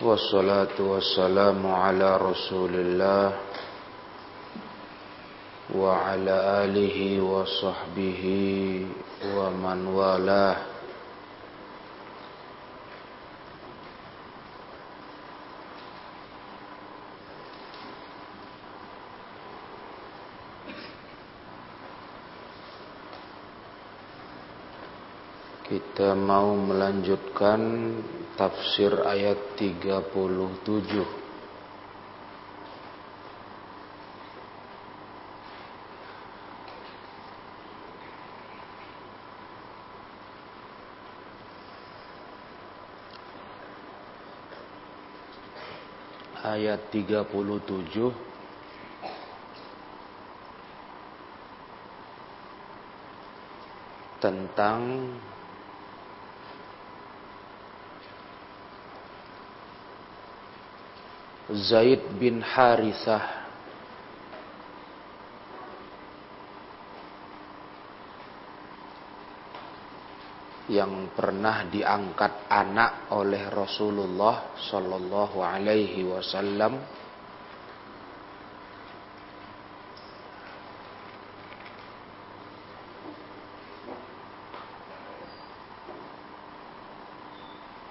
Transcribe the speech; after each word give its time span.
والصلاة 0.00 0.76
والسلام 0.80 1.60
على 1.66 2.16
رسول 2.16 2.72
الله 2.74 3.26
وعلى 5.74 6.36
آله 6.64 6.98
وصحبه 7.20 8.22
ومن 9.36 9.80
والاه 9.86 10.56
Kita 25.70 26.18
mau 26.18 26.58
melanjutkan 26.58 27.62
tafsir 28.35 28.91
ayat 29.07 29.55
37 29.55 31.23
Ayat 46.45 46.93
37 46.93 47.81
tentang 54.21 55.09
Zaid 61.45 62.17
bin 62.17 62.41
Harithah. 62.41 63.45
Yang 70.65 71.13
pernah 71.13 71.69
diangkat 71.69 72.49
anak 72.49 73.13
oleh 73.13 73.53
Rasulullah 73.53 74.57
Sallallahu 74.57 75.37
Alaihi 75.45 76.01
Wasallam. 76.09 76.81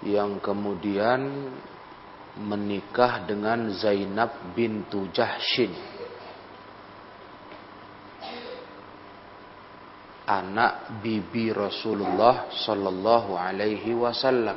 Yang 0.02 0.42
kemudian 0.42 1.55
menikah 2.40 3.22
dengan 3.22 3.70
Zainab 3.70 4.54
bintu 4.58 5.06
Jahshin. 5.14 5.70
Anak 10.24 11.04
bibi 11.04 11.52
Rasulullah 11.52 12.48
sallallahu 12.48 13.36
alaihi 13.36 13.92
wasallam. 13.92 14.56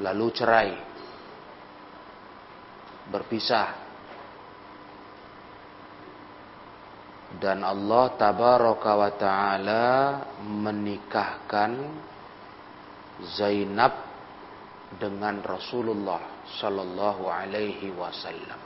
Lalu 0.00 0.26
cerai. 0.34 0.72
Berpisah 3.04 3.83
dan 7.44 7.60
Allah 7.60 8.08
tabaraka 8.16 8.90
wa 8.96 9.10
taala 9.20 9.84
menikahkan 10.40 11.76
Zainab 13.36 13.92
dengan 14.96 15.44
Rasulullah 15.44 16.48
sallallahu 16.56 17.28
alaihi 17.28 17.92
wasallam. 17.92 18.56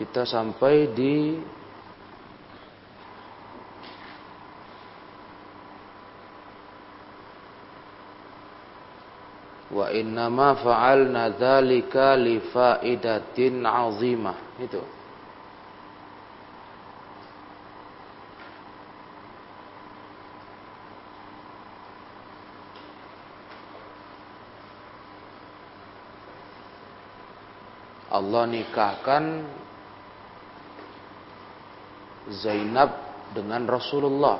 Kita 0.00 0.24
sampai 0.24 0.88
di 0.96 1.36
wa 9.74 9.90
innama 9.90 10.54
fa'alna 10.62 11.34
dzalika 11.34 12.14
li 12.14 12.38
faidatin 12.54 13.66
'azimah 13.66 14.38
itu. 14.62 14.82
Allah 28.14 28.46
nikahkan 28.46 29.24
Zainab 32.30 32.94
dengan 33.34 33.66
Rasulullah. 33.66 34.38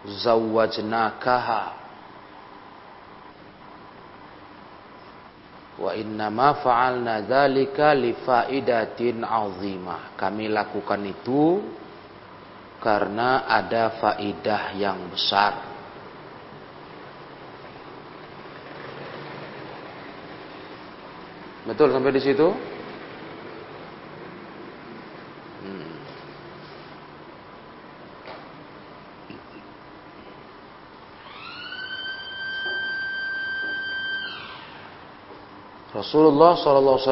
Zawwajnakaha 0.00 1.89
Wa 5.80 5.96
innama 5.96 6.60
fa'alna 6.60 7.24
dzalika 7.24 7.96
li 7.96 8.12
faidatin 8.12 9.24
'azimah. 9.24 10.12
Kami 10.12 10.52
lakukan 10.52 11.00
itu 11.08 11.64
karena 12.84 13.48
ada 13.48 13.96
faidah 13.96 14.76
yang 14.76 15.08
besar. 15.08 15.70
Betul 21.64 21.92
sampai 21.92 22.12
di 22.12 22.22
situ? 22.24 22.69
Rasulullah 36.10 36.58
SAW 36.58 37.06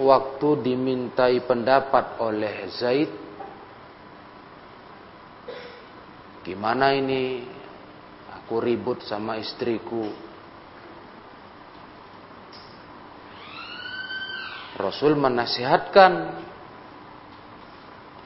waktu 0.00 0.48
dimintai 0.64 1.44
pendapat 1.44 2.16
oleh 2.24 2.64
Zaid, 2.72 3.12
gimana 6.40 6.96
ini? 6.96 7.44
Aku 8.40 8.56
ribut 8.56 9.04
sama 9.04 9.36
istriku. 9.36 10.08
Rasul 14.80 15.12
menasihatkan, 15.20 16.40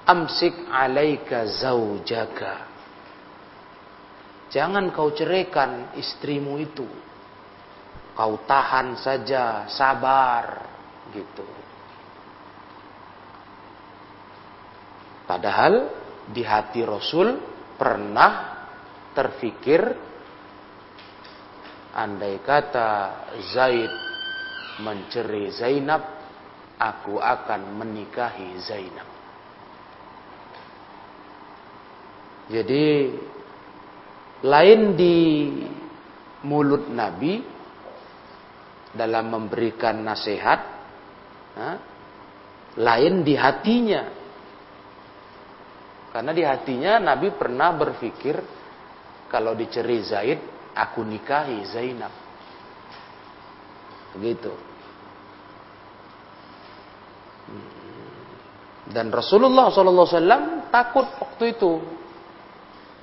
amsik 0.06 0.54
alaika 0.70 1.50
zaujaka. 1.50 2.62
Jangan 4.54 4.94
kau 4.94 5.10
ceraikan 5.10 5.98
istrimu 5.98 6.62
itu 6.62 6.86
kau 8.14 8.38
tahan 8.46 8.94
saja, 8.98 9.66
sabar, 9.66 10.62
gitu. 11.10 11.46
Padahal 15.26 15.90
di 16.30 16.46
hati 16.46 16.86
Rasul 16.86 17.36
pernah 17.74 18.64
terfikir 19.12 19.82
andai 21.94 22.42
kata 22.42 22.90
Zaid 23.54 23.92
menceri 24.82 25.54
Zainab, 25.54 26.02
aku 26.78 27.22
akan 27.22 27.78
menikahi 27.78 28.58
Zainab. 28.58 29.08
Jadi 32.50 33.08
lain 34.44 34.80
di 34.92 35.16
mulut 36.44 36.92
Nabi 36.92 37.53
dalam 38.94 39.26
memberikan 39.28 40.00
nasihat, 40.00 40.60
nah, 41.58 41.76
lain 42.78 43.26
di 43.26 43.34
hatinya. 43.34 44.02
Karena 46.14 46.30
di 46.30 46.46
hatinya 46.46 47.02
Nabi 47.02 47.34
pernah 47.34 47.74
berpikir 47.74 48.38
kalau 49.26 49.58
diceri 49.58 49.98
Zaid, 50.06 50.40
aku 50.78 51.02
nikahi 51.02 51.58
Zainab. 51.66 52.14
Begitu. 54.14 54.54
Dan 58.84 59.10
Rasulullah 59.10 59.74
SAW 59.74 60.70
takut 60.70 61.08
waktu 61.18 61.44
itu. 61.58 61.72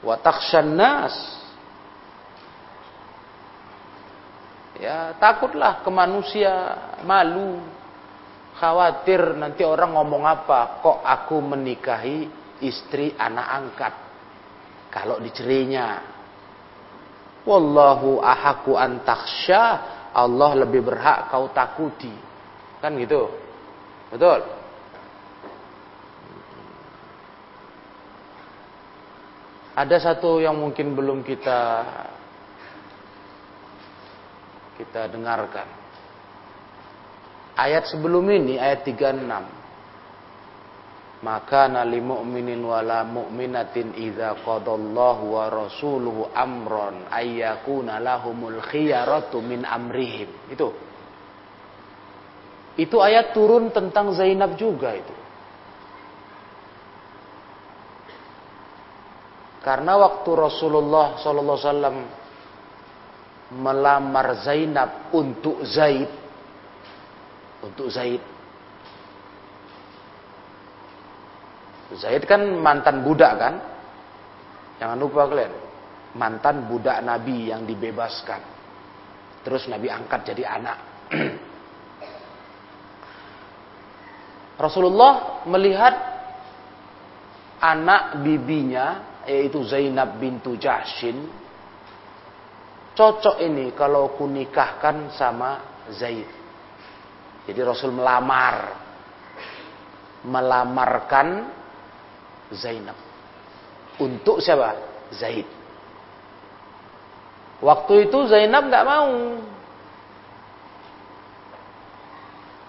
Wa 0.07 0.17
nas 0.63 1.40
Ya, 4.79 5.17
takutlah 5.19 5.83
ke 5.83 5.89
manusia, 5.91 6.53
malu. 7.03 7.59
Khawatir 8.55 9.35
nanti 9.35 9.65
orang 9.65 9.97
ngomong 9.97 10.23
apa, 10.23 10.79
kok 10.85 11.01
aku 11.01 11.41
menikahi 11.41 12.29
istri 12.61 13.17
anak 13.17 13.47
angkat. 13.51 13.93
Kalau 14.93 15.17
dicerainya. 15.17 16.13
Wallahu 17.41 18.21
ahaku 18.21 18.77
antaksya, 18.77 19.63
Allah 20.13 20.51
lebih 20.61 20.85
berhak 20.85 21.33
kau 21.33 21.49
takuti. 21.49 22.13
Kan 22.77 22.95
gitu. 23.01 23.33
Betul? 24.13 24.45
Ada 29.71 30.11
satu 30.11 30.43
yang 30.43 30.59
mungkin 30.59 30.93
belum 30.93 31.23
kita 31.23 31.59
kita 34.81 35.05
dengarkan. 35.13 35.69
Ayat 37.53 37.85
sebelum 37.93 38.25
ini 38.25 38.57
ayat 38.57 38.81
36. 38.81 39.21
Maka 41.21 41.69
nali 41.69 42.01
mu'minin 42.01 42.57
wala 42.65 43.05
mu'minatin 43.05 43.93
idza 43.93 44.41
qadallahu 44.41 45.37
wa 45.37 45.45
rasuluhu 45.53 46.33
amron 46.33 47.05
ayyakuna 47.13 48.01
lahumul 48.01 48.57
khiyaratu 48.57 49.37
min 49.45 49.61
amrihim. 49.61 50.33
Itu. 50.49 50.73
Itu 52.73 52.97
ayat 53.05 53.37
turun 53.37 53.69
tentang 53.69 54.17
Zainab 54.17 54.57
juga 54.57 54.97
itu. 54.97 55.13
Karena 59.61 59.93
waktu 59.93 60.29
Rasulullah 60.33 61.21
sallallahu 61.21 61.53
alaihi 61.61 61.69
wasallam 61.69 61.97
melamar 63.51 64.39
Zainab 64.39 65.11
untuk 65.11 65.59
Zaid. 65.67 66.07
Untuk 67.61 67.91
Zaid. 67.91 68.23
Zaid 71.99 72.23
kan 72.23 72.39
mantan 72.63 73.03
budak 73.03 73.33
kan? 73.35 73.59
Jangan 74.79 74.97
lupa 74.97 75.27
kalian. 75.27 75.51
Mantan 76.15 76.67
budak 76.71 77.03
Nabi 77.03 77.51
yang 77.51 77.67
dibebaskan. 77.67 78.39
Terus 79.43 79.67
Nabi 79.67 79.91
angkat 79.91 80.31
jadi 80.31 80.43
anak. 80.47 80.77
Rasulullah 84.61 85.43
melihat 85.49 85.95
anak 87.61 88.21
bibinya 88.23 89.19
yaitu 89.25 89.61
Zainab 89.65 90.17
bintu 90.17 90.57
Jahshin 90.57 91.29
cocok 92.95 93.39
ini 93.39 93.71
kalau 93.73 94.13
ku 94.15 94.27
nikahkan 94.27 95.11
sama 95.15 95.83
Zaid. 95.95 96.27
Jadi 97.47 97.59
Rasul 97.65 97.91
melamar 97.95 98.77
melamarkan 100.21 101.49
Zainab 102.53 102.97
untuk 103.97 104.37
siapa? 104.37 104.77
Zaid. 105.11 105.47
Waktu 107.61 108.09
itu 108.09 108.17
Zainab 108.25 108.69
nggak 108.69 108.85
mau, 108.85 109.37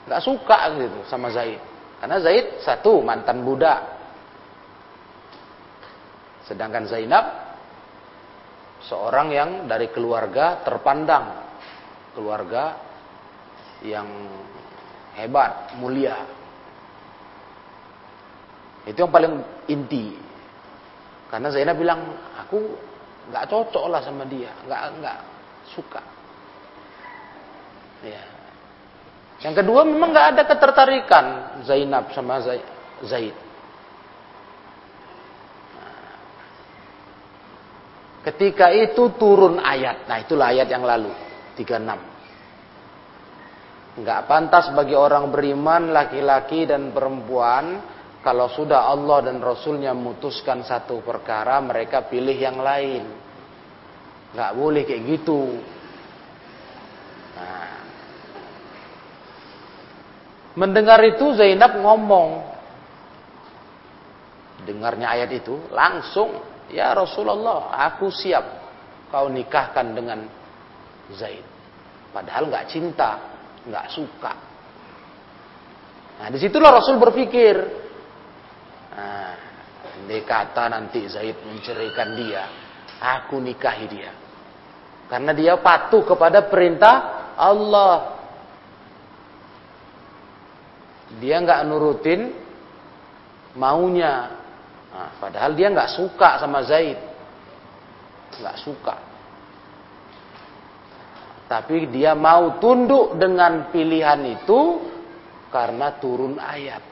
nggak 0.05 0.21
suka 0.21 0.59
gitu 0.77 1.01
sama 1.09 1.33
Zaid, 1.33 1.61
karena 1.97 2.21
Zaid 2.21 2.61
satu 2.61 3.01
mantan 3.01 3.41
budak, 3.41 3.81
sedangkan 6.45 6.85
Zainab 6.85 7.25
seorang 8.87 9.29
yang 9.31 9.51
dari 9.71 9.91
keluarga 9.91 10.63
terpandang, 10.67 11.27
keluarga 12.15 12.79
yang 13.83 14.09
hebat, 15.19 15.77
mulia. 15.79 16.17
Itu 18.87 19.07
yang 19.07 19.13
paling 19.15 19.35
inti. 19.71 20.19
Karena 21.31 21.49
Zainab 21.49 21.79
bilang, 21.79 22.01
aku 22.39 22.59
nggak 23.31 23.47
cocok 23.47 23.85
lah 23.89 24.01
sama 24.03 24.27
dia, 24.27 24.51
nggak 24.67 24.83
nggak 24.99 25.19
suka. 25.71 26.03
Ya. 28.03 28.23
Yang 29.43 29.63
kedua 29.63 29.87
memang 29.87 30.11
nggak 30.11 30.29
ada 30.35 30.43
ketertarikan 30.47 31.27
Zainab 31.67 32.11
sama 32.15 32.43
Zaid. 33.03 33.35
Ketika 38.23 38.71
itu 38.71 39.19
turun 39.19 39.59
ayat. 39.59 40.07
Nah 40.07 40.23
itulah 40.23 40.55
ayat 40.55 40.71
yang 40.71 40.87
lalu. 40.87 41.11
36. 41.59 43.99
Enggak 43.99 44.21
pantas 44.31 44.71
bagi 44.73 44.95
orang 44.95 45.35
beriman 45.35 45.91
laki-laki 45.91 46.71
dan 46.71 46.95
perempuan. 46.95 47.83
Kalau 48.23 48.47
sudah 48.47 48.87
Allah 48.87 49.27
dan 49.27 49.43
Rasulnya 49.43 49.91
memutuskan 49.91 50.63
satu 50.63 51.03
perkara. 51.03 51.59
Mereka 51.59 52.07
pilih 52.07 52.39
yang 52.39 52.63
lain. 52.63 53.11
Enggak 54.31 54.55
boleh 54.55 54.87
kayak 54.87 55.03
gitu. 55.03 55.59
Nah. 57.35 57.75
Mendengar 60.63 61.03
itu 61.03 61.35
Zainab 61.35 61.75
ngomong. 61.75 62.55
Dengarnya 64.63 65.11
ayat 65.11 65.35
itu 65.35 65.59
langsung 65.75 66.52
Ya 66.73 66.97
Rasulullah, 66.97 67.69
aku 67.93 68.09
siap 68.09 68.45
kau 69.13 69.29
nikahkan 69.29 69.93
dengan 69.93 70.25
Zaid. 71.13 71.45
Padahal 72.17 72.49
nggak 72.49 72.67
cinta, 72.73 73.21
nggak 73.69 73.87
suka. 73.93 74.33
Nah 76.17 76.29
di 76.33 76.41
situlah 76.41 76.73
Rasul 76.73 76.97
berpikir, 76.97 77.61
nah, 78.97 79.37
kata 80.25 80.65
nanti 80.73 81.05
Zaid 81.13 81.45
menceraikan 81.45 82.17
dia, 82.17 82.43
aku 83.05 83.37
nikahi 83.37 83.87
dia. 83.93 84.13
Karena 85.13 85.37
dia 85.37 85.61
patuh 85.61 86.09
kepada 86.09 86.49
perintah 86.49 87.29
Allah. 87.37 88.17
Dia 91.21 91.37
nggak 91.45 91.61
nurutin 91.69 92.33
maunya 93.53 94.42
Nah, 94.93 95.11
padahal 95.17 95.57
dia 95.57 95.73
nggak 95.73 95.97
suka 95.97 96.37
sama 96.37 96.61
Zaid, 96.69 97.01
nggak 98.37 98.57
suka. 98.61 98.97
Tapi 101.49 101.89
dia 101.89 102.13
mau 102.13 102.61
tunduk 102.61 103.17
dengan 103.17 103.73
pilihan 103.73 104.21
itu 104.37 104.61
karena 105.49 105.97
turun 105.97 106.37
ayat. 106.37 106.85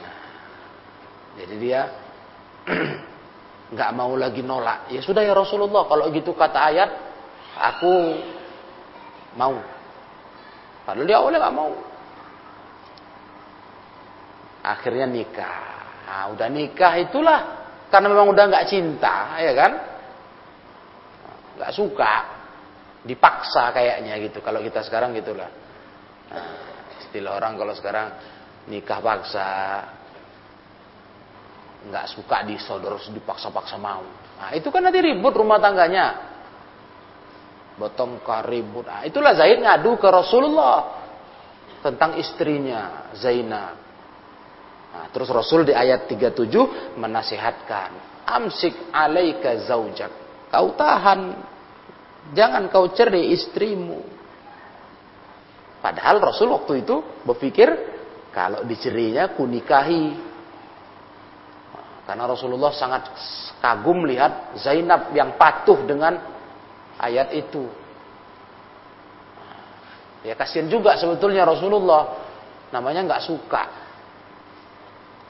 Nah, 0.00 0.20
jadi 1.40 1.54
dia 1.56 1.80
nggak 3.74 3.90
mau 3.96 4.12
lagi 4.16 4.44
nolak. 4.44 4.92
Ya 4.92 5.00
sudah 5.00 5.24
ya 5.24 5.32
Rasulullah, 5.32 5.88
kalau 5.88 6.08
gitu 6.12 6.36
kata 6.36 6.60
ayat, 6.68 6.90
aku 7.56 8.20
mau. 9.40 9.56
Padahal 10.84 11.08
dia 11.08 11.16
awalnya 11.16 11.40
nggak 11.48 11.56
mau. 11.56 11.72
Akhirnya 14.64 15.08
nikah. 15.08 15.73
Nah, 16.14 16.30
udah 16.30 16.46
nikah 16.46 16.94
itulah 17.02 17.40
karena 17.90 18.06
memang 18.06 18.30
udah 18.30 18.44
nggak 18.46 18.70
cinta, 18.70 19.34
ya 19.42 19.50
kan? 19.50 19.72
Nggak 21.58 21.72
suka, 21.74 22.14
dipaksa 23.02 23.74
kayaknya 23.74 24.22
gitu. 24.22 24.38
Kalau 24.38 24.62
kita 24.62 24.86
sekarang 24.86 25.10
gitulah. 25.18 25.50
Nah, 26.30 26.54
istilah 27.02 27.34
orang 27.34 27.58
kalau 27.58 27.74
sekarang 27.74 28.14
nikah 28.70 29.02
paksa, 29.02 29.50
nggak 31.90 32.06
suka 32.14 32.46
disodor 32.46 32.94
dipaksa-paksa 33.10 33.74
mau. 33.74 34.06
Nah, 34.38 34.54
itu 34.54 34.70
kan 34.70 34.86
nanti 34.86 35.02
ribut 35.02 35.34
rumah 35.34 35.58
tangganya. 35.58 36.30
Botongkar 37.74 38.46
ribut. 38.46 38.86
Nah, 38.86 39.02
itulah 39.02 39.34
Zaid 39.34 39.58
ngadu 39.58 39.98
ke 39.98 40.06
Rasulullah 40.06 40.94
tentang 41.82 42.14
istrinya 42.22 43.10
Zainab. 43.18 43.83
Nah, 44.94 45.10
terus 45.10 45.26
Rasul 45.26 45.66
di 45.66 45.74
ayat 45.74 46.06
37 46.06 46.94
menasihatkan, 46.94 48.22
"Amsik 48.30 48.94
alaika 48.94 49.66
zaujak." 49.66 50.10
Kau 50.54 50.70
tahan, 50.78 51.34
jangan 52.30 52.70
kau 52.70 52.86
cerai 52.94 53.34
istrimu. 53.34 53.98
Padahal 55.82 56.22
Rasul 56.22 56.54
waktu 56.54 56.86
itu 56.86 57.02
berpikir 57.26 57.68
kalau 58.30 58.62
dicerainya 58.62 59.34
kunikahi. 59.34 60.14
Karena 62.06 62.24
Rasulullah 62.30 62.70
sangat 62.70 63.10
kagum 63.58 64.06
lihat 64.06 64.54
Zainab 64.62 65.10
yang 65.10 65.34
patuh 65.34 65.82
dengan 65.82 66.22
ayat 67.02 67.34
itu. 67.34 67.66
Ya 70.22 70.38
kasihan 70.38 70.70
juga 70.70 70.96
sebetulnya 70.96 71.44
Rasulullah 71.44 72.16
namanya 72.72 73.04
nggak 73.04 73.24
suka 73.28 73.83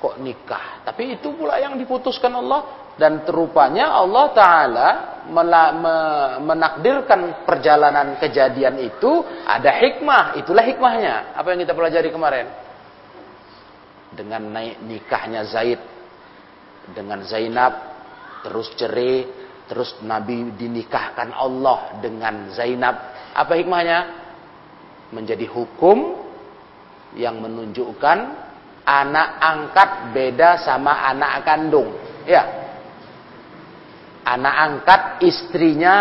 kok 0.05 0.21
nikah. 0.21 0.85
Tapi 0.85 1.17
itu 1.17 1.33
pula 1.33 1.57
yang 1.57 1.81
diputuskan 1.81 2.29
Allah 2.37 2.93
dan 3.01 3.25
terupanya 3.25 3.97
Allah 3.97 4.27
Ta'ala 4.37 4.89
menakdirkan 6.45 7.49
perjalanan 7.49 8.21
kejadian 8.21 8.85
itu 8.85 9.25
ada 9.49 9.73
hikmah. 9.73 10.37
Itulah 10.45 10.61
hikmahnya. 10.61 11.33
Apa 11.33 11.57
yang 11.57 11.65
kita 11.65 11.73
pelajari 11.73 12.13
kemarin? 12.13 12.53
Dengan 14.13 14.45
naik 14.53 14.85
nikahnya 14.85 15.49
Zaid 15.49 15.81
dengan 16.93 17.25
Zainab 17.25 17.97
terus 18.45 18.69
cerai 18.77 19.25
terus 19.65 19.97
Nabi 20.05 20.53
dinikahkan 20.53 21.33
Allah 21.33 21.97
dengan 22.05 22.53
Zainab. 22.53 23.17
Apa 23.33 23.57
hikmahnya? 23.57 24.21
Menjadi 25.17 25.49
hukum 25.49 26.21
yang 27.17 27.41
menunjukkan 27.41 28.44
anak 28.85 29.29
angkat 29.41 29.91
beda 30.13 30.61
sama 30.61 31.09
anak 31.09 31.43
kandung. 31.43 31.97
Ya. 32.29 32.45
Anak 34.25 34.55
angkat 34.57 35.01
istrinya 35.25 35.97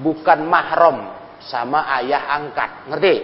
bukan 0.00 0.44
mahram 0.44 1.16
sama 1.44 1.88
ayah 2.00 2.28
angkat. 2.36 2.70
Ngerti? 2.92 3.14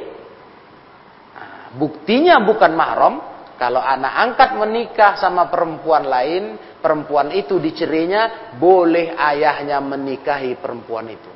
Nah, 1.36 1.76
buktinya 1.76 2.40
bukan 2.40 2.72
mahram 2.72 3.14
kalau 3.54 3.78
anak 3.78 4.12
angkat 4.18 4.50
menikah 4.58 5.14
sama 5.14 5.46
perempuan 5.46 6.08
lain, 6.08 6.58
perempuan 6.82 7.30
itu 7.30 7.62
dicerainya, 7.62 8.52
boleh 8.58 9.14
ayahnya 9.14 9.78
menikahi 9.78 10.58
perempuan 10.58 11.06
itu. 11.06 11.32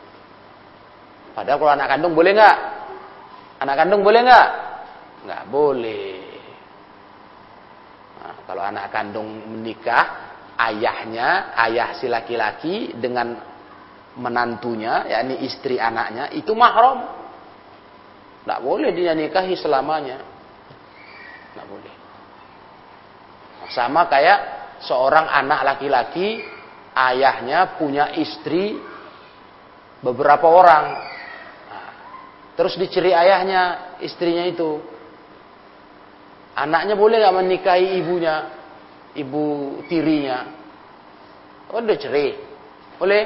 Padahal 1.32 1.58
kalau 1.62 1.72
anak 1.78 1.88
kandung 1.94 2.18
boleh 2.18 2.32
nggak? 2.34 2.56
Anak 3.62 3.74
kandung 3.78 4.02
boleh 4.02 4.20
nggak? 4.26 4.48
Nggak 5.22 5.42
boleh. 5.46 6.17
Kalau 8.48 8.64
anak 8.64 8.88
kandung 8.88 9.28
menikah, 9.28 10.32
ayahnya, 10.56 11.52
ayah 11.68 11.92
si 12.00 12.08
laki-laki 12.08 12.96
dengan 12.96 13.36
menantunya, 14.16 15.04
yakni 15.04 15.44
istri 15.44 15.76
anaknya, 15.76 16.32
itu 16.32 16.56
mahram. 16.56 17.04
Nggak 18.48 18.60
boleh 18.64 18.90
dia 18.96 19.12
nikahi 19.12 19.52
selamanya. 19.52 20.24
Nggak 21.52 21.66
boleh. 21.68 21.94
Sama 23.68 24.08
kayak 24.08 24.38
seorang 24.80 25.28
anak 25.28 25.60
laki-laki, 25.68 26.40
ayahnya 26.96 27.76
punya 27.76 28.16
istri 28.16 28.80
beberapa 30.00 30.48
orang. 30.48 30.84
Nah, 31.68 31.90
terus 32.56 32.80
diceri 32.80 33.12
ayahnya, 33.12 33.94
istrinya 34.00 34.48
itu. 34.48 34.80
Anaknya 36.58 36.98
boleh 36.98 37.22
gak 37.22 37.36
menikahi 37.38 38.02
ibunya, 38.02 38.36
ibu 39.14 39.78
tirinya? 39.86 40.38
Oh, 41.70 41.78
udah 41.78 41.98
cerai. 42.00 42.34
Boleh? 42.98 43.24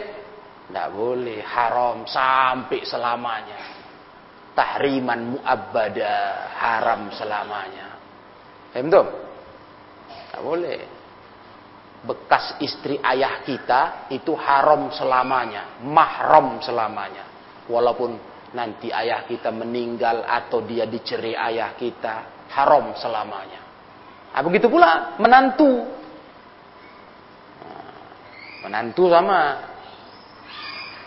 Tidak 0.69 0.89
boleh. 0.93 1.41
Haram 1.41 2.05
sampai 2.05 2.85
selamanya. 2.85 3.61
Tahriman 4.53 5.39
mu'abbada. 5.39 6.17
Haram 6.61 7.09
selamanya. 7.17 7.89
Paham 8.75 8.87
tuh? 8.93 9.07
Tidak 10.11 10.43
boleh. 10.43 10.81
Bekas 12.03 12.59
istri 12.61 12.99
ayah 12.99 13.47
kita 13.47 14.11
itu 14.11 14.35
haram 14.35 14.91
selamanya. 14.93 15.81
Mahram 15.87 16.61
selamanya. 16.61 17.31
Walaupun 17.71 18.19
nanti 18.53 18.91
ayah 18.93 19.25
kita 19.25 19.55
meninggal 19.55 20.27
atau 20.27 20.61
dia 20.67 20.85
dicerai 20.85 21.33
ayah 21.39 21.73
kita 21.79 22.42
haram 22.52 22.92
selamanya. 23.00 23.61
Nah, 24.32 24.40
begitu 24.44 24.68
pula 24.68 25.16
menantu. 25.21 25.85
Nah, 27.61 27.92
menantu 28.64 29.09
sama 29.09 29.40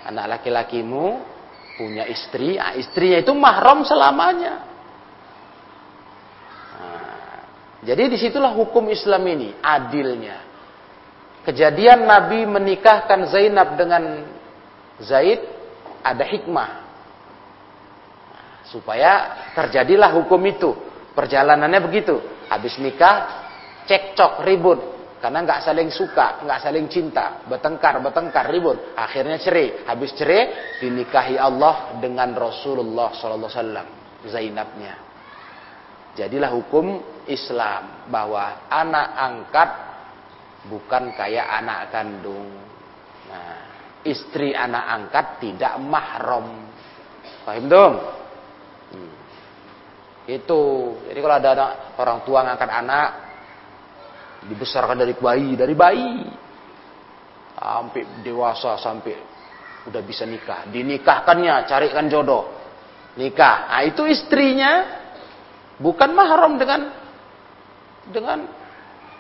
anak 0.05 0.25
laki-lakimu 0.37 1.21
punya 1.77 2.05
istri, 2.05 2.57
nah, 2.57 2.77
istrinya 2.77 3.21
itu 3.21 3.33
mahram 3.33 3.81
selamanya. 3.85 4.53
Nah, 6.77 7.39
jadi 7.81 8.09
di 8.09 8.17
situlah 8.17 8.53
hukum 8.53 8.89
Islam 8.89 9.25
ini 9.25 9.49
adilnya. 9.61 10.37
Kejadian 11.45 12.09
Nabi 12.09 12.41
menikahkan 12.49 13.29
Zainab 13.29 13.77
dengan 13.77 14.25
Zaid 14.97 15.45
ada 16.01 16.25
hikmah 16.25 16.85
supaya 18.65 19.45
terjadilah 19.53 20.09
hukum 20.17 20.41
itu 20.49 20.73
Perjalanannya 21.15 21.79
begitu. 21.79 22.19
Habis 22.51 22.75
nikah, 22.83 23.47
cekcok, 23.87 24.43
ribut. 24.43 24.79
Karena 25.23 25.41
nggak 25.41 25.63
saling 25.65 25.89
suka, 25.89 26.43
nggak 26.45 26.59
saling 26.61 26.85
cinta, 26.91 27.41
bertengkar, 27.49 27.97
bertengkar, 28.03 28.51
ribut. 28.51 28.93
Akhirnya 28.93 29.39
cerai. 29.39 29.87
Habis 29.87 30.13
cerai, 30.13 30.77
dinikahi 30.83 31.39
Allah 31.39 31.97
dengan 31.97 32.35
Rasulullah 32.35 33.15
SAW, 33.15 34.27
Zainabnya. 34.27 35.01
Jadilah 36.19 36.51
hukum 36.53 37.01
Islam 37.25 38.07
bahwa 38.11 38.69
anak 38.69 39.07
angkat 39.17 39.69
bukan 40.69 41.11
kayak 41.17 41.47
anak 41.63 41.89
kandung. 41.89 42.55
Nah, 43.25 43.57
istri 44.05 44.53
anak 44.53 44.85
angkat 44.85 45.25
tidak 45.41 45.73
mahram. 45.81 46.69
Paham 47.43 47.65
dong? 47.65 47.93
Hmm. 48.93 49.24
Itu. 50.25 50.61
Jadi 51.05 51.19
kalau 51.21 51.35
ada 51.37 51.49
anak, 51.53 51.71
orang 52.01 52.19
tua 52.25 52.41
ngangkat 52.41 52.69
anak 52.69 53.09
dibesarkan 54.45 54.97
dari 54.97 55.13
bayi, 55.13 55.53
dari 55.57 55.73
bayi 55.77 56.13
sampai 57.55 58.03
dewasa 58.21 58.77
sampai 58.77 59.15
udah 59.85 60.01
bisa 60.01 60.25
nikah, 60.25 60.65
dinikahkannya, 60.69 61.69
carikan 61.69 62.09
jodoh. 62.09 62.49
Nikah. 63.15 63.69
Nah, 63.69 63.81
itu 63.85 64.03
istrinya 64.09 64.71
bukan 65.77 66.09
mahram 66.11 66.57
dengan 66.57 66.81
dengan 68.09 68.39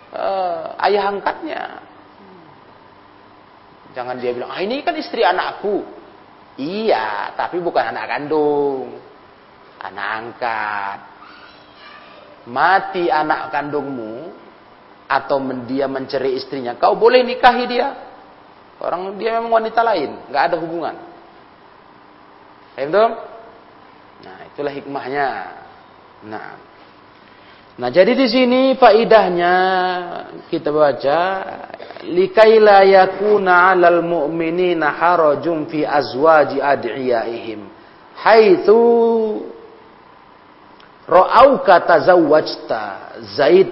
uh, 0.09 0.75
ayah 0.89 1.05
angkatnya. 1.13 1.63
Jangan 3.95 4.19
dia 4.19 4.35
bilang, 4.35 4.51
"Ah, 4.51 4.59
ini 4.59 4.83
kan 4.83 4.97
istri 4.99 5.23
anakku." 5.23 5.85
Iya, 6.59 7.35
tapi 7.39 7.61
bukan 7.63 7.93
anak 7.93 8.05
kandung 8.09 9.04
anak 9.91 10.07
angkat. 10.19 10.99
Mati 12.45 13.09
anak 13.09 13.49
kandungmu 13.49 14.29
atau 15.09 15.41
dia 15.65 15.85
mencari 15.89 16.37
istrinya, 16.37 16.77
kau 16.77 16.97
boleh 16.97 17.25
nikahi 17.25 17.65
dia. 17.65 17.89
Orang 18.81 19.17
dia 19.17 19.37
memang 19.39 19.61
wanita 19.61 19.81
lain, 19.81 20.29
nggak 20.29 20.43
ada 20.51 20.57
hubungan. 20.61 20.95
Itu? 22.75 23.05
Nah, 24.25 24.37
itulah 24.51 24.73
hikmahnya. 24.73 25.27
Nah, 26.27 26.47
Nah, 27.75 27.91
jadi 27.91 28.15
di 28.15 28.27
sini 28.31 28.61
faidahnya 28.79 29.55
kita 30.47 30.71
baca 30.71 31.19
likaila 32.07 32.87
yakuna 32.87 33.75
'alal 33.75 33.99
mu'minina 33.99 34.95
harajum 34.95 35.67
fi 35.67 35.83
azwaji 35.83 36.63
ad'iyaihim 36.63 37.67
haitsu 38.15 38.79
Ra'auka 41.05 41.85
tazawwajta 41.85 42.81
Zaid 43.37 43.69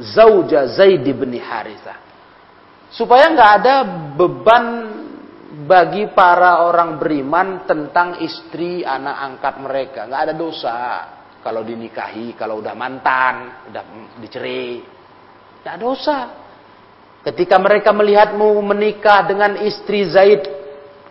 zauja 0.00 0.64
Zaid 0.72 1.04
bin 1.04 1.36
Harithah. 1.36 2.00
Supaya 2.88 3.28
nggak 3.28 3.52
ada 3.60 3.74
beban 4.16 4.66
bagi 5.68 6.12
para 6.12 6.64
orang 6.64 6.96
beriman 6.96 7.64
tentang 7.68 8.20
istri 8.24 8.84
anak 8.84 9.16
angkat 9.20 9.54
mereka. 9.60 10.00
nggak 10.08 10.22
ada 10.30 10.34
dosa 10.36 10.76
kalau 11.46 11.62
dinikahi, 11.62 12.34
kalau 12.34 12.58
udah 12.58 12.74
mantan, 12.74 13.68
udah 13.70 13.84
dicerai. 14.18 14.82
nggak 15.62 15.78
dosa. 15.78 16.18
Ketika 17.22 17.58
mereka 17.58 17.90
melihatmu 17.94 18.58
menikah 18.62 19.26
dengan 19.26 19.58
istri 19.62 20.06
Zaid 20.10 20.46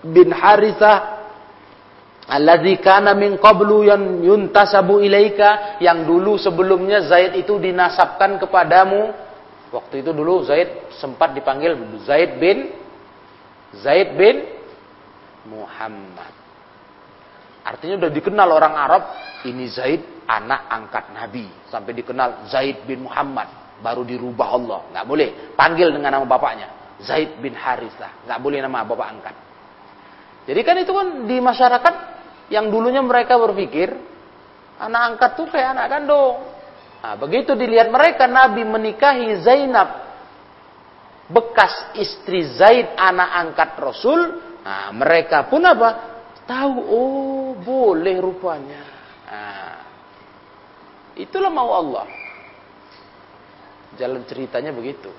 bin 0.03 0.31
Harithah, 0.31 1.14
Alladzi 2.25 2.81
kana 2.81 3.13
min 3.13 3.37
qablu 3.37 3.85
yang 3.85 4.25
yuntasabu 4.25 4.97
ilaika 4.97 5.77
yang 5.77 6.09
dulu 6.09 6.41
sebelumnya 6.41 7.05
Zaid 7.05 7.37
itu 7.37 7.61
dinasabkan 7.61 8.41
kepadamu. 8.41 9.13
Waktu 9.69 10.01
itu 10.01 10.09
dulu 10.09 10.41
Zaid 10.41 10.89
sempat 10.97 11.37
dipanggil 11.37 11.77
Zaid 12.01 12.41
bin 12.41 12.73
Zaid 13.77 14.17
bin 14.17 14.41
Muhammad. 15.45 16.33
Artinya 17.65 18.01
sudah 18.01 18.13
dikenal 18.13 18.49
orang 18.49 18.73
Arab, 18.73 19.03
ini 19.45 19.69
Zaid 19.69 20.25
anak 20.25 20.65
angkat 20.69 21.05
Nabi. 21.13 21.45
Sampai 21.69 21.93
dikenal 21.93 22.49
Zaid 22.49 22.89
bin 22.89 23.05
Muhammad. 23.05 23.49
Baru 23.85 24.01
dirubah 24.01 24.49
Allah. 24.49 24.79
Nggak 24.93 25.05
boleh. 25.05 25.29
Panggil 25.53 25.93
dengan 25.93 26.17
nama 26.17 26.25
bapaknya. 26.25 26.97
Zaid 27.05 27.37
bin 27.37 27.53
Harithah. 27.53 28.25
Nggak 28.25 28.39
boleh 28.41 28.59
nama 28.65 28.81
bapak 28.81 29.07
angkat. 29.13 29.35
Jadi 30.45 30.61
kan 30.61 30.75
itu 30.77 30.93
kan 30.93 31.07
di 31.25 31.37
masyarakat 31.41 32.14
yang 32.49 32.69
dulunya 32.69 33.01
mereka 33.01 33.37
berpikir 33.39 33.93
anak 34.77 35.01
angkat 35.15 35.31
tuh 35.39 35.47
kayak 35.49 35.77
anak 35.77 35.87
kandung. 35.89 36.35
Nah, 37.05 37.15
begitu 37.21 37.53
dilihat 37.53 37.93
mereka 37.93 38.25
Nabi 38.25 38.65
menikahi 38.65 39.45
Zainab 39.45 40.05
bekas 41.29 41.93
istri 41.97 42.45
Zaid 42.53 42.93
anak 42.97 43.29
angkat 43.45 43.69
Rasul, 43.81 44.19
nah, 44.61 44.93
mereka 44.93 45.45
pun 45.49 45.61
apa? 45.65 46.17
Tahu 46.45 46.75
oh 46.77 47.49
boleh 47.57 48.17
rupanya. 48.21 48.83
Nah, 49.25 49.75
itulah 51.17 51.49
mau 51.49 51.73
Allah. 51.73 52.05
Jalan 53.97 54.21
ceritanya 54.27 54.69
begitu. 54.75 55.09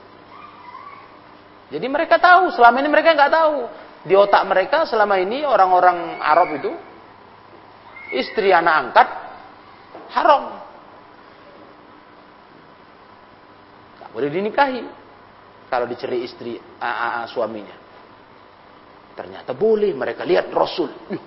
Jadi 1.66 1.87
mereka 1.90 2.23
tahu, 2.23 2.54
selama 2.54 2.78
ini 2.78 2.88
mereka 2.90 3.11
nggak 3.18 3.33
tahu. 3.35 3.56
Di 4.06 4.14
otak 4.14 4.47
mereka 4.47 4.87
selama 4.87 5.18
ini 5.18 5.42
orang-orang 5.42 6.23
Arab 6.23 6.54
itu 6.62 6.71
istri 8.14 8.54
anak 8.54 8.75
angkat 8.90 9.08
haram. 10.14 10.42
Boleh 14.14 14.32
dinikahi. 14.32 14.80
Kalau 15.66 15.84
diceri 15.84 16.25
istri 16.25 16.56
a, 16.80 16.88
a, 16.88 17.08
a, 17.20 17.20
suaminya. 17.28 17.76
Ternyata 19.12 19.52
boleh. 19.52 19.92
Mereka 19.92 20.25
lihat 20.25 20.48
Rasul. 20.54 20.88
Yuh. 21.12 21.25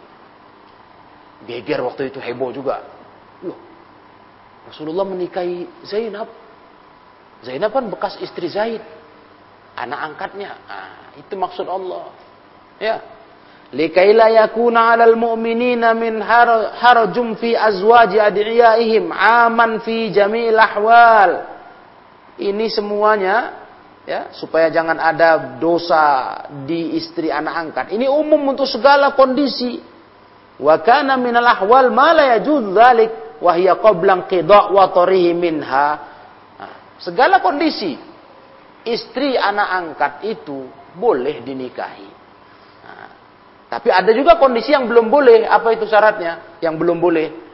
Geger 1.46 1.86
waktu 1.86 2.10
itu 2.10 2.18
heboh 2.18 2.50
juga. 2.50 2.82
Rasulullah 4.70 5.06
menikahi 5.06 5.86
Zainab. 5.86 6.30
Zainab 7.42 7.72
kan 7.74 7.86
bekas 7.90 8.18
istri 8.22 8.50
Zaid. 8.50 8.82
Anak 9.78 10.14
angkatnya. 10.14 10.58
Nah, 10.66 11.14
itu 11.18 11.34
maksud 11.38 11.66
Allah. 11.70 12.14
Ya. 12.78 13.02
Yakuna 14.34 14.94
'alal 14.94 15.14
mu'minina 15.14 15.94
min 15.94 16.22
fi 17.38 17.54
azwaji 17.54 18.18
adiyaihim 18.18 19.14
aman 19.14 19.80
fi 19.86 20.10
ahwal. 20.58 21.32
Ini 22.40 22.66
semuanya 22.72 23.62
ya 24.10 24.34
supaya 24.34 24.74
jangan 24.74 24.98
ada 24.98 25.60
dosa 25.62 26.34
di 26.66 26.98
istri 26.98 27.30
anak 27.30 27.56
angkat. 27.56 27.86
Ini 27.94 28.10
umum 28.10 28.42
untuk 28.58 28.66
segala 28.66 29.14
kondisi. 29.14 29.78
Wa 30.60 30.82
kana 30.82 31.16
ahwal 31.46 31.94
ma 31.94 32.10
la 32.12 32.36
yajuz 32.36 32.74
dzalik 32.74 33.38
wa. 33.38 33.54
Nah, 36.58 36.74
segala 36.98 37.38
kondisi 37.40 37.96
istri 38.84 39.38
anak 39.38 39.70
angkat 39.70 40.14
itu 40.26 40.66
boleh 40.98 41.46
dinikahi. 41.46 42.19
Nah, 43.70 43.78
tapi 43.78 43.94
ada 43.94 44.10
juga 44.18 44.42
kondisi 44.42 44.74
yang 44.74 44.90
belum 44.90 45.14
boleh. 45.14 45.46
Apa 45.46 45.78
itu 45.78 45.86
syaratnya? 45.86 46.58
Yang 46.58 46.76
belum 46.82 46.98
boleh 46.98 47.50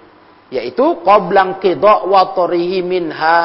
yaitu 0.53 1.01
qabla 1.01 1.57
qida' 1.57 2.05
wa 2.05 2.21
tarihi 2.37 2.85
minha 2.85 3.41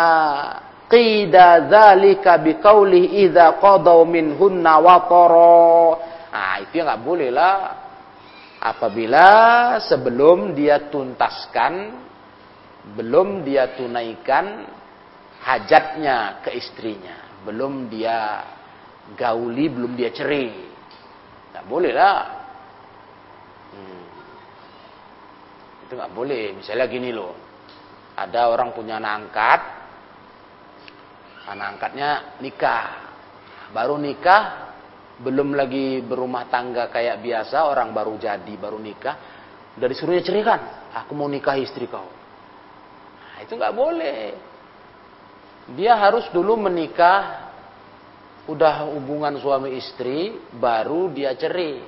qida 0.90 1.70
dzalika 1.70 2.36
biqaulih 2.42 3.24
idza 3.24 3.56
qadaw 3.56 4.04
minhunna 4.04 4.76
watara. 4.82 5.96
Ah, 6.30 6.62
itu 6.62 6.78
yang 6.78 6.86
nggak 6.90 7.02
boleh 7.02 7.30
lah. 7.32 7.56
Apabila 8.60 9.28
sebelum 9.80 10.52
dia 10.52 10.92
tuntaskan, 10.92 11.96
belum 12.92 13.40
dia 13.40 13.72
tunaikan 13.72 14.68
hajatnya 15.40 16.44
ke 16.44 16.52
istrinya, 16.52 17.40
belum 17.48 17.88
dia 17.88 18.44
gauli, 19.16 19.72
belum 19.72 19.96
dia 19.96 20.12
cerai. 20.12 20.52
Nggak 21.50 21.66
boleh 21.66 21.92
lah. 21.96 22.39
Itu 25.90 25.98
nggak 25.98 26.14
boleh. 26.14 26.54
Misalnya 26.54 26.86
gini 26.86 27.10
loh, 27.10 27.34
ada 28.14 28.46
orang 28.46 28.70
punya 28.70 29.02
anak 29.02 29.12
angkat, 29.26 29.60
anak 31.50 31.66
angkatnya 31.74 32.38
nikah. 32.38 33.10
Baru 33.74 33.98
nikah, 33.98 34.70
belum 35.18 35.58
lagi 35.58 35.98
berumah 35.98 36.46
tangga 36.46 36.86
kayak 36.94 37.18
biasa, 37.18 37.66
orang 37.66 37.90
baru 37.90 38.14
jadi, 38.22 38.54
baru 38.54 38.78
nikah. 38.78 39.18
Udah 39.74 39.90
disuruhnya 39.90 40.22
ceraikan, 40.22 40.94
aku 40.94 41.10
mau 41.18 41.26
nikah 41.26 41.58
istri 41.58 41.90
kau. 41.90 42.06
Nah, 42.06 43.42
itu 43.42 43.58
nggak 43.58 43.74
boleh. 43.74 44.22
Dia 45.74 45.98
harus 45.98 46.30
dulu 46.30 46.54
menikah, 46.54 47.50
udah 48.46 48.94
hubungan 48.94 49.42
suami 49.42 49.74
istri, 49.74 50.38
baru 50.54 51.10
dia 51.10 51.34
cerai. 51.34 51.82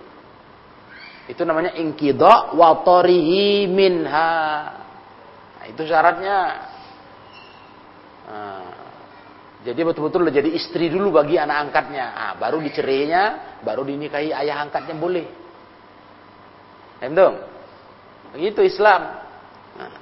Itu 1.32 1.48
namanya 1.48 1.72
ingkidok 1.80 2.52
watorihi 2.60 3.64
minha. 3.64 4.36
Nah, 5.56 5.64
itu 5.64 5.80
syaratnya. 5.88 6.38
Nah, 8.28 8.68
jadi 9.64 9.80
betul-betul 9.80 10.28
jadi 10.28 10.52
istri 10.52 10.92
dulu 10.92 11.16
bagi 11.16 11.40
anak 11.40 11.72
angkatnya. 11.72 12.06
Ah, 12.12 12.32
baru 12.36 12.60
dicerainya, 12.60 13.56
baru 13.64 13.80
dinikahi 13.80 14.28
ayah 14.28 14.60
angkatnya 14.60 14.92
boleh. 14.92 15.24
Entong? 17.00 17.40
Begitu 18.36 18.68
Islam. 18.68 19.00
Nah. 19.80 19.92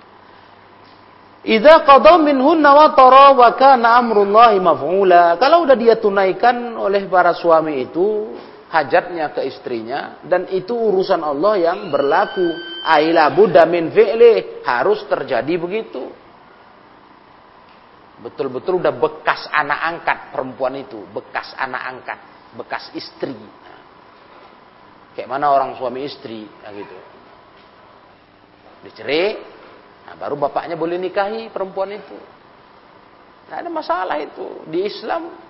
Idza 1.47 1.87
qadaw 1.87 2.19
minhunna 2.19 2.75
wa 2.75 2.91
tara 2.99 3.39
wa 3.39 3.55
kana 3.55 4.03
amrullahi 4.03 4.59
maf'ula. 4.59 5.39
Kalau 5.39 5.63
udah 5.63 5.79
dia 5.79 5.95
tunaikan 5.95 6.75
oleh 6.75 7.07
para 7.07 7.33
suami 7.39 7.87
itu 7.87 8.35
hajatnya 8.71 9.35
ke 9.35 9.43
istrinya 9.45 10.23
dan 10.25 10.47
itu 10.51 10.73
urusan 10.73 11.21
Allah 11.21 11.59
yang 11.59 11.91
berlaku. 11.91 12.71
Aila 12.81 13.29
budda 13.37 13.69
min 13.69 13.93
fi'li 13.93 14.65
harus 14.65 15.05
terjadi 15.05 15.55
begitu 15.61 16.09
betul-betul 18.21 18.79
udah 18.79 18.95
bekas 18.95 19.49
anak 19.49 19.81
angkat 19.81 20.19
perempuan 20.33 20.77
itu, 20.77 21.01
bekas 21.11 21.57
anak 21.57 21.83
angkat, 21.89 22.19
bekas 22.55 22.93
istri. 22.93 23.33
Kayak 25.17 25.29
mana 25.29 25.51
orang 25.51 25.75
suami 25.75 26.07
istri, 26.07 26.47
nah 26.47 26.71
gitu. 26.71 26.97
Dicerai, 28.87 29.37
nah 30.07 30.15
baru 30.17 30.39
bapaknya 30.39 30.77
boleh 30.79 30.97
nikahi 31.01 31.51
perempuan 31.51 31.93
itu. 31.97 32.17
Nah, 33.51 33.57
ada 33.59 33.71
masalah 33.73 34.17
itu 34.23 34.63
di 34.71 34.87
Islam. 34.87 35.50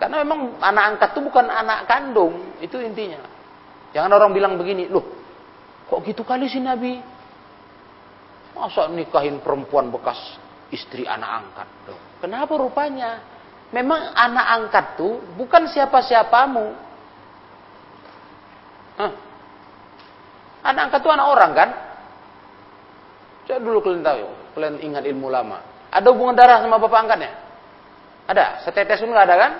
Karena 0.00 0.24
memang 0.24 0.56
anak 0.64 0.84
angkat 0.96 1.08
itu 1.12 1.20
bukan 1.28 1.44
anak 1.52 1.84
kandung, 1.84 2.56
itu 2.64 2.80
intinya. 2.80 3.20
Jangan 3.92 4.16
orang 4.16 4.32
bilang 4.32 4.56
begini, 4.56 4.88
loh, 4.88 5.04
kok 5.92 6.00
gitu 6.08 6.24
kali 6.24 6.48
sih 6.48 6.64
Nabi? 6.64 6.96
Masa 8.56 8.88
nikahin 8.88 9.44
perempuan 9.44 9.92
bekas 9.92 10.16
istri 10.72 11.04
anak 11.04 11.44
angkat. 11.44 11.68
Tuh. 11.84 12.00
Kenapa 12.24 12.56
rupanya? 12.56 13.20
Memang 13.76 14.16
anak 14.16 14.46
angkat 14.56 14.86
tuh 14.96 15.20
bukan 15.36 15.68
siapa-siapamu. 15.68 16.66
Anak 20.64 20.82
angkat 20.88 21.00
tuh 21.04 21.12
anak 21.12 21.28
orang 21.28 21.52
kan? 21.52 21.70
Coba 23.48 23.58
dulu 23.60 23.78
kalian 23.84 24.04
tahu, 24.04 24.28
kalian 24.56 24.76
ingat 24.80 25.04
ilmu 25.04 25.28
lama. 25.28 25.60
Ada 25.92 26.08
hubungan 26.08 26.36
darah 26.38 26.64
sama 26.64 26.80
bapak 26.80 27.00
angkatnya? 27.04 27.32
Ada, 28.30 28.62
setetes 28.62 29.02
pun 29.02 29.10
nggak 29.10 29.26
ada 29.26 29.36
kan? 29.36 29.52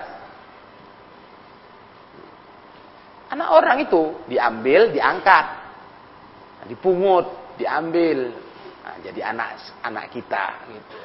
Anak 3.31 3.47
orang 3.47 3.77
itu 3.87 4.27
diambil, 4.27 4.91
diangkat, 4.91 5.45
dipungut, 6.67 7.55
diambil, 7.55 8.35
Nah, 8.81 8.97
jadi 8.97 9.21
anak 9.29 9.49
anak 9.85 10.05
kita 10.09 10.67
gitu. 10.73 10.99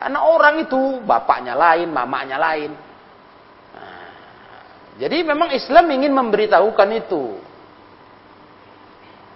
Anak 0.00 0.22
orang 0.24 0.54
itu 0.64 1.00
bapaknya 1.04 1.56
lain, 1.56 1.92
mamanya 1.92 2.36
lain. 2.40 2.72
Nah, 3.72 4.10
jadi 5.00 5.24
memang 5.24 5.52
Islam 5.52 5.86
ingin 5.92 6.12
memberitahukan 6.12 6.88
itu. 6.96 7.36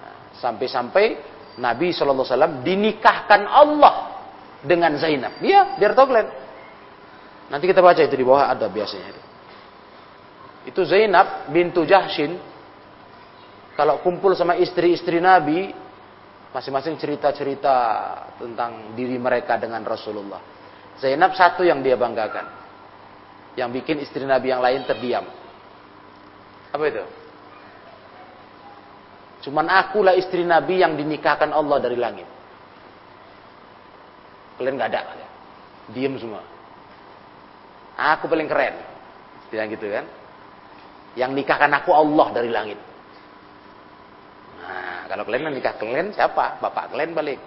Nah, 0.03 0.17
sampai-sampai 0.41 1.05
Nabi 1.61 1.93
SAW 1.93 2.65
dinikahkan 2.65 3.45
Allah 3.45 4.25
dengan 4.65 4.97
Zainab. 4.97 5.37
Iya, 5.41 5.77
biar 5.77 5.93
kalian. 5.93 6.29
Nanti 7.55 7.65
kita 7.69 7.85
baca 7.85 8.01
itu 8.01 8.17
di 8.17 8.25
bawah 8.25 8.51
ada 8.51 8.67
biasanya 8.67 9.09
itu. 9.15 9.23
Itu 10.69 10.85
Zainab 10.85 11.49
bintu 11.49 11.89
Jahshin 11.89 12.37
kalau 13.79 14.05
kumpul 14.05 14.37
sama 14.37 14.61
istri-istri 14.61 15.23
Nabi 15.23 15.73
Masing-masing 16.51 16.99
cerita-cerita 16.99 17.75
tentang 18.35 18.91
diri 18.99 19.15
mereka 19.23 19.55
dengan 19.55 19.87
Rasulullah. 19.87 20.43
Zainab 20.99 21.39
satu 21.39 21.63
yang 21.63 21.79
dia 21.79 21.95
banggakan. 21.95 22.43
Yang 23.55 23.71
bikin 23.83 23.97
istri 24.03 24.27
Nabi 24.27 24.51
yang 24.51 24.59
lain 24.59 24.83
terdiam. 24.83 25.31
Apa 26.75 26.85
itu? 26.91 27.05
Cuman 29.47 29.71
akulah 29.71 30.19
istri 30.19 30.43
Nabi 30.43 30.83
yang 30.83 30.99
dinikahkan 30.99 31.55
Allah 31.55 31.79
dari 31.79 31.95
langit. 31.95 32.27
Kalian 34.59 34.75
gak 34.75 34.91
ada. 34.91 35.01
Diam 35.95 36.19
semua. 36.19 36.43
Aku 37.95 38.27
paling 38.27 38.51
keren. 38.51 38.75
Tidak 39.55 39.67
gitu 39.79 39.87
kan. 39.87 40.05
Yang 41.19 41.31
nikahkan 41.43 41.73
aku 41.75 41.91
Allah 41.91 42.27
dari 42.31 42.51
langit. 42.51 42.79
Nah, 44.63 45.11
kalau 45.11 45.27
kalian 45.27 45.51
nikah 45.51 45.75
kalian 45.75 46.15
siapa? 46.15 46.63
Bapak 46.63 46.95
kalian 46.95 47.15
balik. 47.15 47.41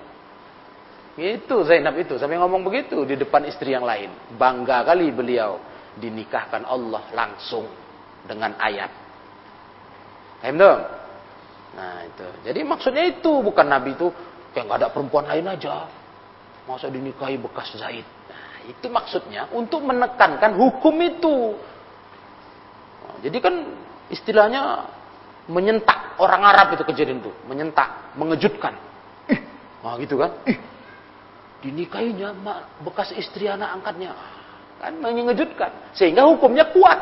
Itu 1.13 1.61
Zainab 1.61 1.93
itu 2.01 2.17
sampai 2.17 2.41
ngomong 2.41 2.65
begitu 2.65 3.05
di 3.05 3.13
depan 3.13 3.45
istri 3.45 3.71
yang 3.71 3.85
lain. 3.85 4.09
Bangga 4.33 4.81
kali 4.81 5.13
beliau 5.13 5.61
dinikahkan 5.93 6.65
Allah 6.65 7.05
langsung 7.13 7.69
dengan 8.25 8.57
ayat. 8.57 8.89
Paham 10.41 10.57
dong? 10.59 10.79
Nah 11.77 11.97
itu. 12.03 12.27
Jadi 12.49 12.59
maksudnya 12.65 13.03
itu 13.07 13.31
bukan 13.45 13.63
Nabi 13.63 13.93
itu 13.93 14.09
kayak 14.51 14.65
nggak 14.67 14.79
ada 14.83 14.89
perempuan 14.89 15.29
lain 15.29 15.47
aja. 15.47 15.87
Masa 16.67 16.89
dinikahi 16.89 17.37
bekas 17.39 17.77
Zaid. 17.79 18.03
Nah, 18.03 18.67
itu 18.67 18.87
maksudnya 18.89 19.47
untuk 19.53 19.85
menekankan 19.85 20.57
hukum 20.57 20.95
itu. 20.99 21.55
Jadi 23.23 23.37
kan 23.39 23.55
istilahnya 24.11 24.83
menyentak 25.47 26.19
orang 26.19 26.43
Arab 26.43 26.75
itu 26.75 26.83
kejadian 26.83 27.23
itu, 27.23 27.31
menyentak, 27.47 28.15
mengejutkan. 28.19 28.75
Ih, 29.31 29.39
nah 29.79 29.95
gitu 29.95 30.19
kan? 30.19 30.31
Ih, 30.43 30.59
dinikahinya 31.63 32.35
bekas 32.83 33.15
istri 33.15 33.47
anak 33.47 33.79
angkatnya. 33.79 34.11
Kan 34.83 34.99
mengejutkan. 34.99 35.95
Sehingga 35.95 36.27
hukumnya 36.27 36.67
kuat. 36.75 36.99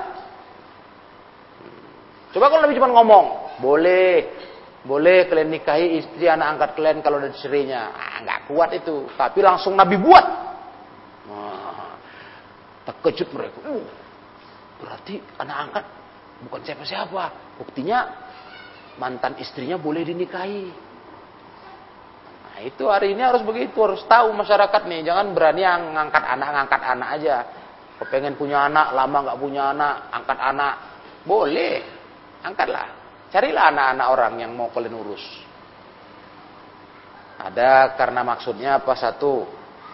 Coba 2.31 2.47
kalau 2.47 2.63
Nabi 2.63 2.77
cuma 2.77 2.93
ngomong 2.93 3.25
boleh 3.60 4.29
boleh 4.81 5.29
kalian 5.29 5.49
nikahi 5.53 6.01
istri 6.01 6.25
anak 6.25 6.57
angkat 6.57 6.69
kalian 6.73 6.97
kalau 7.05 7.21
ada 7.21 7.29
istrinya 7.29 7.91
ah, 7.91 8.17
nggak 8.21 8.39
kuat 8.49 8.69
itu. 8.77 9.10
Tapi 9.17 9.41
langsung 9.41 9.73
Nabi 9.73 9.97
buat. 9.97 10.25
Nah, 11.29 11.97
terkejut 12.86 13.29
mereka. 13.34 13.57
Uh, 13.65 13.86
berarti 14.81 15.21
anak 15.41 15.57
angkat 15.69 15.86
bukan 16.47 16.62
siapa-siapa 16.65 17.58
buktinya 17.62 17.99
mantan 18.97 19.38
istrinya 19.39 19.77
boleh 19.77 20.06
dinikahi 20.06 20.91
Nah, 22.51 22.60
itu 22.67 22.84
hari 22.91 23.15
ini 23.15 23.23
harus 23.23 23.47
begitu, 23.47 23.80
harus 23.80 24.04
tahu 24.12 24.36
masyarakat 24.36 24.84
nih. 24.84 25.08
Jangan 25.08 25.32
berani 25.32 25.63
yang 25.63 25.95
ngangkat 25.95 26.19
anak, 26.19 26.49
ngangkat 26.51 26.82
anak 26.84 27.10
aja. 27.15 27.36
Kepengen 27.95 28.36
punya 28.36 28.67
anak, 28.67 28.91
lama 28.91 29.17
nggak 29.23 29.39
punya 29.39 29.71
anak, 29.71 29.95
angkat 30.12 30.36
anak. 30.36 30.73
Boleh, 31.23 31.80
angkatlah. 32.43 32.88
Carilah 33.32 33.71
anak-anak 33.71 34.08
orang 34.12 34.34
yang 34.43 34.51
mau 34.51 34.67
kalian 34.67 34.99
urus. 34.99 35.23
Ada 37.39 37.95
karena 37.95 38.21
maksudnya 38.27 38.84
apa 38.84 38.93
satu, 38.99 39.47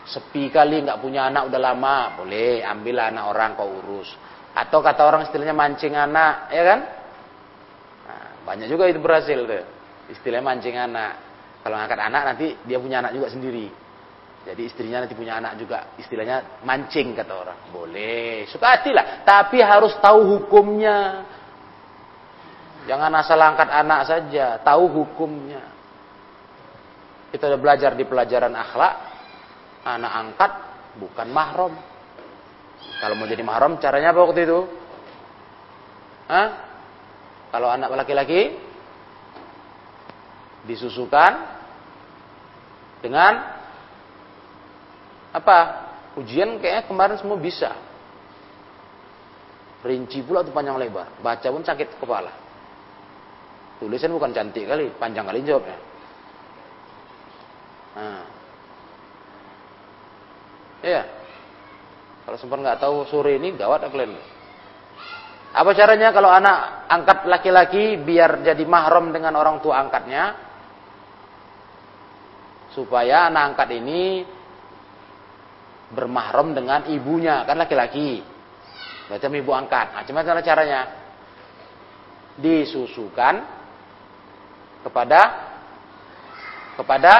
sepi 0.09 0.49
kali 0.49 0.81
nggak 0.81 0.99
punya 0.99 1.29
anak 1.29 1.47
udah 1.53 1.61
lama, 1.61 2.17
boleh 2.17 2.65
ambil 2.65 3.05
anak 3.05 3.23
orang 3.29 3.49
kau 3.53 3.69
urus. 3.69 4.09
Atau 4.57 4.81
kata 4.81 5.05
orang 5.05 5.29
istilahnya 5.29 5.53
mancing 5.53 5.93
anak, 5.93 6.49
ya 6.49 6.63
kan? 6.65 6.79
Nah, 8.09 8.27
banyak 8.41 8.65
juga 8.73 8.89
itu 8.89 8.97
berhasil 8.97 9.37
tuh. 9.37 9.65
Istilahnya 10.09 10.45
mancing 10.49 10.73
anak. 10.73 11.11
Kalau 11.61 11.77
ngangkat 11.77 11.99
anak 12.01 12.21
nanti 12.33 12.47
dia 12.65 12.81
punya 12.81 13.05
anak 13.05 13.13
juga 13.13 13.29
sendiri. 13.29 13.69
Jadi 14.47 14.61
istrinya 14.63 15.03
nanti 15.03 15.13
punya 15.13 15.37
anak 15.37 15.59
juga. 15.59 15.91
Istilahnya 15.99 16.63
mancing 16.63 17.13
kata 17.13 17.33
orang. 17.35 17.59
Boleh. 17.69 18.47
Suka 18.47 18.79
hati 18.79 18.95
lah. 18.95 19.21
Tapi 19.27 19.59
harus 19.59 19.93
tahu 19.99 20.39
hukumnya. 20.39 21.27
Jangan 22.87 23.11
asal 23.19 23.35
angkat 23.37 23.67
anak 23.67 24.07
saja. 24.07 24.57
Tahu 24.63 24.83
hukumnya. 24.87 25.61
Kita 27.35 27.51
udah 27.51 27.59
belajar 27.59 27.91
di 27.93 28.07
pelajaran 28.07 28.55
akhlak. 28.55 28.95
Anak 29.83 30.13
angkat 30.15 30.51
bukan 30.95 31.27
mahram. 31.27 31.75
Kalau 32.97 33.13
mau 33.13 33.29
jadi 33.29 33.45
mahram 33.45 33.77
caranya 33.77 34.09
apa 34.09 34.25
waktu 34.25 34.41
itu? 34.49 34.59
Hah? 36.27 36.47
Kalau 37.53 37.69
anak 37.69 37.93
laki-laki 37.93 38.57
disusukan 40.65 41.31
dengan 42.99 43.33
apa? 45.31 45.59
Ujian 46.17 46.57
kayaknya 46.57 46.89
kemarin 46.89 47.17
semua 47.21 47.37
bisa. 47.37 47.77
Rinci 49.85 50.25
pula 50.25 50.41
tuh 50.41 50.49
panjang 50.49 50.81
lebar. 50.81 51.21
Baca 51.21 51.47
pun 51.53 51.61
sakit 51.61 52.01
kepala. 52.01 52.33
Tulisan 53.77 54.09
bukan 54.09 54.33
cantik 54.33 54.65
kali, 54.65 54.89
panjang 54.97 55.29
kali 55.29 55.45
jawabnya. 55.45 55.77
Nah. 57.93 58.25
Ya. 60.81 61.16
Kalau 62.27 62.37
sempat 62.37 62.59
nggak 62.59 62.83
tahu 62.83 63.07
sore 63.07 63.39
ini 63.39 63.55
gawat 63.55 63.87
kalian. 63.87 64.19
Apa 65.55 65.71
caranya 65.71 66.11
kalau 66.11 66.27
anak 66.27 66.85
angkat 66.91 67.23
laki-laki 67.23 67.95
biar 68.03 68.43
jadi 68.43 68.61
mahram 68.67 69.15
dengan 69.15 69.39
orang 69.39 69.63
tua 69.63 69.79
angkatnya? 69.79 70.47
supaya 72.77 73.33
anak 73.33 73.57
angkat 73.57 73.69
ini 73.81 74.21
bermahram 75.97 76.53
dengan 76.53 76.85
ibunya 76.85 77.41
kan 77.41 77.57
laki-laki 77.57 78.21
macam 79.09 79.33
ibu 79.33 79.49
angkat 79.49 79.97
nah, 79.97 80.05
gimana 80.05 80.45
caranya 80.45 80.81
disusukan 82.37 83.41
kepada 84.85 85.21
kepada 86.77 87.13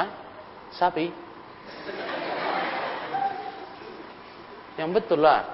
Hah? 0.00 0.08
sapi 0.72 1.12
yang 4.74 4.90
betul 4.90 5.22
lah 5.22 5.46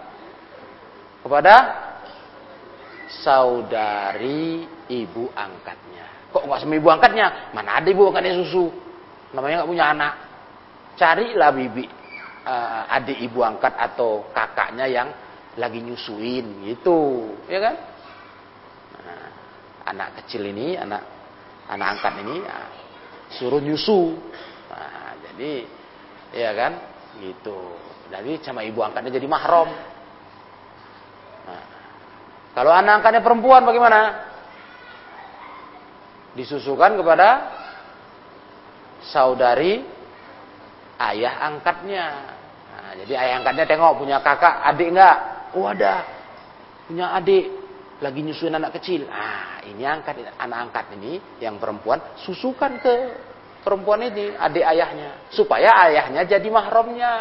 kepada 1.20 1.54
saudari 3.10 4.64
ibu 4.88 5.28
angkatnya 5.36 5.90
Kok 6.30 6.46
nggak 6.46 6.60
sama 6.62 6.74
ibu 6.78 6.88
angkatnya? 6.88 7.50
Mana 7.50 7.82
ada 7.82 7.88
ibu 7.90 8.06
angkatnya 8.06 8.38
susu? 8.38 8.70
Namanya 9.34 9.62
nggak 9.62 9.70
punya 9.70 9.86
anak. 9.90 10.12
Carilah 10.94 11.50
bibi 11.50 11.84
uh, 12.46 12.86
adik 12.86 13.18
ibu 13.18 13.42
angkat 13.42 13.74
atau 13.74 14.30
kakaknya 14.30 14.86
yang 14.86 15.08
lagi 15.58 15.82
nyusuin 15.82 16.70
gitu, 16.70 17.34
ya 17.50 17.58
kan? 17.58 17.74
Nah, 18.94 19.26
anak 19.90 20.22
kecil 20.22 20.46
ini, 20.46 20.78
anak 20.78 21.02
anak 21.66 21.98
angkat 21.98 22.14
ini 22.22 22.36
ya, 22.46 22.58
suruh 23.34 23.58
nyusu. 23.58 24.14
Nah, 24.70 25.18
jadi 25.26 25.66
ya 26.30 26.50
kan, 26.54 26.72
gitu. 27.18 27.74
Jadi 28.10 28.42
sama 28.42 28.66
ibu 28.66 28.82
angkatnya 28.82 29.14
jadi 29.14 29.26
mahrom. 29.30 29.70
Nah, 31.46 31.64
kalau 32.58 32.74
anak 32.74 33.00
angkatnya 33.00 33.22
perempuan 33.22 33.62
bagaimana? 33.62 34.30
disusukan 36.34 36.94
kepada 36.94 37.28
saudari 39.10 39.82
ayah 41.00 41.42
angkatnya. 41.50 42.06
Nah, 42.70 42.92
jadi 43.02 43.12
ayah 43.18 43.34
angkatnya 43.42 43.66
tengok 43.66 43.98
punya 43.98 44.22
kakak, 44.22 44.62
adik 44.62 44.94
enggak? 44.94 45.16
Oh 45.58 45.66
ada, 45.66 46.06
punya 46.86 47.10
adik 47.18 47.50
lagi 47.98 48.20
nyusuin 48.22 48.54
anak 48.54 48.78
kecil. 48.78 49.10
Ah 49.10 49.58
ini 49.66 49.82
angkat 49.82 50.22
anak 50.38 50.58
angkat 50.70 50.84
ini 50.96 51.18
yang 51.42 51.58
perempuan 51.58 52.00
susukan 52.22 52.78
ke 52.80 52.94
perempuan 53.60 54.00
ini 54.06 54.32
adik 54.38 54.64
ayahnya 54.64 55.30
supaya 55.34 55.90
ayahnya 55.90 56.22
jadi 56.24 56.48
mahramnya. 56.48 57.12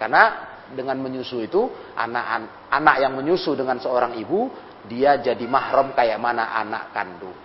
Karena 0.00 0.48
dengan 0.72 0.96
menyusu 0.96 1.44
itu 1.44 1.68
anak 1.92 2.48
anak 2.72 2.96
yang 3.04 3.12
menyusu 3.12 3.52
dengan 3.52 3.76
seorang 3.76 4.16
ibu 4.16 4.48
dia 4.88 5.20
jadi 5.20 5.44
mahram 5.44 5.92
kayak 5.92 6.16
mana 6.16 6.56
anak 6.56 6.88
kandung. 6.96 7.36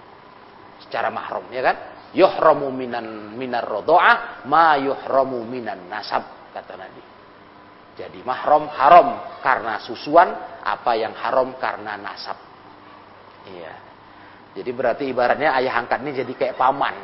Secara 0.79 1.11
mahram, 1.11 1.51
ya 1.51 1.59
kan? 1.59 1.77
Yuhramu 2.15 2.71
minan 2.71 3.35
minar 3.35 3.67
rodoa, 3.67 4.43
ma 4.47 4.79
yuhramu 4.79 5.43
minan 5.43 5.91
nasab, 5.91 6.23
kata 6.55 6.79
Nabi. 6.79 7.03
Jadi 7.99 8.23
mahram 8.23 8.71
haram 8.71 9.39
karena 9.43 9.83
susuan, 9.83 10.31
apa 10.63 10.95
yang 10.95 11.11
haram 11.11 11.59
karena 11.59 11.99
nasab. 11.99 12.39
Iya. 13.51 13.73
Jadi 14.55 14.71
berarti 14.71 15.03
ibaratnya 15.11 15.51
ayah 15.59 15.83
angkat 15.83 15.99
ini 16.07 16.11
jadi 16.23 16.31
kayak 16.31 16.55
paman 16.55 16.95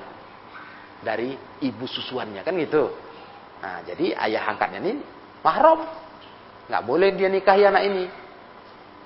dari 1.03 1.35
ibu 1.59 1.83
susuannya 1.83 2.39
kan 2.47 2.55
gitu. 2.55 2.87
Nah, 3.61 3.83
jadi 3.83 4.15
ayah 4.15 4.47
angkatnya 4.47 4.79
ini 4.79 4.93
mahram. 5.45 5.85
Nggak 6.71 6.83
boleh 6.87 7.09
dia 7.13 7.29
nikahi 7.29 7.63
anak 7.67 7.83
ini. 7.85 8.05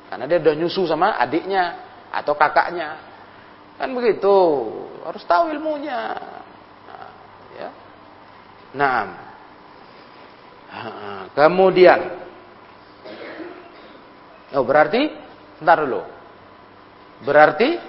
Karena 0.08 0.30
dia 0.30 0.38
udah 0.38 0.56
nyusu 0.56 0.86
sama 0.86 1.18
adiknya 1.18 1.82
atau 2.14 2.38
kakaknya. 2.38 2.96
Kan 3.82 3.92
begitu. 3.92 4.36
Harus 5.04 5.24
tahu 5.26 5.52
ilmunya. 5.52 6.16
Nah, 6.88 7.10
ya. 7.58 7.70
Nah. 8.76 9.04
Kemudian. 11.34 12.00
Oh, 14.56 14.64
berarti 14.64 15.12
bentar 15.60 15.84
dulu. 15.84 16.02
Berarti 17.26 17.80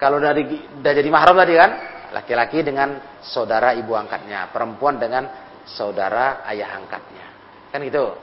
kalau 0.00 0.16
dari 0.16 0.46
udah 0.80 0.92
jadi 0.96 1.10
mahram 1.12 1.36
tadi 1.36 1.54
kan, 1.54 1.70
laki-laki 2.16 2.64
dengan 2.64 3.20
saudara 3.20 3.76
ibu 3.76 3.92
angkatnya, 3.92 4.48
perempuan 4.48 4.96
dengan 4.96 5.28
saudara 5.68 6.42
ayah 6.48 6.74
angkatnya. 6.80 7.29
Kan 7.70 7.80
gitu. 7.86 8.14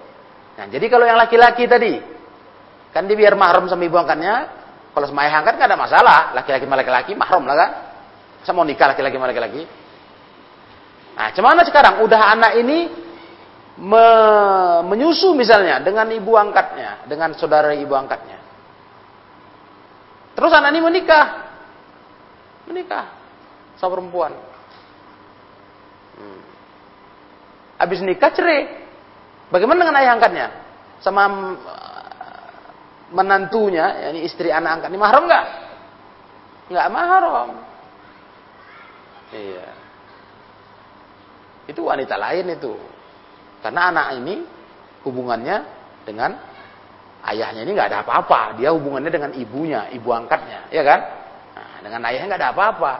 Nah, 0.58 0.66
jadi 0.68 0.86
kalau 0.92 1.06
yang 1.08 1.18
laki-laki 1.18 1.66
tadi 1.70 2.18
Kan 2.98 3.06
dia 3.06 3.14
biar 3.14 3.38
mahram 3.38 3.70
sama 3.70 3.86
ibu 3.86 3.94
angkatnya. 3.94 4.50
Kalau 4.98 5.06
sama 5.06 5.30
ayah 5.30 5.46
angkat 5.46 5.62
nggak 5.62 5.70
ada 5.70 5.78
masalah. 5.78 6.20
Laki-laki 6.34 6.66
sama 6.66 6.82
laki-laki 6.82 7.12
mahram 7.14 7.46
lah 7.46 7.54
kan. 7.54 7.70
Saya 8.42 8.58
mau 8.58 8.66
nikah 8.66 8.90
laki-laki 8.90 9.22
sama 9.22 9.30
laki-laki. 9.30 9.62
Nah, 11.14 11.28
cuman 11.38 11.62
sekarang 11.62 12.02
udah 12.02 12.22
anak 12.34 12.58
ini 12.58 12.90
me 13.78 14.06
menyusu 14.90 15.38
misalnya 15.38 15.78
dengan 15.86 16.10
ibu 16.10 16.34
angkatnya, 16.34 17.06
dengan 17.06 17.38
saudara 17.38 17.78
ibu 17.78 17.94
angkatnya. 17.94 18.42
Terus 20.34 20.50
anak 20.54 20.74
ini 20.74 20.82
menikah. 20.82 21.26
Menikah 22.66 23.06
sama 23.78 23.94
perempuan. 23.94 24.34
Hmm. 26.18 26.42
Habis 27.78 28.02
nikah 28.02 28.34
cerai. 28.34 28.87
Bagaimana 29.48 29.80
dengan 29.80 30.00
ayah 30.00 30.12
angkatnya? 30.20 30.48
Sama 31.00 31.24
menantunya, 33.12 34.10
yakni 34.10 34.28
istri 34.28 34.52
anak 34.52 34.82
angkat 34.82 34.90
ini 34.92 35.00
mahram 35.00 35.24
nggak? 35.24 35.46
Nggak 36.68 36.88
mahram. 36.92 37.50
Iya. 39.32 39.68
Itu 41.68 41.88
wanita 41.88 42.16
lain 42.20 42.52
itu. 42.52 42.76
Karena 43.64 43.92
anak 43.92 44.08
ini 44.20 44.44
hubungannya 45.04 45.58
dengan 46.04 46.36
ayahnya 47.28 47.64
ini 47.64 47.72
nggak 47.76 47.90
ada 47.92 48.00
apa-apa. 48.04 48.60
Dia 48.60 48.76
hubungannya 48.76 49.12
dengan 49.12 49.32
ibunya, 49.36 49.92
ibu 49.92 50.12
angkatnya, 50.12 50.72
ya 50.72 50.84
kan? 50.84 51.00
Nah, 51.56 51.78
dengan 51.84 52.02
ayahnya 52.08 52.28
nggak 52.36 52.42
ada 52.44 52.52
apa-apa. 52.52 52.94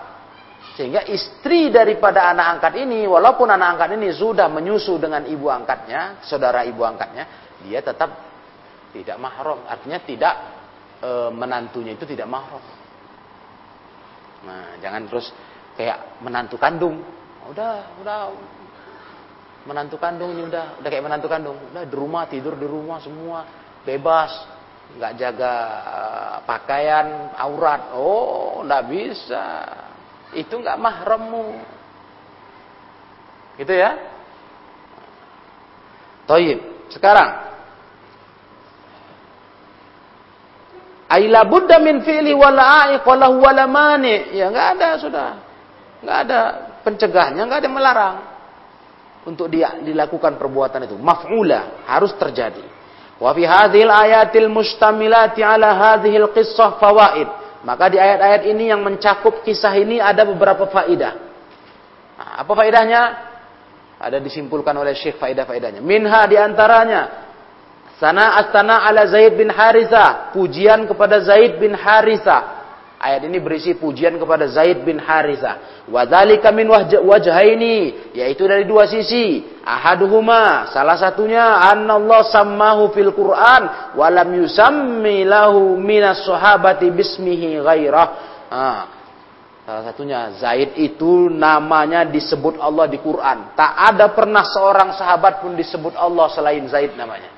Sehingga 0.76 1.08
istri 1.08 1.72
daripada 1.72 2.30
anak 2.30 2.60
angkat 2.60 2.74
ini, 2.84 3.08
walaupun 3.08 3.50
anak 3.50 3.78
angkat 3.78 3.98
ini 3.98 4.12
sudah 4.14 4.52
menyusu 4.52 5.00
dengan 5.00 5.26
ibu 5.26 5.48
angkatnya, 5.50 6.22
saudara 6.22 6.68
ibu 6.68 6.84
angkatnya, 6.84 7.24
dia 7.64 7.80
tetap 7.82 8.10
tidak 8.94 9.18
mahram. 9.18 9.66
Artinya 9.66 10.00
tidak 10.04 10.36
e, 11.02 11.10
menantunya 11.34 11.98
itu 11.98 12.06
tidak 12.06 12.30
mahram. 12.30 12.62
Nah, 14.46 14.78
jangan 14.78 15.10
terus 15.10 15.34
kayak 15.74 16.22
menantu 16.22 16.62
kandung. 16.62 17.02
Udah, 17.50 17.98
udah 18.04 18.18
menantu 19.68 20.00
kandung 20.00 20.32
ini 20.36 20.48
udah 20.48 20.80
udah 20.80 20.90
kayak 20.90 21.06
menantu 21.06 21.28
kandung. 21.28 21.58
Udah 21.74 21.84
di 21.84 21.96
rumah 21.96 22.24
tidur 22.30 22.54
di 22.54 22.68
rumah 22.70 23.02
semua 23.02 23.44
bebas, 23.84 24.32
nggak 24.96 25.14
jaga 25.20 25.54
uh, 25.84 26.36
pakaian 26.48 27.34
aurat. 27.36 27.92
Oh, 27.98 28.64
nggak 28.64 28.84
bisa. 28.88 29.46
Itu 30.36 30.60
nggak 30.60 30.80
mahrammu. 30.80 31.48
Gitu 33.62 33.74
ya. 33.74 33.96
Toyib. 36.28 36.60
Sekarang 36.92 37.48
Aila 41.08 41.48
budda 41.48 41.80
min 41.80 42.04
fi'li 42.04 42.36
wala 42.36 42.84
a'iq 42.84 43.08
wala 43.08 43.32
wala 43.32 43.63
mani. 43.63 44.36
Ya 44.36 44.52
enggak 44.52 44.76
ada 44.76 44.90
sudah. 45.00 45.30
Enggak 46.04 46.18
ada 46.28 46.40
pencegahnya, 46.84 47.42
enggak 47.48 47.63
ada 47.63 47.72
melarang 47.72 48.18
untuk 49.24 49.48
dia 49.48 49.80
dilakukan 49.80 50.36
perbuatan 50.36 50.84
itu. 50.84 51.00
Maf'ula 51.00 51.88
harus 51.88 52.12
terjadi. 52.20 52.63
Wa 53.24 53.32
fi 53.32 53.44
hadhil 53.48 53.88
ayatil 53.88 54.52
mustamilati 54.52 55.42
ala 55.48 55.96
hadhil 55.96 56.28
qissah 56.36 56.76
fawaid. 56.76 57.47
Maka 57.65 57.89
di 57.89 57.98
ayat-ayat 57.98 58.43
ini 58.46 58.70
yang 58.70 58.82
mencakup 58.86 59.41
kisah 59.41 59.74
ini 59.78 59.98
ada 59.98 60.26
beberapa 60.26 60.70
faidah. 60.70 61.13
Nah, 62.17 62.34
apa 62.46 62.52
faedahnya? 62.54 63.02
Ada 63.98 64.22
disimpulkan 64.22 64.78
oleh 64.78 64.93
Syekh 64.93 65.17
faedah-faedahnya. 65.17 65.82
Minha 65.82 66.22
di 66.30 66.38
antaranya 66.38 67.28
Sana 67.98 68.38
astana 68.38 68.86
ala 68.86 69.10
Zaid 69.10 69.34
bin 69.34 69.50
Haritha. 69.50 70.30
Pujian 70.30 70.86
kepada 70.86 71.17
Zaid 71.26 71.58
bin 71.58 71.74
Haritha. 71.74 72.57
Ayat 72.98 73.30
ini 73.30 73.38
berisi 73.38 73.78
pujian 73.78 74.18
kepada 74.18 74.50
Zaid 74.50 74.82
bin 74.82 74.98
Haritha. 74.98 75.86
Wadhalika 75.86 76.50
min 76.50 76.66
wajhaini. 77.06 78.10
Yaitu 78.18 78.50
dari 78.50 78.66
dua 78.66 78.90
sisi. 78.90 79.46
Ahaduhuma. 79.62 80.74
Salah 80.74 80.98
satunya. 80.98 81.62
Allah 81.62 82.22
sammahu 82.26 82.90
fil 82.98 83.14
Quran. 83.14 83.94
Walam 83.94 84.34
yusammi 84.42 85.30
lahu 85.30 85.78
minas 85.78 86.26
sahabati 86.26 86.90
bismihi 86.90 87.62
ghairah. 87.62 88.08
Ah. 88.50 88.82
Salah 89.62 89.84
satunya 89.94 90.34
Zaid 90.42 90.74
itu 90.80 91.30
namanya 91.30 92.02
disebut 92.08 92.58
Allah 92.58 92.90
di 92.90 92.98
Quran. 92.98 93.54
Tak 93.54 93.94
ada 93.94 94.10
pernah 94.10 94.42
seorang 94.42 94.98
sahabat 94.98 95.46
pun 95.46 95.54
disebut 95.54 95.94
Allah 95.94 96.34
selain 96.34 96.66
Zaid 96.66 96.98
namanya. 96.98 97.30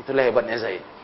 Itulah 0.00 0.22
hebatnya 0.24 0.56
Zaid. 0.62 0.95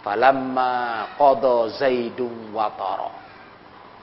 Falamma 0.00 0.72
qada 1.20 1.68
Zaidun 1.76 2.56
watara. 2.56 3.12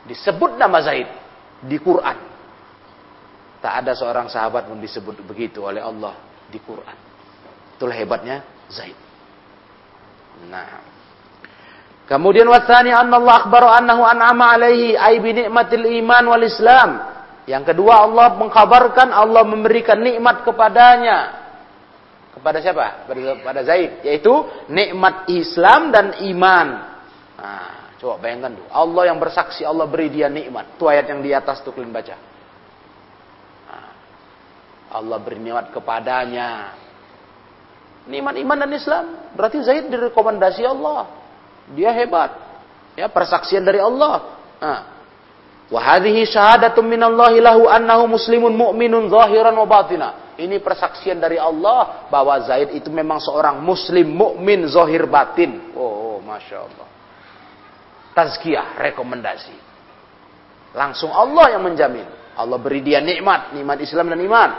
Disebut 0.05 0.55
nama 0.55 0.77
Zaid 0.86 1.10
di 1.65 1.77
Quran. 1.81 2.17
Tak 3.57 3.73
ada 3.83 3.97
seorang 3.97 4.29
sahabat 4.29 4.69
pun 4.69 4.77
disebut 4.77 5.17
begitu 5.25 5.65
oleh 5.65 5.81
Allah 5.81 6.13
di 6.47 6.62
Quran. 6.62 6.97
Itulah 7.75 7.95
hebatnya 7.97 8.45
Zaid. 8.69 8.95
Nah. 10.45 10.86
Kemudian 12.07 12.47
wasani 12.47 12.93
Allah 12.93 13.19
akhbara 13.19 13.83
annahu 13.83 14.05
an'ama 14.05 14.55
alaihi 14.55 14.95
ay 14.95 15.19
bi 15.19 15.36
ni'matil 15.36 15.83
iman 16.05 16.23
wal 16.29 16.45
Islam. 16.45 17.03
Yang 17.49 17.73
kedua 17.73 18.07
Allah 18.07 18.38
mengkabarkan 18.38 19.12
Allah 19.12 19.43
memberikan 19.43 19.99
nikmat 19.99 20.47
kepadanya 20.47 21.37
kepada 22.38 22.62
siapa? 22.62 23.10
Kepada 23.10 23.62
Zaid, 23.65 24.06
yaitu 24.06 24.32
nikmat 24.69 25.26
Islam 25.28 25.89
dan 25.89 26.21
iman. 26.30 26.67
Nah, 27.38 27.97
coba 27.97 28.21
bayangkan 28.21 28.54
dulu. 28.54 28.67
Allah 28.69 29.04
yang 29.10 29.17
bersaksi 29.17 29.65
Allah 29.65 29.89
beri 29.89 30.13
dia 30.13 30.30
nikmat. 30.30 30.78
Itu 30.78 30.86
ayat 30.86 31.10
yang 31.10 31.26
di 31.26 31.34
atas 31.34 31.65
tuh 31.65 31.73
kalian 31.73 31.89
baca. 31.89 32.15
Nah, 33.67 33.89
Allah 34.95 35.17
beri 35.21 35.41
nikmat 35.41 35.73
kepadanya. 35.73 36.78
Nikmat 38.08 38.36
iman 38.39 38.58
dan 38.63 38.71
Islam. 38.71 39.06
Berarti 39.36 39.58
Zaid 39.65 39.89
direkomendasi 39.91 40.63
Allah. 40.63 41.10
Dia 41.73 41.91
hebat. 41.91 42.32
Ya, 42.95 43.12
persaksian 43.12 43.67
dari 43.67 43.84
Allah. 43.84 44.39
Nah, 44.58 44.97
Wahadihi 45.67 46.23
syahadatum 46.23 46.88
minallahi 46.88 47.43
lahu 47.43 47.67
annahu 47.67 48.15
muslimun 48.15 48.56
mu'minun 48.56 49.12
zahiran 49.12 49.52
wa. 49.52 49.67
Ini 50.38 50.62
persaksian 50.62 51.17
dari 51.17 51.41
Allah 51.41 52.06
bahwa 52.13 52.38
Zaid 52.45 52.78
itu 52.78 52.93
memang 52.93 53.17
seorang 53.17 53.58
muslim 53.58 54.06
mukmin 54.06 54.69
zahir 54.69 55.10
batin. 55.10 55.73
Oh, 55.73 56.21
masya 56.21 56.62
Allah. 56.62 56.88
Tazkiyah, 58.13 58.78
rekomendasi. 58.78 59.58
Langsung 60.78 61.10
Allah 61.10 61.58
yang 61.58 61.65
menjamin. 61.65 62.06
Allah 62.38 62.58
beri 62.62 62.86
dia 62.86 63.02
nikmat, 63.02 63.58
nikmat 63.58 63.82
Islam 63.82 64.13
dan 64.13 64.21
iman. 64.21 64.52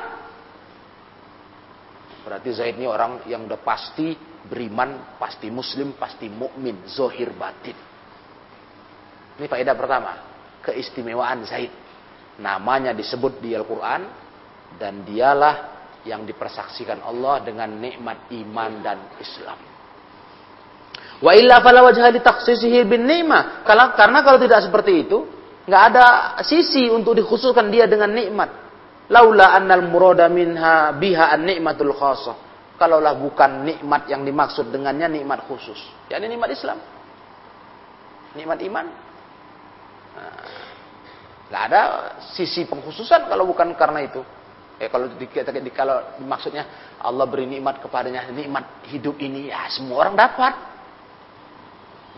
Berarti 2.26 2.50
Zaid 2.50 2.74
ini 2.74 2.90
orang 2.90 3.22
yang 3.30 3.46
udah 3.46 3.62
pasti 3.62 4.18
beriman, 4.50 5.16
pasti 5.16 5.46
muslim, 5.46 5.94
pasti 5.94 6.26
mukmin, 6.26 6.90
zahir 6.90 7.30
batin. 7.38 7.78
Ini 9.38 9.46
faedah 9.46 9.74
pertama, 9.78 10.12
keistimewaan 10.66 11.46
Zaid. 11.46 11.70
Namanya 12.42 12.90
disebut 12.90 13.38
di 13.38 13.54
Al-Quran, 13.54 14.27
dan 14.76 15.06
dialah 15.08 15.78
yang 16.04 16.28
dipersaksikan 16.28 17.00
Allah 17.02 17.40
dengan 17.42 17.72
nikmat 17.72 18.28
iman 18.32 18.72
dan 18.84 18.98
Islam. 19.18 19.58
Wa 21.18 21.34
illa 21.34 21.58
fala 21.58 21.82
wajha 21.82 22.14
bin 22.86 23.02
ni'mah. 23.08 23.66
Karena 23.66 24.18
kalau 24.22 24.38
tidak 24.38 24.62
seperti 24.62 25.08
itu, 25.08 25.26
nggak 25.66 25.82
ada 25.94 26.04
sisi 26.46 26.86
untuk 26.86 27.18
dikhususkan 27.18 27.68
dia 27.68 27.90
dengan 27.90 28.14
nikmat. 28.14 28.50
Laula 29.08 29.56
annal 29.56 29.88
murada 29.88 30.28
minha 30.28 30.92
biha 30.94 31.32
an 31.34 31.42
nikmatul 31.48 31.96
khassah. 31.96 32.36
Kalaulah 32.78 33.18
bukan 33.18 33.66
nikmat 33.66 34.06
yang 34.06 34.22
dimaksud 34.22 34.70
dengannya 34.70 35.10
nikmat 35.10 35.42
khusus. 35.50 35.80
yakni 36.06 36.30
nikmat 36.30 36.54
Islam. 36.54 36.78
Nikmat 38.38 38.58
iman. 38.70 38.86
Nah, 40.14 40.38
nggak 41.50 41.62
ada 41.72 41.82
sisi 42.38 42.62
pengkhususan 42.70 43.26
kalau 43.26 43.50
bukan 43.50 43.74
karena 43.74 44.06
itu. 44.06 44.22
Ya 44.78 44.86
kalau 44.86 45.10
di, 45.18 45.26
kalau 45.74 46.22
maksudnya 46.22 46.94
Allah 47.02 47.26
beri 47.26 47.50
nikmat 47.50 47.82
kepadanya, 47.82 48.30
nikmat 48.30 48.86
hidup 48.86 49.18
ini 49.18 49.50
ya 49.50 49.66
semua 49.74 50.06
orang 50.06 50.14
dapat. 50.14 50.54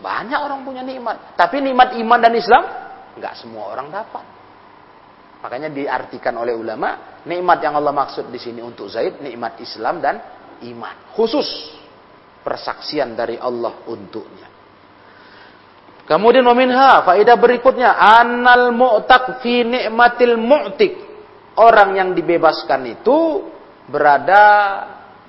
Banyak 0.01 0.39
orang 0.41 0.61
punya 0.65 0.81
nikmat, 0.85 1.37
tapi 1.37 1.61
nikmat 1.61 1.97
iman 1.97 2.19
dan 2.21 2.33
Islam 2.37 2.63
nggak 3.17 3.33
semua 3.37 3.73
orang 3.73 3.89
dapat. 3.89 4.25
Makanya 5.41 5.73
diartikan 5.73 6.37
oleh 6.37 6.53
ulama, 6.53 7.21
nikmat 7.25 7.65
yang 7.65 7.73
Allah 7.81 7.93
maksud 7.93 8.29
di 8.29 8.37
sini 8.37 8.61
untuk 8.61 8.85
Zaid, 8.89 9.17
nikmat 9.25 9.57
Islam 9.57 9.97
dan 9.97 10.21
iman. 10.61 11.17
Khusus 11.17 11.49
persaksian 12.45 13.17
dari 13.17 13.41
Allah 13.41 13.73
untuknya. 13.89 14.49
Kemudian 16.05 16.45
meminha 16.45 17.01
faedah 17.01 17.37
berikutnya 17.37 17.97
anal 17.97 18.69
mu'taq 18.73 19.41
fi 19.41 19.65
nikmatil 19.65 20.37
mu'tik 20.37 21.10
orang 21.57 21.97
yang 21.97 22.09
dibebaskan 22.15 22.81
itu 22.87 23.47
berada 23.91 24.43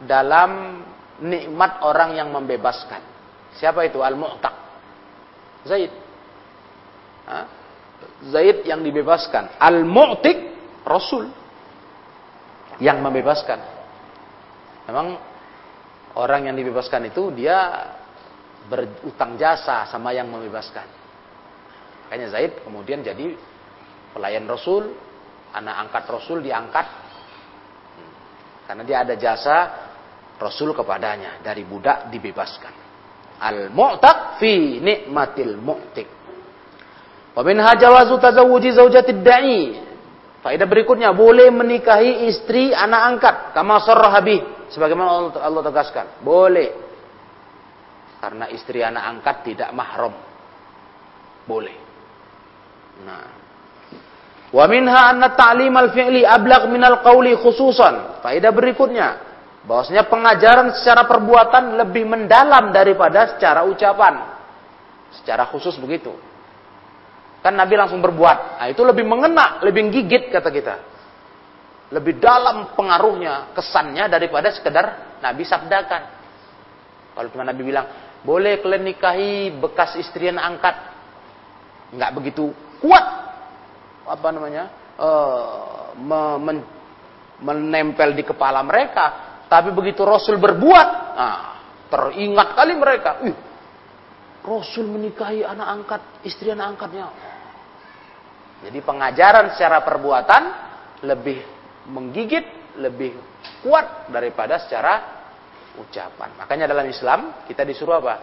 dalam 0.02 0.82
nikmat 1.22 1.82
orang 1.86 2.18
yang 2.18 2.28
membebaskan. 2.30 3.02
Siapa 3.58 3.86
itu? 3.86 4.02
Al-Mu'taq. 4.02 4.54
Zaid. 5.66 5.92
Zaid 8.30 8.66
yang 8.66 8.82
dibebaskan. 8.82 9.58
Al-Mu'tik 9.58 10.38
Rasul 10.82 11.30
yang 12.82 12.98
membebaskan. 12.98 13.60
Memang 14.90 15.14
orang 16.18 16.50
yang 16.50 16.56
dibebaskan 16.58 17.06
itu 17.06 17.30
dia 17.30 17.86
berutang 18.66 19.38
jasa 19.38 19.86
sama 19.86 20.10
yang 20.10 20.26
membebaskan. 20.26 20.86
Makanya 22.06 22.34
Zaid 22.34 22.62
kemudian 22.66 23.06
jadi 23.06 23.38
pelayan 24.12 24.44
Rasul, 24.50 24.92
anak 25.52 25.74
angkat 25.88 26.04
Rasul 26.08 26.40
diangkat 26.40 26.86
hmm. 27.96 28.12
karena 28.68 28.82
dia 28.84 28.96
ada 29.04 29.14
jasa 29.16 29.56
Rasul 30.42 30.74
kepadanya 30.74 31.38
dari 31.38 31.62
budak 31.62 32.10
dibebaskan. 32.10 32.74
Al-mu'taq 33.42 34.42
fi 34.42 34.82
nikmatil 34.82 35.54
mu'tik. 35.58 36.08
Wa 37.32 37.42
min 37.46 37.62
hajawazu 37.62 38.18
tazawuji 38.18 38.74
zaujatid 38.74 39.22
da'i. 39.22 39.62
Faedah 40.42 40.66
berikutnya 40.66 41.14
boleh 41.14 41.54
menikahi 41.54 42.26
istri 42.26 42.74
anak 42.74 43.02
angkat 43.14 43.36
kama 43.54 43.78
sarrahabi 43.86 44.42
sebagaimana 44.74 45.30
Allah 45.38 45.62
tegaskan. 45.62 46.18
Boleh. 46.26 46.74
Karena 48.18 48.50
istri 48.50 48.82
anak 48.82 49.18
angkat 49.18 49.36
tidak 49.46 49.70
mahram. 49.70 50.14
Boleh. 51.46 51.74
Nah. 53.06 53.41
Wa 54.52 54.68
minha 54.68 55.16
anna 55.16 55.32
ta'lim 55.32 55.72
al-fi'li 55.72 56.28
ablaq 56.28 56.68
min 56.68 56.84
al-qawli 56.84 57.32
khususan. 57.40 58.20
Faedah 58.20 58.52
berikutnya, 58.52 59.32
Bahwasanya 59.62 60.10
pengajaran 60.10 60.74
secara 60.74 61.06
perbuatan 61.06 61.78
lebih 61.78 62.02
mendalam 62.02 62.74
daripada 62.74 63.34
secara 63.34 63.62
ucapan. 63.62 64.34
Secara 65.14 65.46
khusus 65.46 65.78
begitu. 65.78 66.10
Kan 67.46 67.54
Nabi 67.54 67.78
langsung 67.78 68.02
berbuat. 68.02 68.58
Nah, 68.58 68.66
itu 68.66 68.82
lebih 68.82 69.06
mengena, 69.06 69.62
lebih 69.62 69.86
gigit 69.94 70.34
kata 70.34 70.50
kita. 70.50 70.74
Lebih 71.94 72.18
dalam 72.18 72.74
pengaruhnya, 72.74 73.54
kesannya 73.54 74.10
daripada 74.10 74.50
sekedar 74.50 75.18
Nabi 75.22 75.46
sabdakan. 75.46 76.02
Kalau 77.14 77.28
cuma 77.30 77.46
Nabi 77.46 77.62
bilang, 77.62 77.86
boleh 78.26 78.58
kalian 78.58 78.82
nikahi 78.82 79.54
bekas 79.62 79.94
istri 79.94 80.26
angkat. 80.26 80.74
Nggak 81.94 82.10
begitu 82.18 82.50
kuat. 82.82 83.21
Apa 84.06 84.28
namanya? 84.34 84.94
Uh, 84.96 85.94
men 86.38 86.62
menempel 87.42 88.14
di 88.14 88.22
kepala 88.22 88.62
mereka 88.62 89.32
tapi 89.52 89.68
begitu 89.76 90.00
Rasul 90.08 90.40
berbuat, 90.40 90.88
nah, 91.12 91.60
teringat 91.92 92.56
kali 92.56 92.72
mereka. 92.72 93.20
Ih, 93.20 93.36
Rasul 94.40 94.88
menikahi 94.88 95.44
anak 95.44 95.68
angkat, 95.68 96.00
istri 96.24 96.48
anak 96.48 96.72
angkatnya. 96.72 97.12
Jadi 98.64 98.78
pengajaran 98.80 99.52
secara 99.52 99.84
perbuatan 99.84 100.42
lebih 101.04 101.44
menggigit, 101.92 102.72
lebih 102.80 103.12
kuat 103.60 104.08
daripada 104.08 104.56
secara 104.56 105.20
ucapan. 105.76 106.32
Makanya 106.40 106.72
dalam 106.72 106.88
Islam 106.88 107.44
kita 107.44 107.68
disuruh 107.68 108.00
apa? 108.00 108.16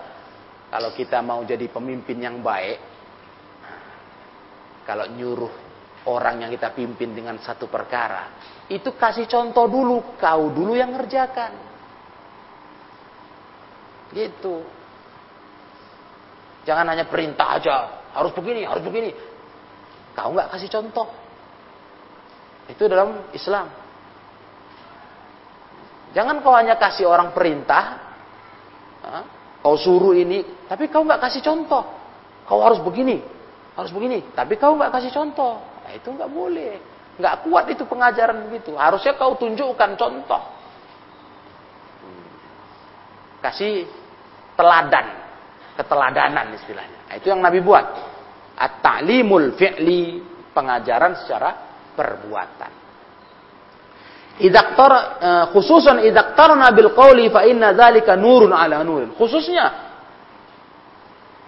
Kalau 0.74 0.90
kita 0.98 1.22
mau 1.22 1.46
jadi 1.46 1.70
pemimpin 1.70 2.18
yang 2.26 2.42
baik, 2.42 2.82
kalau 4.90 5.06
nyuruh 5.14 5.69
orang 6.10 6.42
yang 6.42 6.50
kita 6.50 6.74
pimpin 6.74 7.14
dengan 7.14 7.38
satu 7.38 7.70
perkara, 7.70 8.34
itu 8.66 8.98
kasih 8.98 9.30
contoh 9.30 9.70
dulu, 9.70 10.18
kau 10.18 10.50
dulu 10.50 10.74
yang 10.74 10.90
ngerjakan. 10.98 11.52
Gitu. 14.10 14.66
Jangan 16.66 16.86
hanya 16.90 17.06
perintah 17.06 17.62
aja, 17.62 18.10
harus 18.18 18.34
begini, 18.34 18.66
harus 18.66 18.82
begini. 18.82 19.14
Kau 20.18 20.34
nggak 20.34 20.50
kasih 20.58 20.70
contoh. 20.74 21.08
Itu 22.70 22.86
dalam 22.86 23.30
Islam. 23.34 23.70
Jangan 26.14 26.42
kau 26.42 26.54
hanya 26.58 26.78
kasih 26.78 27.06
orang 27.06 27.38
perintah, 27.38 28.02
kau 29.62 29.78
suruh 29.78 30.18
ini, 30.18 30.66
tapi 30.66 30.90
kau 30.90 31.06
nggak 31.06 31.22
kasih 31.22 31.42
contoh. 31.46 31.86
Kau 32.50 32.66
harus 32.66 32.82
begini, 32.82 33.22
harus 33.78 33.94
begini, 33.94 34.26
tapi 34.34 34.58
kau 34.58 34.74
nggak 34.74 34.90
kasih 34.90 35.14
contoh. 35.14 35.62
Nah, 35.90 35.98
itu 35.98 36.14
nggak 36.14 36.30
boleh. 36.30 36.78
Nggak 37.18 37.36
kuat 37.50 37.66
itu 37.74 37.82
pengajaran 37.90 38.46
begitu. 38.46 38.78
Harusnya 38.78 39.18
kau 39.18 39.34
tunjukkan 39.42 39.98
contoh. 39.98 40.42
Kasih 43.42 43.90
teladan. 44.54 45.18
Keteladanan 45.82 46.54
istilahnya. 46.62 47.10
Nah, 47.10 47.16
itu 47.18 47.34
yang 47.34 47.42
Nabi 47.42 47.66
buat. 47.66 47.86
At-ta'limul 48.54 49.58
fi'li. 49.58 50.22
Pengajaran 50.54 51.18
secara 51.26 51.50
perbuatan. 51.98 52.72
Idaktar 54.46 54.92
eh, 55.20 55.46
khususan 55.52 56.06
idaktarna 56.06 56.70
bil 56.72 56.94
qawli 56.94 57.34
fa 57.34 57.50
inna 57.50 57.74
dzalika 57.74 58.14
nurun 58.14 58.54
ala 58.54 58.86
nurin. 58.86 59.18
Khususnya 59.18 59.90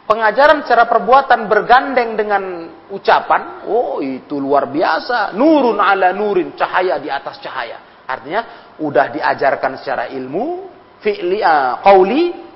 pengajaran 0.10 0.66
secara 0.66 0.90
perbuatan 0.90 1.48
bergandeng 1.48 2.20
dengan 2.20 2.44
ucapan, 2.92 3.66
oh 3.66 4.04
itu 4.04 4.38
luar 4.38 4.68
biasa. 4.68 5.34
Nurun 5.34 5.80
ala 5.80 6.12
nurin, 6.12 6.54
cahaya 6.54 7.00
di 7.00 7.08
atas 7.08 7.40
cahaya. 7.40 8.06
Artinya 8.06 8.76
udah 8.78 9.06
diajarkan 9.10 9.80
secara 9.80 10.12
ilmu, 10.12 10.68
fi'li 11.00 11.40
uh, 11.42 11.80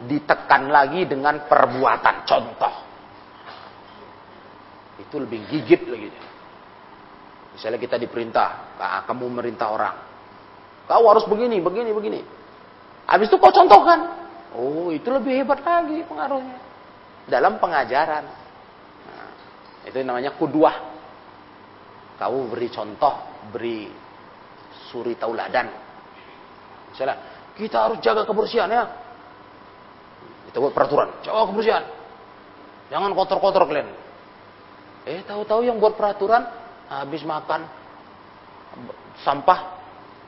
ditekan 0.06 0.70
lagi 0.70 1.08
dengan 1.08 1.48
perbuatan 1.48 2.16
contoh. 2.28 2.74
Itu 5.00 5.16
lebih 5.24 5.48
gigit 5.48 5.82
lagi. 5.88 6.10
Misalnya 7.56 7.80
kita 7.80 7.96
diperintah, 7.96 8.76
ah, 8.76 9.02
kamu 9.08 9.32
merintah 9.32 9.72
orang. 9.72 9.96
Kau 10.86 11.08
harus 11.08 11.24
begini, 11.26 11.64
begini, 11.64 11.90
begini. 11.96 12.22
Habis 13.08 13.32
itu 13.32 13.40
kau 13.40 13.50
contohkan. 13.50 14.28
Oh, 14.56 14.92
itu 14.92 15.08
lebih 15.12 15.44
hebat 15.44 15.60
lagi 15.64 16.04
pengaruhnya 16.08 16.66
dalam 17.28 17.58
pengajaran. 17.58 18.45
Itu 19.86 20.02
namanya 20.02 20.34
kudwah. 20.36 20.94
Kau 22.16 22.48
beri 22.50 22.72
contoh, 22.72 23.16
beri 23.52 23.92
suri 24.90 25.20
tauladan. 25.20 25.68
Misalnya, 26.92 27.18
kita 27.60 27.78
harus 27.88 27.98
jaga 28.00 28.24
kebersihan 28.24 28.72
ya. 28.72 28.84
Itu 30.48 30.64
buat 30.64 30.72
peraturan, 30.72 31.22
jaga 31.28 31.52
kebersihan. 31.52 31.84
Jangan 32.88 33.12
kotor-kotor 33.12 33.68
kalian. 33.68 33.90
Eh, 35.06 35.22
tahu-tahu 35.28 35.68
yang 35.68 35.78
buat 35.78 36.00
peraturan 36.00 36.48
habis 36.90 37.22
makan 37.28 37.68
sampah 39.22 39.60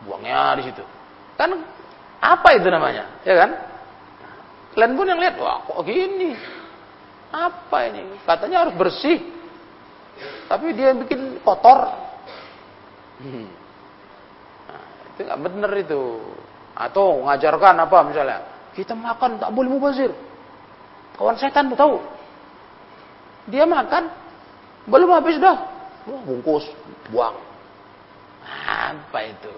buangnya 0.05 0.59
di 0.59 0.63
situ. 0.69 0.83
Kan 1.39 1.55
apa 2.19 2.49
itu 2.57 2.67
namanya? 2.67 3.21
Ya 3.23 3.35
kan? 3.37 3.51
Kalian 4.73 4.93
pun 4.93 5.09
yang 5.09 5.17
lihat, 5.21 5.39
wah 5.41 5.65
kok 5.65 5.81
gini? 5.85 6.37
Apa 7.33 7.89
ini? 7.89 8.21
Katanya 8.25 8.67
harus 8.67 8.75
bersih. 8.77 9.36
Tapi 10.47 10.73
dia 10.73 10.95
bikin 10.95 11.43
kotor. 11.43 11.91
Hmm. 13.19 13.47
Nah, 14.67 14.83
itu 15.13 15.21
nggak 15.27 15.41
benar 15.43 15.71
itu. 15.75 16.01
Atau 16.77 17.27
ngajarkan 17.27 17.75
apa 17.83 17.97
misalnya? 18.07 18.39
Kita 18.71 18.93
makan 18.93 19.41
tak 19.41 19.51
boleh 19.51 19.69
mubazir. 19.69 20.11
Kawan 21.17 21.35
setan 21.35 21.73
tahu. 21.73 21.97
Dia 23.49 23.65
makan 23.65 24.07
belum 24.87 25.09
habis 25.17 25.41
dah. 25.41 25.57
Bungkus, 26.07 26.63
buang. 27.11 27.35
Apa 28.47 29.19
itu? 29.27 29.51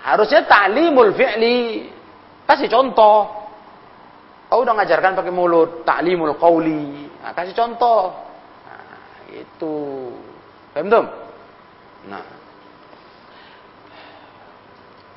Harusnya 0.00 0.48
ta'limul 0.48 1.12
fi'li. 1.12 1.90
Kasih 2.48 2.70
contoh. 2.72 3.42
Kau 4.48 4.60
udah 4.60 4.76
ngajarkan 4.76 5.16
pakai 5.16 5.32
mulut, 5.32 5.84
taklimul 5.88 6.36
qauli. 6.36 7.08
Nah, 7.24 7.32
kasih 7.32 7.56
contoh. 7.56 8.12
Nah, 8.68 9.32
itu. 9.32 9.76
Paham 10.72 10.86
tuh? 10.88 11.04
Nah. 12.08 12.24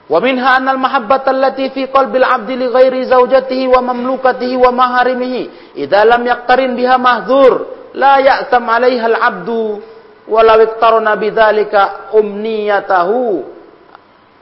Wa 0.06 0.20
minha 0.22 0.62
anna 0.62 0.78
al-mahabbata 0.78 1.34
allati 1.34 1.74
fi 1.74 1.90
qalbi 1.90 2.22
al-'abdi 2.22 2.54
li 2.62 2.68
ghairi 2.70 3.02
zawjatihi 3.10 3.66
wa 3.74 3.82
mamlukatihi 3.82 4.54
wa 4.54 4.70
maharimihi 4.70 5.74
idza 5.82 6.06
lam 6.06 6.22
yaqtarin 6.22 6.78
biha 6.78 7.02
mahdzur 7.02 7.54
la 7.98 8.22
ya'tam 8.22 8.70
'alayha 8.70 9.06
al-'abdu 9.10 9.82
walau 10.30 10.62
iqtarana 10.62 11.18
bidzalika 11.18 12.14
umniyatahu 12.14 13.56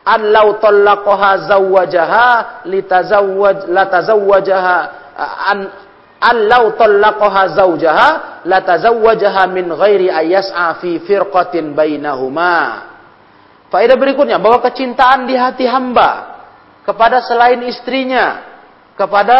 an 0.03 0.21
law 0.35 0.51
law 6.31 6.71
talaqaha 6.79 7.59
zawjaha 7.59 8.09
la 8.47 8.63
tazawwajaha 8.63 9.43
min 9.51 9.67
ghairi 9.75 10.07
ayas'a 10.07 10.79
fi 10.79 11.03
firqatin 11.03 11.75
bainahuma. 11.75 12.87
Faedah 13.67 13.97
berikutnya 13.99 14.39
bahwa 14.39 14.63
kecintaan 14.63 15.27
di 15.27 15.35
hati 15.35 15.67
hamba 15.67 16.39
kepada 16.87 17.19
selain 17.25 17.59
istrinya, 17.67 18.45
kepada 18.95 19.39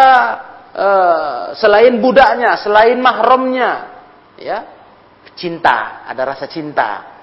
uh, 0.74 1.44
selain 1.56 2.02
budaknya, 2.02 2.58
selain 2.60 2.98
mahramnya, 2.98 3.72
ya, 4.42 4.66
cinta, 5.38 6.04
ada 6.10 6.22
rasa 6.34 6.50
cinta 6.50 7.14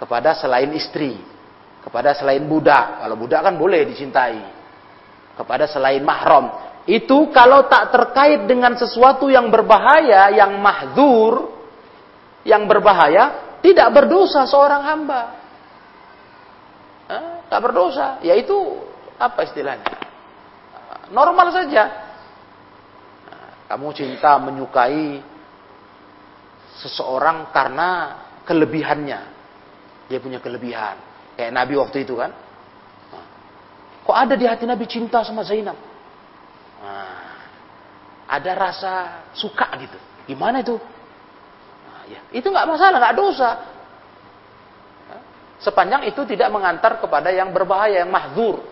kepada 0.00 0.32
selain 0.32 0.72
istri, 0.72 1.20
kepada 1.84 2.16
selain 2.16 2.40
budak. 2.48 3.04
Kalau 3.04 3.16
budak 3.20 3.44
kan 3.44 3.54
boleh 3.60 3.84
dicintai. 3.84 4.40
Kepada 5.36 5.68
selain 5.68 6.00
mahram. 6.00 6.69
Itu 6.90 7.30
kalau 7.30 7.70
tak 7.70 7.94
terkait 7.94 8.50
dengan 8.50 8.74
sesuatu 8.74 9.30
yang 9.30 9.46
berbahaya, 9.46 10.34
yang 10.34 10.58
mahdzur, 10.58 11.54
yang 12.42 12.66
berbahaya, 12.66 13.54
tidak 13.62 13.94
berdosa 13.94 14.42
seorang 14.50 14.82
hamba. 14.82 15.22
Hah? 17.06 17.46
Tak 17.46 17.60
berdosa, 17.62 18.18
yaitu 18.26 18.58
apa 19.22 19.46
istilahnya? 19.46 19.86
Normal 21.14 21.54
saja. 21.54 22.10
Kamu 23.70 23.94
cinta 23.94 24.34
menyukai 24.42 25.22
seseorang 26.82 27.54
karena 27.54 28.18
kelebihannya. 28.42 29.20
Dia 30.10 30.18
punya 30.18 30.42
kelebihan. 30.42 30.98
Kayak 31.38 31.54
Nabi 31.54 31.74
waktu 31.78 32.02
itu 32.02 32.18
kan. 32.18 32.34
Kok 34.02 34.16
ada 34.26 34.34
di 34.34 34.42
hati 34.42 34.66
Nabi 34.66 34.90
cinta 34.90 35.22
sama 35.22 35.46
Zainab? 35.46 35.89
Nah, 36.80 37.30
ada 38.30 38.52
rasa 38.56 38.92
suka 39.36 39.68
gitu. 39.80 39.98
Gimana 40.24 40.64
itu? 40.64 40.80
Nah, 41.86 42.02
ya, 42.08 42.20
itu 42.32 42.46
nggak 42.46 42.68
masalah, 42.68 42.96
nggak 42.96 43.16
dosa. 43.16 43.50
Sepanjang 45.60 46.08
itu 46.08 46.24
tidak 46.24 46.48
mengantar 46.48 46.96
kepada 46.96 47.28
yang 47.28 47.52
berbahaya, 47.52 48.00
yang 48.00 48.08
mahzur. 48.08 48.64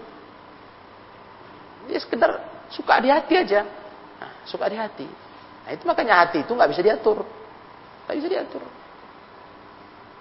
Dia 1.85 2.01
sekedar 2.01 2.41
suka 2.73 2.97
di 3.05 3.13
hati 3.13 3.35
aja. 3.37 3.61
Nah, 4.17 4.33
suka 4.49 4.73
di 4.73 4.77
hati. 4.81 5.05
Nah, 5.69 5.71
itu 5.77 5.85
makanya 5.85 6.25
hati 6.25 6.49
itu 6.49 6.53
nggak 6.57 6.71
bisa 6.73 6.81
diatur. 6.81 7.29
Nggak 8.09 8.17
bisa 8.17 8.29
diatur. 8.33 8.63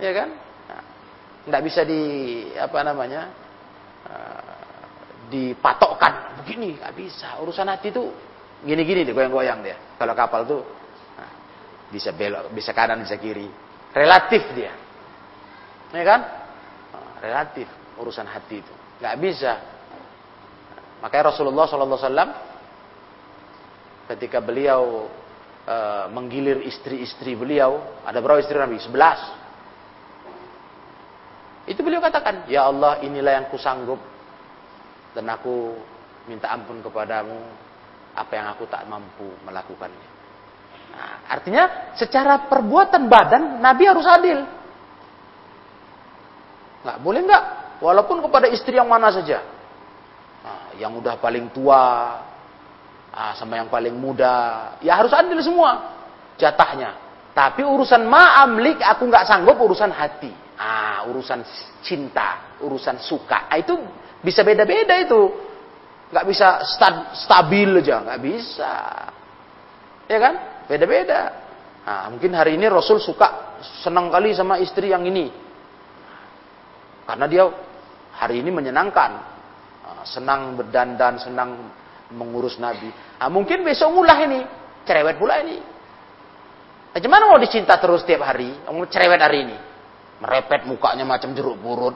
Ya 0.04 0.12
kan? 0.12 0.30
Nah, 0.68 0.84
nggak 1.48 1.64
bisa 1.64 1.82
di 1.88 2.02
apa 2.60 2.80
namanya? 2.84 3.32
Uh, 4.08 4.57
dipatokkan. 5.28 6.42
Begini 6.44 6.80
nggak 6.80 6.94
bisa. 6.96 7.38
Urusan 7.44 7.68
hati 7.68 7.92
itu 7.92 8.10
gini-gini 8.64 9.04
deh 9.04 9.14
goyang-goyang 9.14 9.60
dia. 9.62 9.78
Kalau 10.00 10.14
kapal 10.16 10.48
tuh 10.48 10.62
nah, 11.20 11.32
bisa 11.92 12.16
belok 12.16 12.50
bisa 12.56 12.72
kanan 12.72 13.04
bisa 13.04 13.20
kiri. 13.20 13.48
Relatif 13.94 14.44
dia. 14.56 14.74
Ya 15.96 16.04
kan? 16.04 16.22
Nah, 16.92 17.12
relatif 17.24 17.68
urusan 18.00 18.28
hati 18.28 18.60
itu. 18.64 18.74
Nggak 19.00 19.16
bisa. 19.22 19.54
Makanya 21.00 21.30
Rasulullah 21.30 21.70
SAW 21.70 22.32
ketika 24.10 24.42
beliau 24.42 25.06
e, 25.64 25.78
menggilir 26.10 26.66
istri-istri 26.66 27.38
beliau 27.38 28.02
ada 28.02 28.18
berapa 28.18 28.42
istri 28.42 28.58
Nabi? 28.58 28.82
Sebelas. 28.82 29.20
Itu 31.68 31.84
beliau 31.84 32.00
katakan 32.00 32.48
ya 32.48 32.66
Allah 32.66 33.04
inilah 33.04 33.44
yang 33.44 33.48
kusanggup 33.52 34.00
dan 35.18 35.26
aku 35.34 35.74
minta 36.30 36.54
ampun 36.54 36.78
kepadamu 36.86 37.42
apa 38.14 38.32
yang 38.38 38.54
aku 38.54 38.70
tak 38.70 38.86
mampu 38.86 39.26
melakukannya. 39.42 40.10
Nah, 40.94 41.26
artinya 41.26 41.94
secara 41.98 42.46
perbuatan 42.46 43.10
badan 43.10 43.58
Nabi 43.58 43.84
harus 43.90 44.06
adil. 44.06 44.46
Nggak 46.86 46.98
boleh 47.02 47.22
nggak, 47.26 47.44
walaupun 47.82 48.22
kepada 48.30 48.46
istri 48.46 48.78
yang 48.78 48.86
mana 48.86 49.10
saja. 49.10 49.42
Nah, 50.46 50.78
yang 50.78 50.94
udah 51.02 51.18
paling 51.18 51.50
tua, 51.50 51.82
ah, 53.10 53.34
sama 53.34 53.58
yang 53.58 53.74
paling 53.74 53.98
muda, 53.98 54.78
ya 54.86 55.02
harus 55.02 55.14
adil 55.18 55.42
semua 55.42 55.98
jatahnya. 56.38 56.94
Tapi 57.34 57.66
urusan 57.66 58.06
ma'amlik 58.06 58.82
aku 58.86 59.10
nggak 59.10 59.26
sanggup 59.26 59.58
urusan 59.58 59.90
hati. 59.90 60.30
Ah, 60.58 61.06
urusan 61.10 61.42
cinta, 61.82 62.58
urusan 62.62 63.02
suka. 63.02 63.50
Ah, 63.50 63.58
itu 63.62 63.78
bisa 64.22 64.42
beda-beda 64.42 64.96
itu. 64.98 65.22
Nggak 66.08 66.26
bisa 66.28 66.48
stabil 67.28 67.84
aja, 67.84 68.00
nggak 68.00 68.22
bisa. 68.24 68.76
Ya 70.08 70.18
kan? 70.24 70.36
Beda-beda. 70.72 71.22
Nah, 71.88 72.08
mungkin 72.12 72.36
hari 72.36 72.56
ini 72.60 72.68
Rasul 72.68 73.00
suka 73.00 73.60
senang 73.84 74.12
kali 74.12 74.36
sama 74.36 74.60
istri 74.60 74.92
yang 74.92 75.04
ini. 75.08 75.32
Karena 77.08 77.28
dia 77.28 77.48
hari 78.16 78.44
ini 78.44 78.52
menyenangkan. 78.52 79.12
Nah, 79.84 80.04
senang 80.04 80.60
berdandan, 80.60 81.20
senang 81.20 81.72
mengurus 82.12 82.60
Nabi. 82.60 82.92
Nah, 82.92 83.28
mungkin 83.32 83.64
besok 83.64 83.96
mulai 83.96 84.28
ini. 84.28 84.42
Cerewet 84.88 85.20
pula 85.20 85.44
ini. 85.44 85.60
Nah, 86.92 87.00
gimana 87.04 87.28
mau 87.28 87.40
dicinta 87.40 87.76
terus 87.80 88.08
tiap 88.08 88.24
hari? 88.24 88.52
Mau 88.68 88.88
cerewet 88.88 89.20
hari 89.20 89.44
ini. 89.44 89.58
Merepet 90.24 90.64
mukanya 90.64 91.04
macam 91.04 91.36
jeruk 91.36 91.60
purut. 91.60 91.96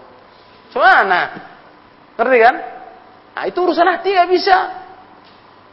Gimana? 0.72 1.20
Ngerti 2.22 2.38
kan? 2.38 2.56
Nah, 3.34 3.44
itu 3.50 3.58
urusan 3.58 3.88
hati 3.90 4.14
nggak 4.14 4.30
bisa. 4.30 4.58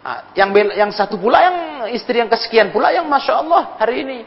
Nah, 0.00 0.32
yang 0.32 0.48
yang 0.72 0.88
satu 0.88 1.20
pula 1.20 1.44
yang 1.44 1.56
istri 1.92 2.16
yang 2.16 2.32
kesekian 2.32 2.72
pula 2.72 2.88
yang 2.88 3.04
masya 3.04 3.44
Allah 3.44 3.76
hari 3.76 4.08
ini, 4.08 4.18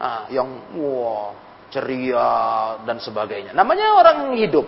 nah, 0.00 0.24
yang 0.32 0.48
wah 0.80 1.36
ceria 1.68 2.80
dan 2.88 2.96
sebagainya. 2.96 3.52
Namanya 3.52 3.92
orang 3.92 4.32
hidup, 4.40 4.64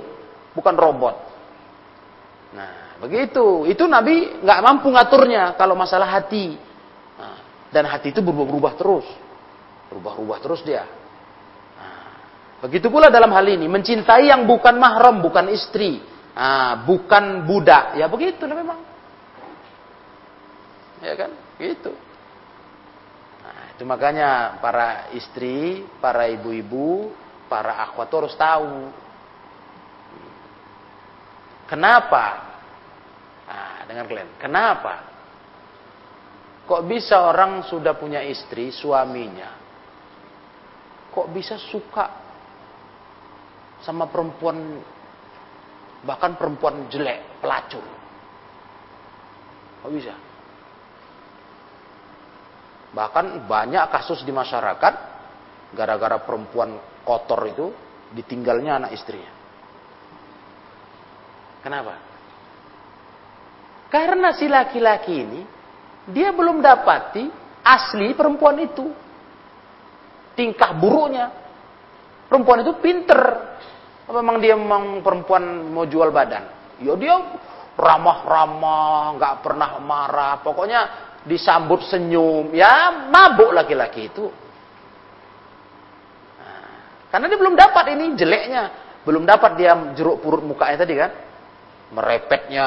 bukan 0.53 0.77
robot. 0.77 1.17
Nah, 2.53 3.01
begitu. 3.01 3.65
Itu 3.65 3.89
Nabi 3.89 4.45
nggak 4.45 4.61
mampu 4.61 4.93
ngaturnya 4.93 5.57
kalau 5.57 5.73
masalah 5.73 6.21
hati. 6.21 6.61
Nah, 7.17 7.41
dan 7.73 7.89
hati 7.89 8.13
itu 8.13 8.21
berubah-ubah 8.21 8.75
terus, 8.77 9.09
berubah-ubah 9.89 10.39
terus 10.45 10.61
dia. 10.61 10.85
Nah, 11.81 12.05
begitu 12.69 12.93
pula 12.93 13.09
dalam 13.09 13.33
hal 13.33 13.49
ini, 13.49 13.65
mencintai 13.65 14.29
yang 14.29 14.45
bukan 14.45 14.77
mahram, 14.77 15.25
bukan 15.25 15.49
istri, 15.57 16.05
ah, 16.35 16.83
bukan 16.87 17.47
budak. 17.47 17.97
Ya 17.99 18.07
begitu 18.07 18.45
lah 18.47 18.57
memang. 18.57 18.81
Ya 21.01 21.15
kan? 21.17 21.31
Gitu. 21.57 21.93
Nah, 23.41 23.63
itu 23.73 23.83
makanya 23.89 24.61
para 24.61 25.09
istri, 25.17 25.89
para 25.99 26.29
ibu-ibu, 26.29 27.11
para 27.49 27.81
akhwat 27.89 28.11
harus 28.13 28.35
tahu. 28.37 28.93
Kenapa? 31.71 32.25
Nah, 33.49 33.87
dengar 33.89 34.05
kalian. 34.11 34.31
Kenapa? 34.37 34.95
Kok 36.71 36.87
bisa 36.87 37.27
orang 37.27 37.67
sudah 37.67 37.99
punya 37.99 38.23
istri, 38.23 38.71
suaminya, 38.71 39.51
kok 41.11 41.27
bisa 41.35 41.59
suka 41.59 42.07
sama 43.83 44.07
perempuan 44.07 44.79
bahkan 46.05 46.37
perempuan 46.37 46.89
jelek, 46.89 47.41
pelacur. 47.45 47.85
Kok 49.81 49.91
bisa? 49.93 50.15
Bahkan 52.91 53.47
banyak 53.47 53.85
kasus 53.93 54.27
di 54.27 54.33
masyarakat 54.35 54.95
gara-gara 55.73 56.19
perempuan 56.21 56.75
kotor 57.07 57.47
itu 57.47 57.67
ditinggalnya 58.11 58.83
anak 58.83 58.91
istrinya. 58.99 59.31
Kenapa? 61.63 61.95
Karena 63.91 64.35
si 64.35 64.47
laki-laki 64.51 65.15
ini 65.15 65.41
dia 66.11 66.35
belum 66.35 66.59
dapati 66.59 67.31
asli 67.63 68.17
perempuan 68.17 68.59
itu. 68.59 68.87
Tingkah 70.35 70.73
buruknya. 70.73 71.27
Perempuan 72.31 72.63
itu 72.63 72.79
pinter, 72.79 73.19
memang 74.13 74.37
dia 74.43 74.59
memang 74.59 74.99
perempuan 75.01 75.71
mau 75.71 75.87
jual 75.87 76.11
badan? 76.11 76.75
Ya 76.83 76.95
dia 76.99 77.15
ramah-ramah, 77.79 79.15
nggak 79.17 79.35
pernah 79.47 79.79
marah, 79.79 80.35
pokoknya 80.43 80.81
disambut 81.25 81.87
senyum. 81.87 82.51
Ya 82.53 83.09
mabuk 83.09 83.55
laki-laki 83.55 84.11
itu. 84.11 84.27
Karena 87.11 87.27
dia 87.27 87.39
belum 87.43 87.59
dapat 87.59 87.85
ini 87.91 88.15
jeleknya, 88.15 88.63
belum 89.03 89.27
dapat 89.27 89.59
dia 89.59 89.75
jeruk 89.99 90.23
purut 90.23 90.47
mukanya 90.47 90.87
tadi 90.87 90.95
kan, 90.95 91.11
merepetnya, 91.91 92.67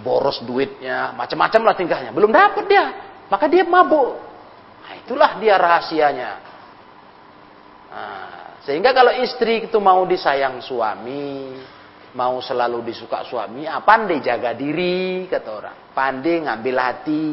boros 0.00 0.40
duitnya, 0.40 1.12
macam-macam 1.12 1.60
lah 1.60 1.74
tingkahnya. 1.76 2.10
Belum 2.16 2.32
dapat 2.32 2.64
dia, 2.64 2.84
maka 3.28 3.44
dia 3.52 3.68
mabuk. 3.68 4.16
Nah, 4.82 4.92
itulah 4.96 5.36
dia 5.36 5.60
rahasianya. 5.60 6.30
Nah, 7.92 8.41
sehingga 8.62 8.94
kalau 8.94 9.10
istri 9.18 9.66
itu 9.66 9.78
mau 9.82 10.06
disayang 10.06 10.62
suami, 10.62 11.58
mau 12.14 12.38
selalu 12.38 12.86
disuka 12.86 13.26
suami, 13.26 13.66
ah, 13.66 13.82
pandai 13.82 14.22
jaga 14.22 14.54
diri, 14.54 15.26
kata 15.26 15.50
orang. 15.50 15.78
Pandai 15.90 16.46
ngambil 16.46 16.76
hati. 16.78 17.26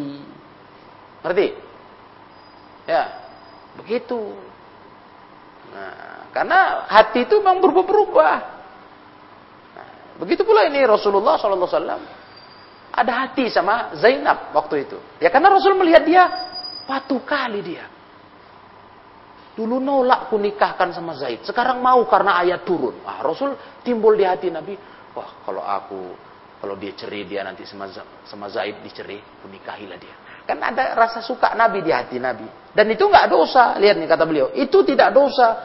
Ngerti? 1.21 1.47
Ya, 2.89 3.03
begitu. 3.77 4.33
Nah, 5.69 6.33
karena 6.33 6.89
hati 6.89 7.29
itu 7.29 7.37
memang 7.37 7.61
berubah-berubah. 7.61 8.35
Nah, 9.77 9.89
begitu 10.17 10.41
pula 10.41 10.65
ini 10.65 10.81
Rasulullah 10.81 11.37
SAW 11.37 12.17
ada 12.89 13.13
hati 13.13 13.53
sama 13.53 13.93
Zainab 13.93 14.49
waktu 14.49 14.89
itu. 14.89 14.97
Ya 15.21 15.29
karena 15.29 15.53
Rasul 15.53 15.77
melihat 15.77 16.01
dia 16.09 16.25
patuh 16.89 17.21
kali 17.21 17.61
dia. 17.61 17.85
Dulu 19.59 19.75
nolak 19.75 20.31
ku 20.31 20.39
nikahkan 20.39 20.95
sama 20.95 21.19
Zaid. 21.19 21.43
Sekarang 21.43 21.83
mau 21.83 21.99
karena 22.07 22.39
ayat 22.39 22.63
turun. 22.63 23.03
Ah, 23.03 23.19
Rasul 23.19 23.59
timbul 23.83 24.15
di 24.15 24.23
hati 24.23 24.47
Nabi. 24.47 24.71
Wah, 25.11 25.43
kalau 25.43 25.59
aku, 25.59 26.15
kalau 26.63 26.79
dia 26.79 26.95
cerai 26.95 27.27
dia 27.27 27.43
nanti 27.43 27.67
sama, 27.67 27.91
sama 28.23 28.47
Zaid 28.47 28.79
dicerai, 28.79 29.19
ku 29.43 29.51
nikahilah 29.51 29.99
dia. 29.99 30.15
Kan 30.47 30.63
ada 30.63 30.95
rasa 30.95 31.19
suka 31.19 31.59
Nabi 31.59 31.83
di 31.83 31.91
hati 31.91 32.23
Nabi. 32.23 32.47
Dan 32.71 32.87
itu 32.87 33.03
nggak 33.03 33.27
dosa. 33.27 33.75
Lihat 33.75 33.99
nih 33.99 34.07
kata 34.07 34.23
beliau. 34.23 34.47
Itu 34.55 34.87
tidak 34.87 35.11
dosa. 35.11 35.59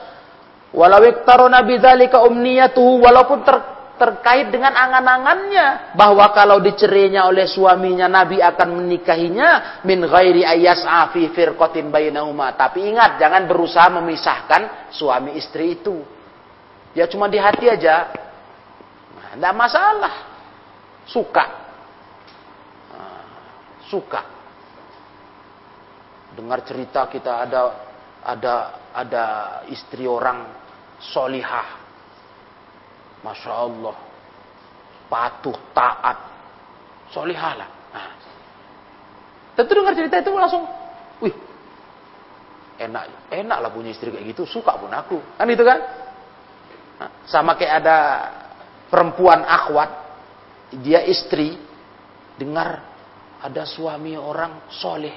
Walau 0.74 1.07
iktaro 1.07 1.47
Nabi 1.47 1.78
dzalika 1.78 2.18
umniyatuhu 2.26 2.99
walaupun 2.99 3.47
ter, 3.47 3.74
terkait 3.95 4.51
dengan 4.51 4.74
angan-angannya 4.74 5.95
bahwa 5.95 6.26
kalau 6.34 6.59
dicerainya 6.59 7.30
oleh 7.30 7.47
suaminya 7.47 8.11
Nabi 8.11 8.42
akan 8.42 8.82
menikahinya 8.82 9.82
min 9.86 10.03
ghairi 10.03 10.42
ayyas'a 10.42 11.14
fi 11.14 11.30
firqatin 11.30 11.95
bainahuma. 11.95 12.59
Tapi 12.59 12.90
ingat 12.90 13.22
jangan 13.22 13.47
berusaha 13.47 13.88
memisahkan 13.95 14.90
suami 14.90 15.38
istri 15.38 15.78
itu. 15.78 16.03
Ya 16.95 17.07
cuma 17.07 17.30
di 17.30 17.38
hati 17.38 17.70
aja. 17.70 18.11
Nah, 19.38 19.55
masalah. 19.55 20.14
Suka. 21.07 21.45
Nah, 22.90 23.22
suka. 23.90 24.22
Dengar 26.34 26.66
cerita 26.66 27.07
kita 27.07 27.47
ada 27.47 27.62
ada 28.26 28.55
ada 28.90 29.24
istri 29.70 30.07
orang 30.07 30.51
solihah. 30.99 31.84
Masya 33.25 33.53
Allah. 33.57 33.97
Patuh, 35.09 35.57
taat. 35.72 36.18
Solihah 37.09 37.55
lah. 37.57 37.68
Nah. 37.97 38.12
Tentu 39.57 39.72
dengar 39.72 39.97
cerita 39.97 40.20
itu 40.20 40.31
langsung, 40.35 40.66
wih, 41.25 41.33
enak, 42.77 43.33
enak 43.33 43.59
lah 43.62 43.70
punya 43.72 43.95
istri 43.95 44.12
kayak 44.12 44.37
gitu, 44.37 44.45
suka 44.45 44.77
pun 44.77 44.93
aku. 44.93 45.16
Kan 45.41 45.49
itu 45.49 45.64
kan? 45.64 45.79
Nah, 47.01 47.11
sama 47.25 47.57
kayak 47.57 47.75
ada 47.87 47.99
perempuan 48.91 49.47
akhwat, 49.47 49.91
dia 50.83 51.07
istri, 51.07 51.55
dengar 52.35 52.83
ada 53.41 53.62
suami 53.64 54.18
orang 54.18 54.68
soleh. 54.75 55.14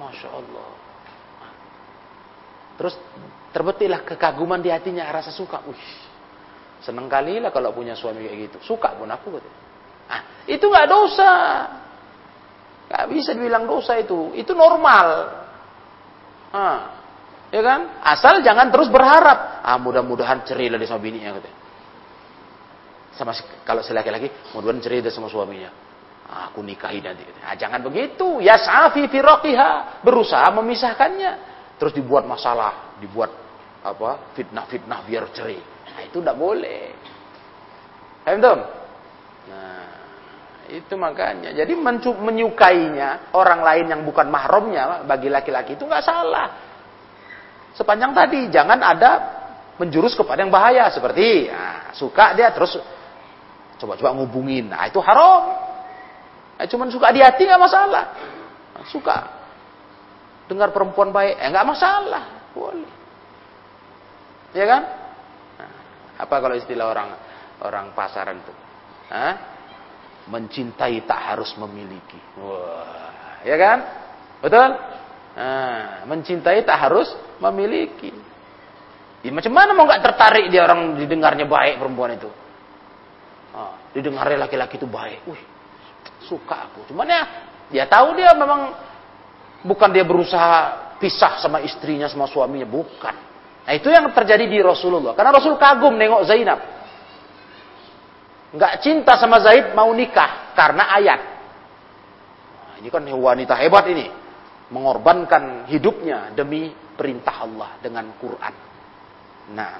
Masya 0.00 0.28
Allah. 0.30 0.68
Terus 2.78 2.94
terbetilah 3.50 4.06
kekaguman 4.06 4.62
di 4.62 4.70
hatinya, 4.70 5.04
rasa 5.10 5.34
suka. 5.34 5.60
Wih, 5.66 6.07
seneng 6.82 7.10
kali 7.10 7.42
lah 7.42 7.50
kalau 7.50 7.74
punya 7.74 7.98
suami 7.98 8.24
kayak 8.26 8.38
gitu. 8.50 8.58
Suka 8.74 8.94
pun 8.94 9.10
aku. 9.10 9.38
Gitu. 9.38 9.50
Ah, 10.08 10.22
itu 10.48 10.64
nggak 10.64 10.88
dosa. 10.88 11.32
Nggak 12.88 13.04
bisa 13.12 13.30
dibilang 13.36 13.64
dosa 13.68 13.98
itu. 14.00 14.32
Itu 14.34 14.56
normal. 14.56 15.06
Ah, 16.54 16.80
ya 17.52 17.60
kan? 17.60 17.80
Asal 18.00 18.40
jangan 18.40 18.72
terus 18.72 18.88
berharap. 18.88 19.62
Ah, 19.62 19.76
mudah-mudahan 19.76 20.46
cerai 20.46 20.72
lah 20.72 20.80
sama 20.86 21.00
bininya. 21.02 21.36
Gitu. 21.36 21.50
Sama 23.18 23.34
kalau 23.66 23.82
si 23.82 23.90
laki-laki, 23.90 24.30
mudah-mudahan 24.54 24.82
cerai 24.82 25.02
dia 25.04 25.12
sama 25.12 25.28
suaminya. 25.28 25.70
Ah, 26.28 26.52
aku 26.52 26.60
nikahi 26.60 27.00
nanti. 27.00 27.24
Ah, 27.44 27.56
jangan 27.56 27.84
begitu. 27.84 28.40
Ya 28.40 28.56
safi 28.56 29.04
firokiha. 29.08 30.04
Berusaha 30.04 30.48
memisahkannya 30.54 31.48
terus 31.78 31.94
dibuat 31.94 32.26
masalah, 32.26 32.98
dibuat 32.98 33.30
apa 33.78 34.34
fitnah-fitnah 34.34 35.06
biar 35.06 35.30
cerai. 35.30 35.77
Nah, 35.88 36.00
itu 36.04 36.20
tidak 36.20 36.36
boleh. 36.36 36.92
Paham 38.28 38.60
Nah, 39.48 39.84
itu 40.68 40.94
makanya. 41.00 41.56
Jadi 41.56 41.72
menyukainya 42.12 43.32
orang 43.32 43.64
lain 43.64 43.86
yang 43.88 44.02
bukan 44.04 44.28
mahramnya 44.28 45.08
bagi 45.08 45.32
laki-laki 45.32 45.80
itu 45.80 45.88
nggak 45.88 46.04
salah. 46.04 46.48
Sepanjang 47.72 48.12
tadi 48.12 48.52
jangan 48.52 48.76
ada 48.84 49.10
menjurus 49.80 50.12
kepada 50.12 50.44
yang 50.44 50.52
bahaya 50.52 50.90
seperti 50.90 51.48
nah, 51.48 51.94
suka 51.94 52.34
dia 52.34 52.52
terus 52.52 52.76
coba-coba 53.80 54.12
ngubungin. 54.18 54.68
Nah, 54.68 54.84
itu 54.84 55.00
haram. 55.00 55.56
Nah, 56.60 56.66
cuman 56.68 56.92
suka 56.92 57.14
di 57.14 57.24
hati 57.24 57.48
nggak 57.48 57.62
masalah. 57.62 58.04
Nah, 58.76 58.84
suka 58.92 59.16
dengar 60.50 60.68
perempuan 60.74 61.14
baik, 61.14 61.38
eh 61.38 61.48
nggak 61.48 61.68
masalah, 61.68 62.24
boleh. 62.52 62.92
Ya 64.56 64.64
kan? 64.64 64.82
Apa 66.18 66.42
kalau 66.42 66.58
istilah 66.58 66.86
orang 66.90 67.10
orang 67.62 67.94
pasaran 67.94 68.42
itu? 68.42 68.54
Hah? 69.08 69.34
Mencintai 70.28 71.08
tak 71.08 71.20
harus 71.32 71.54
memiliki. 71.56 72.20
Wah, 72.36 73.40
ya 73.46 73.56
kan? 73.56 73.78
Betul? 74.44 74.68
Nah, 75.38 76.04
mencintai 76.04 76.66
tak 76.66 76.78
harus 76.78 77.08
memiliki. 77.40 78.12
Ya, 79.24 79.30
macam 79.32 79.52
mana 79.54 79.70
mau 79.72 79.88
nggak 79.88 80.04
tertarik 80.04 80.50
dia 80.52 80.66
orang 80.66 80.98
didengarnya 80.98 81.48
baik 81.48 81.80
perempuan 81.80 82.14
itu? 82.14 82.28
Oh, 83.56 83.72
didengarnya 83.96 84.44
laki-laki 84.44 84.76
itu 84.76 84.86
baik. 84.86 85.24
Wih, 85.24 85.42
suka 86.28 86.68
aku. 86.68 86.84
Cuman 86.92 87.08
ya, 87.08 87.22
dia 87.72 87.84
tahu 87.88 88.14
dia 88.14 88.36
memang 88.36 88.76
Bukan 89.66 89.90
dia 89.90 90.06
berusaha 90.06 90.86
pisah 91.02 91.42
sama 91.42 91.58
istrinya, 91.66 92.06
sama 92.06 92.30
suaminya. 92.30 92.68
Bukan. 92.68 93.14
Nah 93.68 93.76
itu 93.76 93.92
yang 93.92 94.08
terjadi 94.16 94.48
di 94.48 94.64
Rasulullah. 94.64 95.12
Karena 95.12 95.28
Rasul 95.28 95.60
kagum 95.60 95.92
nengok 95.92 96.24
Zainab. 96.24 96.56
Nggak 98.56 98.80
cinta 98.80 99.20
sama 99.20 99.44
Zaid 99.44 99.76
mau 99.76 99.92
nikah 99.92 100.56
karena 100.56 100.88
ayat. 100.96 101.20
Nah, 102.64 102.74
ini 102.80 102.88
kan 102.88 103.04
wanita 103.04 103.52
hebat 103.60 103.84
ini. 103.92 104.08
Mengorbankan 104.72 105.68
hidupnya 105.68 106.32
demi 106.32 106.72
perintah 106.96 107.44
Allah 107.44 107.76
dengan 107.84 108.08
Quran. 108.16 108.54
Nah, 109.52 109.72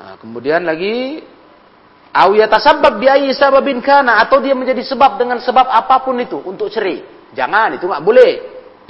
nah 0.00 0.14
kemudian 0.16 0.64
lagi 0.64 1.20
Au 2.10 2.32
yatasabbab 2.34 2.98
bi 2.98 3.06
ayyi 3.06 3.36
sababin 3.36 3.78
kana 3.78 4.18
atau 4.24 4.42
dia 4.42 4.56
menjadi 4.56 4.82
sebab 4.82 5.20
dengan 5.20 5.38
sebab 5.38 5.68
apa 5.68 6.00
pun 6.00 6.16
itu 6.18 6.42
untuk 6.42 6.72
cerai. 6.72 7.04
Jangan, 7.36 7.78
itu 7.78 7.86
enggak 7.86 8.02
boleh. 8.02 8.32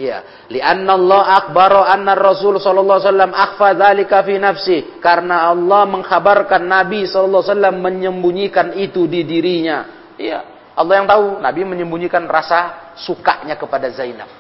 Iya, 0.01 0.48
li'anna 0.48 0.96
Allah 0.96 1.44
akbaro 1.44 1.84
anna 1.84 2.16
Rasul 2.16 2.57
sallallahu 2.57 3.05
alaihi 3.05 3.11
wasallam 3.12 3.32
akhfa 3.36 3.68
dzalika 3.76 4.24
fi 4.24 4.34
nafsi 4.40 4.76
karena 4.96 5.53
Allah 5.53 5.84
mengkhabarkan 5.84 6.64
Nabi 6.64 7.05
sallallahu 7.05 7.44
alaihi 7.44 7.53
wasallam 7.53 7.76
menyembunyikan 7.84 8.66
itu 8.80 9.05
di 9.05 9.28
dirinya. 9.28 10.09
Iya, 10.16 10.72
Allah 10.72 10.94
yang 11.05 11.09
tahu, 11.11 11.24
Nabi 11.44 11.61
menyembunyikan 11.68 12.24
rasa 12.24 12.92
sukanya 12.96 13.61
kepada 13.61 13.92
Zainab. 13.92 14.32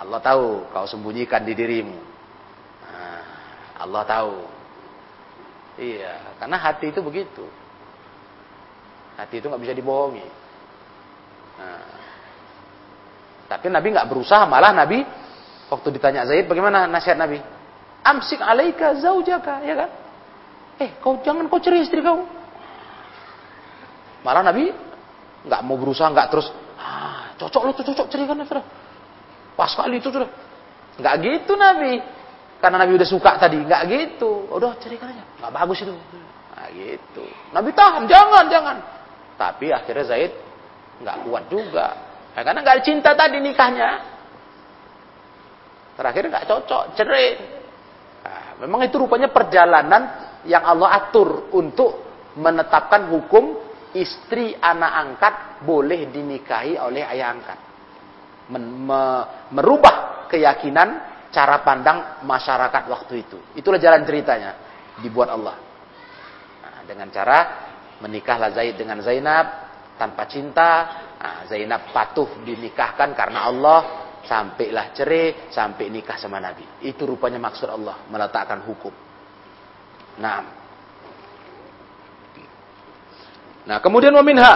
Allah 0.00 0.20
tahu 0.24 0.72
kau 0.72 0.88
sembunyikan 0.88 1.44
di 1.44 1.52
dirimu. 1.52 1.96
Allah 3.76 4.02
tahu 4.08 4.56
Iya, 5.76 6.40
karena 6.40 6.56
hati 6.56 6.88
itu 6.88 7.04
begitu. 7.04 7.44
Hati 9.20 9.44
itu 9.44 9.46
nggak 9.48 9.60
bisa 9.60 9.76
dibohongi. 9.76 10.24
Nah, 11.60 11.84
tapi 13.46 13.70
Nabi 13.70 13.94
nggak 13.94 14.08
berusaha, 14.10 14.42
malah 14.46 14.74
Nabi 14.74 15.06
waktu 15.70 15.88
ditanya 15.94 16.26
Zaid, 16.26 16.50
bagaimana 16.50 16.90
nasihat 16.90 17.18
Nabi? 17.18 17.38
Amsik 18.02 18.42
alaika 18.42 18.98
zaujaka, 18.98 19.62
ya 19.66 19.74
kan? 19.74 19.90
Eh, 20.82 20.90
kau 21.02 21.18
jangan 21.22 21.46
kau 21.50 21.58
cerai 21.62 21.82
istri 21.86 22.02
kau. 22.02 22.26
Malah 24.26 24.42
Nabi 24.42 24.70
nggak 25.46 25.60
mau 25.62 25.78
berusaha, 25.78 26.10
nggak 26.10 26.28
terus, 26.30 26.50
ah, 26.78 27.34
cocok 27.38 27.62
lu 27.62 27.72
tuh 27.74 27.86
cocok 27.86 28.06
cerai 28.10 28.26
kan, 28.26 28.42
sudah. 28.42 28.66
Pas 29.54 29.72
kali 29.72 30.02
itu 30.02 30.10
sudah. 30.10 30.30
Nggak 30.98 31.14
gitu 31.22 31.52
Nabi. 31.54 32.02
Karena 32.56 32.76
Nabi 32.82 32.92
udah 32.96 33.08
suka 33.08 33.36
tadi, 33.36 33.62
nggak 33.62 33.82
gitu. 33.88 34.48
Udah 34.48 34.74
ceraikan 34.80 35.12
aja, 35.12 35.24
nggak 35.38 35.52
bagus 35.52 35.78
itu. 35.84 35.92
Nah, 36.56 36.68
gitu. 36.72 37.24
Nabi 37.52 37.70
tahan, 37.76 38.08
jangan, 38.08 38.44
jangan. 38.48 38.76
Tapi 39.36 39.70
akhirnya 39.70 40.04
Zaid 40.08 40.32
nggak 41.04 41.16
kuat 41.28 41.44
juga. 41.52 42.05
Nah, 42.36 42.42
karena 42.44 42.60
nggak 42.60 42.84
cinta 42.84 43.16
tadi 43.16 43.40
nikahnya. 43.40 43.90
Terakhir 45.96 46.28
nggak 46.28 46.44
cocok, 46.44 46.82
cerai. 46.92 47.28
Nah, 48.20 48.60
memang 48.60 48.84
itu 48.84 49.00
rupanya 49.00 49.32
perjalanan 49.32 50.02
yang 50.44 50.60
Allah 50.60 51.00
atur 51.00 51.48
untuk 51.56 52.04
menetapkan 52.36 53.08
hukum 53.08 53.56
istri 53.96 54.52
anak 54.60 54.92
angkat 54.92 55.34
boleh 55.64 56.12
dinikahi 56.12 56.76
oleh 56.76 57.08
ayah 57.08 57.32
angkat. 57.32 57.58
Men, 58.52 58.84
me, 58.84 59.02
merubah 59.56 60.28
keyakinan 60.28 60.88
cara 61.32 61.64
pandang 61.64 62.20
masyarakat 62.28 62.82
waktu 62.92 63.24
itu. 63.24 63.40
Itulah 63.56 63.80
jalan 63.80 64.04
ceritanya 64.04 64.52
dibuat 65.00 65.32
Allah. 65.32 65.56
Nah, 66.60 66.84
dengan 66.84 67.08
cara 67.08 67.38
menikahlah 68.04 68.52
Zaid 68.52 68.76
dengan 68.76 69.00
Zainab 69.00 69.46
tanpa 69.96 70.28
cinta. 70.28 70.70
Nah, 71.16 71.48
Zainab 71.48 71.90
patuh 71.90 72.44
dinikahkan 72.44 73.16
karena 73.16 73.48
Allah 73.48 73.80
sampailah 74.26 74.92
cerai 74.92 75.48
sampai 75.48 75.88
nikah 75.88 76.18
sama 76.20 76.42
Nabi. 76.42 76.84
Itu 76.84 77.06
rupanya 77.06 77.40
maksud 77.40 77.70
Allah 77.70 78.04
meletakkan 78.10 78.60
hukum. 78.66 78.92
Nah, 80.16 80.40
nah 83.66 83.78
kemudian 83.80 84.12
waminha 84.16 84.52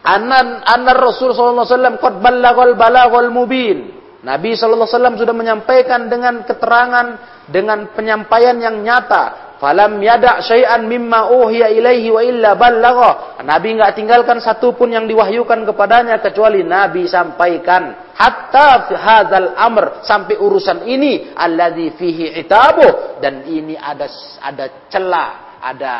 anna 0.00 0.64
anna 0.64 0.92
Rasul 0.96 1.34
sallallahu 1.34 1.66
alaihi 1.66 1.74
wasallam 1.76 1.96
qad 2.00 3.28
mubin 3.34 3.78
Nabi 4.20 4.52
sallallahu 4.52 4.84
alaihi 4.84 4.96
wasallam 4.96 5.16
sudah 5.16 5.34
menyampaikan 5.34 6.00
dengan 6.12 6.44
keterangan 6.44 7.06
dengan 7.48 7.88
penyampaian 7.96 8.56
yang 8.60 8.76
nyata. 8.84 9.49
Falam 9.60 10.00
yada 10.00 10.40
syai'an 10.40 10.88
mimma 10.88 11.28
uhiya 11.28 11.68
ilaihi 11.68 12.08
wa 12.08 12.24
illa 12.24 12.56
ballagha. 12.56 13.44
Nabi 13.44 13.76
enggak 13.76 13.92
tinggalkan 13.92 14.40
satu 14.40 14.72
pun 14.72 14.88
yang 14.88 15.04
diwahyukan 15.04 15.68
kepadanya 15.68 16.16
kecuali 16.24 16.64
Nabi 16.64 17.04
sampaikan 17.04 18.08
hatta 18.16 18.88
hadzal 18.88 19.52
amr 19.60 20.00
sampai 20.00 20.40
urusan 20.40 20.88
ini 20.88 21.36
alladzi 21.36 21.92
fihi 21.92 22.40
itabu 22.40 23.20
dan 23.20 23.44
ini 23.44 23.76
ada 23.76 24.08
ada 24.40 24.88
celah, 24.88 25.60
ada 25.60 25.92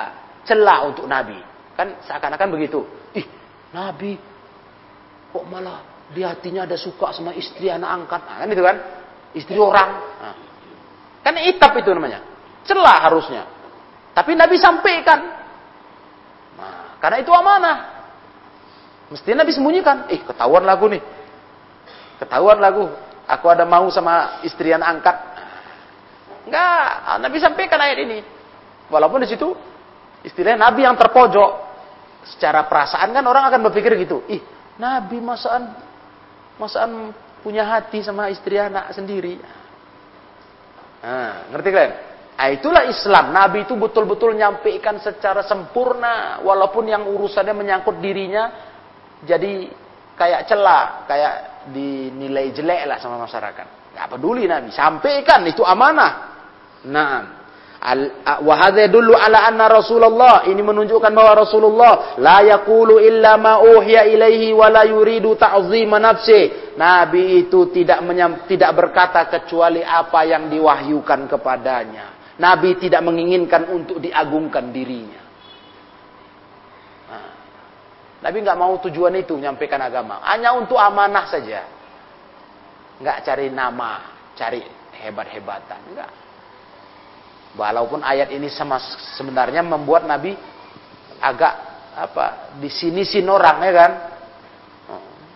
celah 0.49 0.79
untuk 0.89 1.05
Nabi. 1.05 1.37
Kan 1.77 2.01
seakan-akan 2.01 2.49
begitu. 2.57 2.81
Ih, 3.13 3.29
Nabi 3.77 4.17
kok 5.37 5.45
malah 5.53 6.09
di 6.09 6.25
hatinya 6.25 6.65
ada 6.65 6.81
suka 6.81 7.13
sama 7.13 7.37
istri 7.37 7.69
anak 7.69 7.93
angkat. 7.93 8.25
Nah, 8.25 8.37
kan 8.41 8.49
itu 8.49 8.63
kan? 8.65 8.77
Istri 9.37 9.59
orang. 9.61 9.91
Nah. 10.17 10.37
Kan 11.21 11.37
itap 11.45 11.77
itu 11.77 11.93
namanya 11.93 12.30
celah 12.65 12.99
harusnya. 13.09 13.43
Tapi 14.17 14.35
Nabi 14.35 14.57
sampaikan. 14.59 15.21
Nah, 16.59 16.99
karena 16.99 17.19
itu 17.23 17.31
amanah. 17.31 17.79
Mesti 19.11 19.35
Nabi 19.35 19.51
sembunyikan. 19.55 20.11
Eh, 20.11 20.23
ketahuan 20.23 20.67
lagu 20.67 20.87
nih. 20.91 21.03
Ketahuan 22.21 22.59
lagu. 22.59 22.91
Aku 23.31 23.47
ada 23.47 23.63
mau 23.63 23.87
sama 23.95 24.43
istrian 24.43 24.83
angkat. 24.83 25.15
Enggak, 26.47 26.83
Nabi 27.23 27.37
sampaikan 27.39 27.79
ayat 27.79 27.99
ini. 28.03 28.19
Walaupun 28.91 29.23
di 29.23 29.29
situ 29.31 29.55
istilahnya 30.27 30.71
Nabi 30.71 30.83
yang 30.83 30.99
terpojok. 30.99 31.71
Secara 32.21 32.69
perasaan 32.69 33.17
kan 33.17 33.25
orang 33.25 33.49
akan 33.49 33.61
berpikir 33.71 33.97
gitu. 33.97 34.21
Ih, 34.29 34.45
Nabi 34.77 35.25
masaan 35.25 35.73
masaan 36.61 37.17
punya 37.41 37.65
hati 37.65 38.05
sama 38.05 38.29
istri 38.29 38.61
anak 38.61 38.93
sendiri. 38.93 39.41
Nah, 41.01 41.49
ngerti 41.49 41.69
kalian? 41.73 42.10
Nah, 42.41 42.49
itulah 42.49 42.88
Islam. 42.88 43.36
Nabi 43.36 43.68
itu 43.68 43.76
betul-betul 43.76 44.32
nyampaikan 44.32 44.97
secara 44.97 45.45
sempurna. 45.45 46.41
Walaupun 46.41 46.88
yang 46.88 47.05
urusannya 47.05 47.53
menyangkut 47.53 48.01
dirinya. 48.01 48.49
Jadi 49.20 49.68
kayak 50.16 50.49
celah. 50.49 51.05
Kayak 51.05 51.68
dinilai 51.68 52.49
jelek 52.57 52.88
lah 52.88 52.97
sama 52.97 53.20
masyarakat. 53.28 53.93
Gak 53.93 54.09
peduli 54.09 54.49
Nabi. 54.49 54.72
Sampaikan. 54.72 55.45
Itu 55.53 55.68
amanah. 55.68 56.12
Nah. 56.88 57.36
Wahadha 58.41 58.88
dulu 58.88 59.12
ala 59.12 59.45
anna 59.45 59.68
Rasulullah. 59.68 60.49
Ini 60.49 60.64
menunjukkan 60.64 61.12
bahwa 61.12 61.45
Rasulullah. 61.45 61.93
La 62.24 62.41
yakulu 62.41 63.05
illa 63.05 63.36
ma 63.36 63.61
uhya 63.61 64.09
ilaihi 64.09 64.57
wa 64.57 64.72
la 64.72 64.88
yuridu 64.88 65.36
ta'zima 65.36 66.01
nafsi. 66.01 66.72
Nabi 66.80 67.45
itu 67.45 67.68
tidak 67.68 68.01
menyam, 68.01 68.49
tidak 68.49 68.72
berkata 68.72 69.28
kecuali 69.28 69.84
apa 69.84 70.24
yang 70.24 70.49
diwahyukan 70.49 71.28
kepadanya. 71.28 72.20
Nabi 72.41 72.80
tidak 72.80 73.05
menginginkan 73.05 73.68
untuk 73.68 74.01
diagungkan 74.01 74.72
dirinya. 74.72 75.20
Nah, 77.12 77.28
Nabi 78.24 78.36
nggak 78.41 78.57
mau 78.57 78.80
tujuan 78.80 79.12
itu 79.20 79.36
menyampaikan 79.36 79.76
agama, 79.84 80.24
hanya 80.24 80.57
untuk 80.57 80.80
amanah 80.80 81.28
saja. 81.28 81.68
Nggak 82.97 83.18
cari 83.28 83.53
nama, 83.53 84.09
cari 84.32 84.64
hebat-hebatan, 85.05 85.80
enggak. 85.93 86.11
Walaupun 87.61 88.01
ayat 88.01 88.32
ini 88.32 88.49
sama 88.49 88.80
sebenarnya 89.20 89.61
membuat 89.61 90.09
Nabi 90.09 90.32
agak 91.20 91.55
apa 91.93 92.57
di 92.57 92.72
sini 92.72 93.05
sin 93.05 93.28
orang 93.28 93.59
ya 93.68 93.72
kan. 93.74 93.93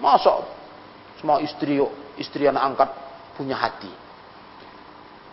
Masuk 0.01 0.47
semua 1.21 1.41
istri 1.45 1.81
istri 2.17 2.49
anak 2.49 2.65
angkat 2.65 2.91
punya 3.37 3.57
hati. 3.59 3.93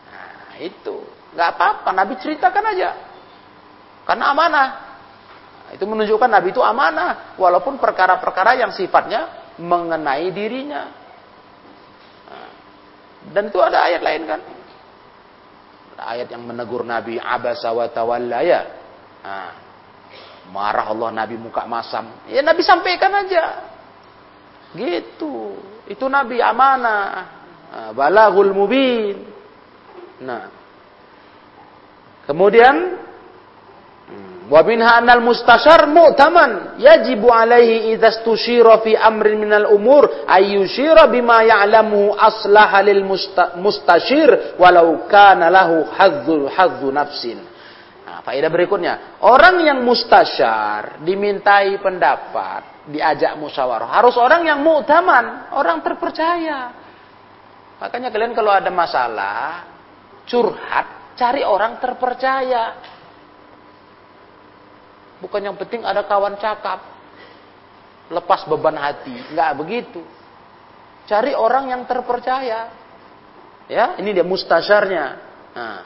Nah, 0.10 0.58
itu 0.58 1.21
nggak 1.32 1.50
apa-apa, 1.56 1.90
Nabi 1.96 2.14
ceritakan 2.20 2.66
aja. 2.76 2.90
Karena 4.08 4.32
amanah. 4.34 4.70
Itu 5.72 5.88
menunjukkan 5.88 6.28
Nabi 6.28 6.52
itu 6.52 6.60
amanah, 6.60 7.40
walaupun 7.40 7.80
perkara-perkara 7.80 8.60
yang 8.60 8.76
sifatnya 8.76 9.56
mengenai 9.56 10.28
dirinya. 10.36 11.00
Dan 13.32 13.54
itu 13.54 13.60
ada 13.62 13.86
ayat 13.88 14.02
lain 14.02 14.24
kan? 14.26 14.42
Ayat 16.02 16.34
yang 16.34 16.44
menegur 16.44 16.82
Nabi 16.82 17.22
abasa 17.22 17.70
wa 17.70 17.86
tawalla 17.86 18.42
ya. 18.42 18.62
Nah, 19.22 19.52
marah 20.50 20.90
Allah 20.90 21.14
Nabi 21.14 21.38
muka 21.38 21.64
masam. 21.70 22.26
Ya 22.26 22.42
Nabi 22.42 22.66
sampaikan 22.66 23.14
aja. 23.14 23.70
Gitu. 24.74 25.62
Itu 25.86 26.10
Nabi 26.10 26.42
amanah. 26.42 27.06
Nah, 27.72 27.90
balagul 27.94 28.50
mubin. 28.50 29.30
Nah, 30.26 30.50
Kemudian 32.32 32.76
wa 34.48 34.62
minha 34.64 35.04
anal 35.04 35.20
mustashar 35.20 35.84
mu'taman 35.92 36.80
yajibu 36.80 37.28
alaihi 37.28 37.92
idza 37.92 38.24
stushira 38.24 38.80
fi 38.80 38.96
amrin 38.96 39.36
minal 39.36 39.68
umur 39.68 40.24
ay 40.32 40.56
yushira 40.56 41.12
bima 41.12 41.44
ya'lamu 41.44 42.16
aslaha 42.16 42.80
lil 42.88 43.04
mustashir 43.60 44.56
walau 44.56 45.12
kana 45.12 45.52
lahu 45.52 45.92
hadzu 45.92 46.48
hadzu 46.48 46.88
nafsin. 46.88 47.44
Nah, 48.08 48.24
faedah 48.24 48.48
berikutnya, 48.48 49.20
orang 49.28 49.68
yang 49.68 49.84
mustasyar 49.84 51.04
dimintai 51.04 51.84
pendapat, 51.84 52.88
diajak 52.96 53.36
musyawarah, 53.36 53.92
harus 53.92 54.16
orang 54.16 54.48
yang 54.48 54.64
mu'taman, 54.64 55.52
orang 55.52 55.84
terpercaya. 55.84 56.72
Makanya 57.84 58.08
kalian 58.08 58.32
kalau 58.32 58.56
ada 58.56 58.72
masalah, 58.72 59.68
curhat, 60.28 61.01
Cari 61.22 61.46
orang 61.46 61.78
terpercaya. 61.78 62.82
Bukan 65.22 65.38
yang 65.38 65.54
penting 65.54 65.86
ada 65.86 66.02
kawan 66.02 66.34
cakap. 66.42 66.82
Lepas 68.10 68.50
beban 68.50 68.74
hati. 68.74 69.14
Enggak 69.30 69.54
begitu. 69.54 70.02
Cari 71.06 71.38
orang 71.38 71.70
yang 71.70 71.86
terpercaya. 71.86 72.74
Ya, 73.70 73.86
ini 74.02 74.18
dia 74.18 74.26
mustasyarnya. 74.26 75.06
Nah, 75.54 75.82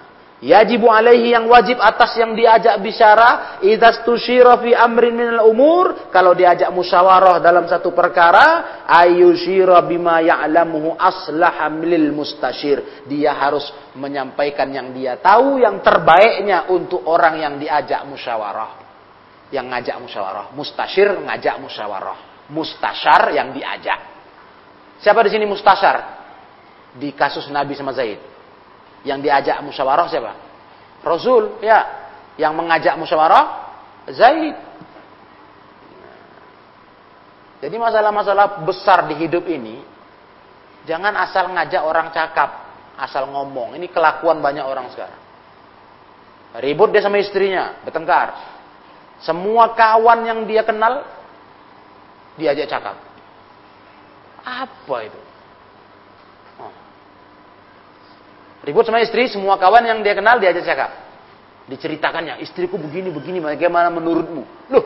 Yajibu 0.45 0.93
alaihi 0.93 1.33
yang 1.33 1.49
wajib 1.49 1.81
atas 1.81 2.21
yang 2.21 2.37
diajak 2.37 2.77
bicara 2.77 3.57
idza 3.65 4.05
stusyira 4.05 4.61
fi 4.61 4.77
amrin 4.77 5.17
minal 5.17 5.49
umur. 5.49 6.13
Kalau 6.13 6.37
diajak 6.37 6.69
musyawarah 6.69 7.41
dalam 7.41 7.65
satu 7.65 7.89
perkara 7.97 8.85
ayusyira 8.85 9.81
bima 9.81 10.21
ya'lamuhu 10.21 11.01
aslaha 11.01 11.65
lil 11.81 12.13
mustasyir 12.13 13.09
dia 13.09 13.33
harus 13.33 13.65
menyampaikan 13.97 14.69
yang 14.69 14.93
dia 14.93 15.17
tahu 15.17 15.57
yang 15.57 15.81
terbaiknya 15.81 16.69
untuk 16.69 17.01
orang 17.09 17.41
yang 17.41 17.53
diajak 17.57 18.05
musyawarah. 18.05 18.85
Yang 19.49 19.65
ngajak 19.65 19.97
musyawarah. 19.97 20.45
Mustasyir 20.53 21.09
ngajak 21.25 21.57
musyawarah. 21.57 22.17
Mustasyar 22.53 23.33
yang 23.33 23.49
diajak. 23.49 23.97
Siapa 25.01 25.25
di 25.25 25.33
sini 25.33 25.49
mustasyar 25.49 25.97
di 27.01 27.09
kasus 27.17 27.49
Nabi 27.49 27.73
sama 27.73 27.97
Zaid 27.97 28.34
yang 29.05 29.21
diajak 29.21 29.61
musyawarah 29.61 30.09
siapa? 30.09 30.33
Rasul, 31.05 31.61
ya. 31.61 32.03
Yang 32.35 32.53
mengajak 32.57 32.99
musyawarah 32.99 33.65
Zaid. 34.11 34.57
Jadi 37.63 37.75
masalah-masalah 37.79 38.61
besar 38.67 39.09
di 39.09 39.15
hidup 39.17 39.47
ini 39.49 39.81
jangan 40.85 41.17
asal 41.17 41.49
ngajak 41.49 41.81
orang 41.81 42.13
cakap, 42.13 42.49
asal 42.99 43.25
ngomong. 43.31 43.73
Ini 43.73 43.89
kelakuan 43.89 44.43
banyak 44.43 44.61
orang 44.61 44.91
sekarang. 44.93 45.21
Ribut 46.61 46.93
dia 46.93 47.01
sama 47.01 47.17
istrinya, 47.17 47.81
bertengkar. 47.81 48.37
Semua 49.23 49.73
kawan 49.73 50.27
yang 50.27 50.39
dia 50.45 50.61
kenal 50.61 51.01
diajak 52.37 52.69
cakap. 52.69 52.99
Apa 54.45 54.97
itu? 55.09 55.19
Ribut 58.65 58.81
sama 58.81 58.97
istri, 59.05 59.29
semua 59.29 59.61
kawan 59.61 59.85
yang 59.85 60.01
dia 60.01 60.17
kenal 60.17 60.41
diajak 60.41 60.65
cakap. 60.65 60.91
Diceritakannya, 61.69 62.41
istriku 62.41 62.81
begini, 62.81 63.13
begini, 63.13 63.37
bagaimana 63.37 63.93
menurutmu? 63.93 64.73
Loh, 64.73 64.85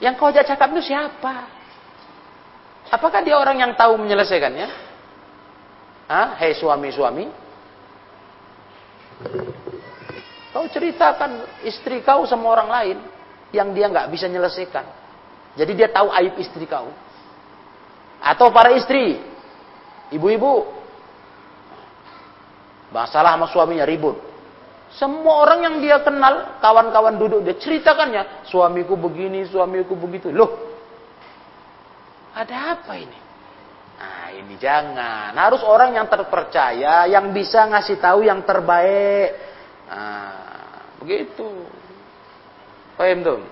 yang 0.00 0.16
kau 0.16 0.32
ajak 0.32 0.48
cakap 0.48 0.72
itu 0.74 0.92
siapa? 0.92 1.48
Apakah 2.90 3.20
dia 3.20 3.36
orang 3.36 3.60
yang 3.60 3.72
tahu 3.76 3.96
menyelesaikannya? 4.00 4.68
Hah? 6.10 6.36
Hei 6.40 6.52
suami-suami. 6.56 7.30
Kau 10.52 10.66
ceritakan 10.68 11.62
istri 11.66 12.04
kau 12.04 12.28
sama 12.28 12.52
orang 12.52 12.68
lain 12.68 12.98
yang 13.54 13.72
dia 13.72 13.86
nggak 13.88 14.10
bisa 14.10 14.28
menyelesaikan. 14.28 14.84
Jadi 15.54 15.72
dia 15.72 15.88
tahu 15.88 16.10
aib 16.10 16.34
istri 16.42 16.66
kau. 16.66 16.90
Atau 18.18 18.50
para 18.50 18.74
istri, 18.74 19.22
ibu-ibu, 20.10 20.73
Masalah 22.94 23.34
sama 23.34 23.50
suaminya 23.50 23.82
ribut. 23.82 24.14
Semua 24.94 25.42
orang 25.42 25.66
yang 25.66 25.76
dia 25.82 25.98
kenal, 26.06 26.62
kawan-kawan 26.62 27.18
duduk, 27.18 27.42
dia 27.42 27.58
ceritakannya. 27.58 28.46
Suamiku 28.46 28.94
begini, 28.94 29.42
suamiku 29.50 29.98
begitu. 29.98 30.30
Loh, 30.30 30.54
ada 32.30 32.78
apa 32.78 32.94
ini? 32.94 33.18
Nah, 33.98 34.30
ini 34.30 34.54
jangan. 34.54 35.34
Harus 35.34 35.66
orang 35.66 35.98
yang 35.98 36.06
terpercaya, 36.06 37.10
yang 37.10 37.34
bisa 37.34 37.66
ngasih 37.66 37.98
tahu 37.98 38.22
yang 38.22 38.46
terbaik. 38.46 39.34
Nah, 39.90 40.38
begitu. 41.02 41.66
Paham 42.94 43.18
tuh? 43.26 43.42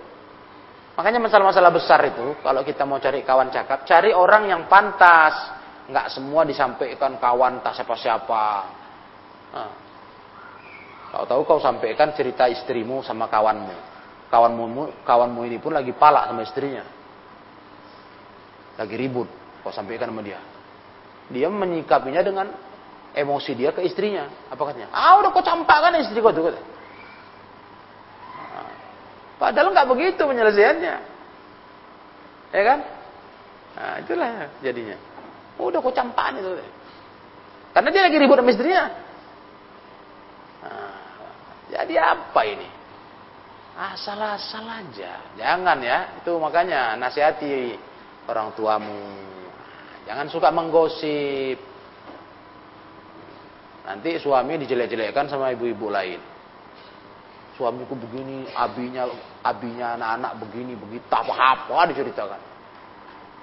Makanya 0.95 1.19
masalah-masalah 1.19 1.75
besar 1.75 1.99
itu, 2.07 2.39
kalau 2.39 2.63
kita 2.63 2.87
mau 2.87 3.03
cari 3.03 3.27
kawan 3.27 3.51
cakap, 3.51 3.83
cari 3.83 4.15
orang 4.15 4.47
yang 4.47 4.71
pantas. 4.71 5.59
Nggak 5.91 6.15
semua 6.15 6.47
disampaikan 6.47 7.19
kawan 7.19 7.59
tak 7.67 7.83
siapa-siapa. 7.83 8.79
Kau 11.13 11.29
tahu 11.29 11.45
kau 11.45 11.61
sampaikan 11.61 12.17
cerita 12.17 12.49
istrimu 12.49 13.05
sama 13.05 13.29
kawanmu. 13.29 13.93
Kawanmu, 14.33 15.05
kawanmu 15.05 15.41
ini 15.45 15.61
pun 15.61 15.77
lagi 15.77 15.93
palak 15.93 16.33
sama 16.33 16.41
istrinya. 16.41 16.85
Lagi 18.81 18.97
ribut. 18.97 19.29
Kau 19.61 19.69
sampaikan 19.69 20.09
sama 20.09 20.25
dia. 20.25 20.41
Dia 21.29 21.53
menyikapinya 21.53 22.25
dengan 22.25 22.49
emosi 23.13 23.53
dia 23.53 23.77
ke 23.77 23.85
istrinya. 23.85 24.49
Apa 24.49 24.73
katanya? 24.73 24.89
Ah 24.89 25.21
udah 25.21 25.31
kau 25.37 25.45
campakkan 25.45 26.01
istri 26.01 26.25
kau 26.25 26.33
tuh. 26.33 26.57
Padahal 29.37 29.75
nggak 29.75 29.89
begitu 29.93 30.23
penyelesaiannya. 30.23 30.95
Ya 32.53 32.63
kan? 32.63 32.79
Nah, 33.73 33.95
itulah 34.01 34.29
jadinya. 34.65 34.97
Udah 35.61 35.81
kok 35.83 35.93
campaan 35.93 36.41
itu. 36.41 36.57
Karena 37.73 37.89
dia 37.93 38.03
lagi 38.09 38.17
ribut 38.17 38.41
sama 38.41 38.53
istrinya. 38.53 39.12
Jadi 41.73 41.95
apa 41.97 42.41
ini? 42.45 42.69
Asal-asal 43.73 44.69
aja. 44.69 45.33
Jangan 45.41 45.81
ya. 45.81 46.21
Itu 46.21 46.37
makanya 46.37 46.93
nasihati 47.01 47.73
orang 48.29 48.53
tuamu. 48.53 49.01
Jangan 50.05 50.29
suka 50.29 50.53
menggosip. 50.53 51.57
Nanti 53.89 54.21
suami 54.21 54.61
dijelek-jelekkan 54.61 55.27
sama 55.33 55.51
ibu-ibu 55.57 55.89
lain 55.89 56.33
suamiku 57.57 57.95
begini, 57.95 58.49
abinya 58.57 59.07
abinya 59.45 59.95
anak-anak 59.95 60.33
begini, 60.43 60.73
begitu 60.75 61.07
apa-apa 61.07 61.95
diceritakan. 61.95 62.41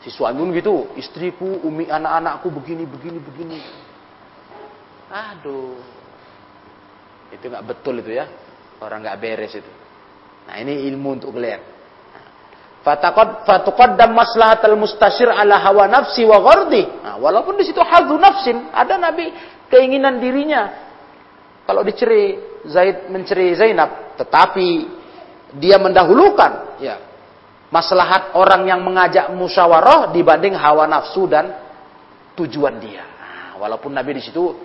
Si 0.03 0.11
suami 0.11 0.43
pun 0.43 0.51
gitu, 0.55 0.75
istriku, 0.99 1.63
umi 1.63 1.87
anak-anakku 1.87 2.51
begini, 2.51 2.83
begini, 2.87 3.19
begini. 3.19 3.59
Aduh. 5.07 5.79
Itu 7.33 7.49
nggak 7.49 7.65
betul 7.65 8.01
itu 8.01 8.17
ya. 8.17 8.25
Orang 8.79 9.03
nggak 9.03 9.17
beres 9.19 9.53
itu. 9.53 9.71
Nah, 10.49 10.55
ini 10.57 10.89
ilmu 10.89 11.21
untuk 11.21 11.35
kalian. 11.35 11.61
Fataqad 12.79 13.43
fatuqaddam 13.43 14.15
maslahatal 14.15 14.79
mustashir 14.79 15.27
ala 15.27 15.59
hawa 15.59 15.85
nafsi 15.91 16.23
wa 16.23 16.39
ghardi. 16.39 16.87
Nah, 17.03 17.19
walaupun 17.19 17.59
di 17.59 17.67
situ 17.67 17.77
hadzu 17.83 18.15
nafsin, 18.15 18.71
ada 18.71 18.95
nabi 18.95 19.29
keinginan 19.67 20.17
dirinya. 20.17 20.89
Kalau 21.67 21.85
dicerai, 21.85 22.49
Zaid 22.65 23.13
menceri 23.13 23.53
Zainab, 23.53 24.17
tetapi 24.17 24.89
dia 25.59 25.77
mendahulukan 25.77 26.81
ya 26.81 26.97
maslahat 27.69 28.33
orang 28.33 28.65
yang 28.65 28.81
mengajak 28.81 29.29
musyawarah 29.31 30.09
dibanding 30.09 30.57
hawa 30.57 30.89
nafsu 30.89 31.29
dan 31.29 31.53
tujuan 32.33 32.81
dia. 32.81 33.05
Nah, 33.05 33.61
walaupun 33.61 33.93
Nabi 33.93 34.17
di 34.17 34.23
situ 34.25 34.55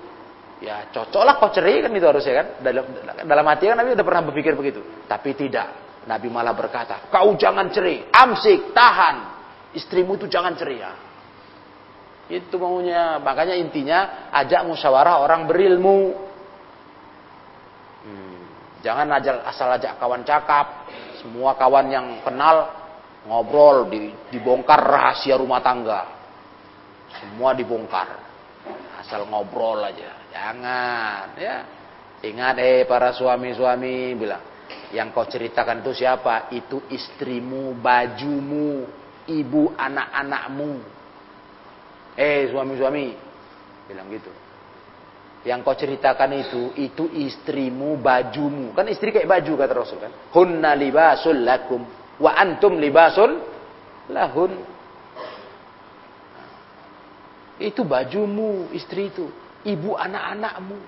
ya 0.63 0.91
cocoklah 0.95 1.41
kau 1.43 1.51
cerai 1.51 1.83
kan 1.83 1.91
itu 1.91 2.07
harusnya 2.07 2.35
kan 2.43 2.47
dalam 2.63 2.85
dalam 3.27 3.45
hati 3.51 3.65
kan 3.71 3.77
Nabi 3.79 3.97
udah 3.97 4.07
pernah 4.07 4.23
berpikir 4.29 4.53
begitu, 4.55 4.81
tapi 5.11 5.35
tidak. 5.35 5.83
Nabi 6.05 6.29
malah 6.29 6.53
berkata, 6.53 7.09
kau 7.09 7.33
jangan 7.41 7.73
cerai, 7.73 8.13
amsik, 8.13 8.77
tahan, 8.77 9.17
istrimu 9.73 10.21
itu 10.21 10.29
jangan 10.29 10.53
cerai. 10.53 10.77
Ya. 10.85 10.93
Itu 12.29 12.61
maunya, 12.61 13.17
makanya 13.25 13.57
intinya 13.57 14.29
ajak 14.33 14.69
musyawarah 14.69 15.25
orang 15.25 15.49
berilmu, 15.49 16.13
Jangan 18.85 19.09
ajak, 19.17 19.49
asal 19.49 19.73
ajak 19.73 19.97
kawan 19.97 20.21
cakap. 20.29 20.93
Semua 21.25 21.57
kawan 21.57 21.89
yang 21.89 22.21
kenal 22.21 22.69
ngobrol, 23.25 23.89
di, 23.89 24.13
dibongkar 24.29 24.77
rahasia 24.77 25.41
rumah 25.41 25.65
tangga. 25.65 26.05
Semua 27.17 27.57
dibongkar. 27.57 28.13
Asal 29.01 29.25
ngobrol 29.25 29.81
aja. 29.81 30.24
Jangan, 30.35 31.39
ya. 31.39 31.57
Ingat 32.27 32.59
eh 32.59 32.83
para 32.91 33.15
suami-suami 33.15 34.19
bilang, 34.19 34.43
yang 34.91 35.15
kau 35.15 35.23
ceritakan 35.23 35.87
itu 35.87 36.03
siapa? 36.03 36.51
Itu 36.51 36.91
istrimu, 36.91 37.79
bajumu, 37.79 38.83
ibu 39.31 39.63
anak-anakmu. 39.79 40.73
Eh 42.19 42.51
suami-suami, 42.51 43.15
bilang 43.87 44.11
gitu. 44.11 44.33
Yang 45.45 45.61
kau 45.61 45.77
ceritakan 45.77 46.31
itu, 46.41 46.63
itu 46.81 47.05
istrimu, 47.29 48.01
bajumu. 48.01 48.73
Kan 48.73 48.89
istri 48.89 49.13
kayak 49.13 49.29
baju 49.29 49.53
kata 49.61 49.73
Rasul 49.77 50.01
kan. 50.01 50.13
Hunna 50.33 50.73
libasul 50.73 51.45
lakum. 51.45 51.85
Wa 52.17 52.33
antum 52.41 52.81
libasul 52.81 53.45
lahun. 54.09 54.57
Itu 57.61 57.85
bajumu, 57.85 58.73
istri 58.73 59.13
itu. 59.13 59.44
Ibu 59.65 59.97
anak-anakmu. 59.97 60.79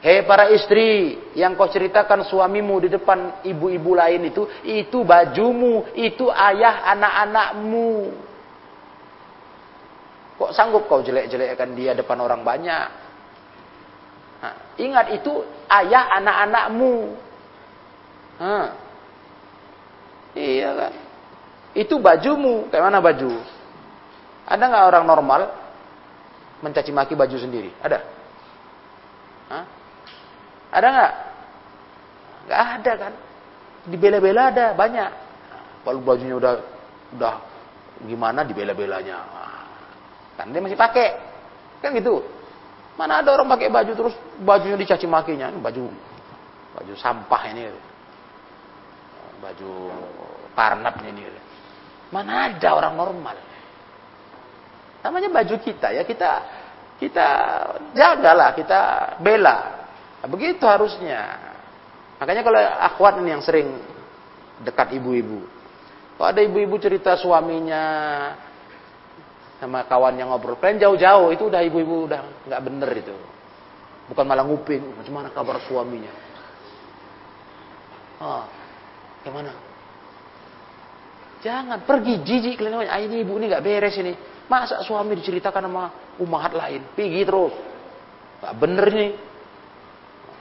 Hei 0.00 0.24
para 0.24 0.48
istri, 0.48 1.20
yang 1.36 1.52
kau 1.60 1.68
ceritakan 1.68 2.24
suamimu 2.24 2.80
di 2.80 2.88
depan 2.88 3.44
ibu-ibu 3.44 3.92
lain 3.92 4.32
itu, 4.32 4.48
itu 4.64 5.04
bajumu, 5.04 5.92
itu 5.92 6.24
ayah 6.32 6.88
anak-anakmu. 6.96 8.08
Kok 10.40 10.56
sanggup 10.56 10.88
kau 10.88 11.04
jelek-jelekkan 11.04 11.76
dia 11.76 11.92
depan 11.92 12.16
orang 12.16 12.40
banyak? 12.40 12.86
Nah, 14.40 14.54
ingat 14.80 15.20
itu 15.20 15.44
ayah 15.68 16.16
anak-anakmu. 16.16 16.94
Nah, 18.40 18.72
iya 20.32 20.68
kan? 20.72 20.92
Itu 21.76 22.00
bajumu. 22.00 22.72
Kayak 22.72 22.88
mana 22.88 23.04
baju? 23.04 23.36
Ada 24.48 24.64
nggak 24.64 24.86
orang 24.88 25.04
normal 25.04 25.59
mencaci 26.60 26.92
maki 26.92 27.16
baju 27.16 27.36
sendiri? 27.36 27.72
Ada? 27.80 27.98
Hah? 29.50 29.64
Ada 30.70 30.86
nggak? 30.86 31.12
Nggak 32.46 32.60
ada 32.60 32.92
kan? 32.96 33.12
Dibela-bela 33.88 34.42
ada 34.52 34.66
banyak. 34.76 35.10
Kalau 35.82 36.00
bajunya 36.04 36.36
udah 36.36 36.54
udah 37.16 37.34
gimana 38.04 38.44
dibela-belanya. 38.44 39.18
Kan 40.36 40.52
dia 40.52 40.60
masih 40.62 40.78
pakai. 40.78 41.16
Kan 41.80 41.96
gitu. 41.96 42.22
Mana 43.00 43.24
ada 43.24 43.32
orang 43.32 43.48
pakai 43.48 43.72
baju 43.72 43.92
terus 43.96 44.14
bajunya 44.44 44.76
dicaci 44.76 45.08
makinya, 45.08 45.48
baju 45.56 45.88
baju 46.76 46.92
sampah 47.00 47.42
ini. 47.48 47.72
Baju 49.40 49.72
karnap 50.52 51.00
ini. 51.08 51.24
Mana 52.12 52.52
ada 52.52 52.68
orang 52.76 52.94
normal. 52.94 53.36
Namanya 55.00 55.28
baju 55.32 55.56
kita 55.60 55.96
ya, 55.96 56.02
kita 56.04 56.30
kita 57.00 57.28
jagalah, 57.96 58.52
kita 58.52 58.80
bela. 59.24 59.56
Nah, 60.20 60.28
begitu 60.28 60.60
harusnya. 60.68 61.40
Makanya 62.20 62.44
kalau 62.44 62.60
akhwat 62.60 63.24
ini 63.24 63.32
yang 63.32 63.40
sering 63.40 63.80
dekat 64.60 64.92
ibu-ibu. 65.00 65.40
Kalau 66.20 66.28
ada 66.28 66.44
ibu-ibu 66.44 66.76
cerita 66.76 67.16
suaminya 67.16 67.82
sama 69.56 69.88
kawan 69.88 70.20
yang 70.20 70.28
ngobrol. 70.28 70.60
Kalian 70.60 70.84
jauh-jauh 70.84 71.32
itu 71.32 71.48
udah 71.48 71.60
ibu-ibu 71.64 72.04
udah 72.04 72.20
nggak 72.44 72.60
bener 72.60 72.90
itu. 72.92 73.16
Bukan 74.12 74.24
malah 74.28 74.44
nguping, 74.44 75.00
macam 75.00 75.12
mana 75.16 75.28
kabar 75.32 75.56
suaminya? 75.64 76.12
Ah, 78.20 78.44
gimana? 79.24 79.56
Jangan 81.40 81.88
pergi 81.88 82.20
jijik 82.20 82.60
kalian 82.60 82.84
ah, 82.84 83.00
ini 83.00 83.24
ibu 83.24 83.40
ini 83.40 83.48
nggak 83.48 83.64
beres 83.64 83.96
ini. 83.96 84.12
Masa 84.50 84.82
suami 84.82 85.14
diceritakan 85.14 85.70
sama 85.70 85.84
umat 86.18 86.50
lain? 86.50 86.82
Pergi 86.98 87.22
terus. 87.22 87.54
Gak 88.42 88.54
bener 88.58 88.86
nih. 88.90 89.12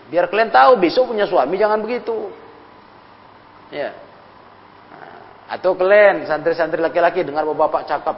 Biar 0.10 0.26
kalian 0.26 0.50
tahu 0.50 0.82
besok 0.82 1.14
punya 1.14 1.30
suami 1.30 1.54
jangan 1.62 1.78
begitu. 1.86 2.34
Ya. 3.70 3.94
Nah, 4.90 5.18
atau 5.54 5.78
kalian 5.78 6.26
santri-santri 6.26 6.82
laki-laki 6.82 7.22
dengar 7.22 7.46
bapak-bapak 7.46 7.86
cakap 7.86 8.18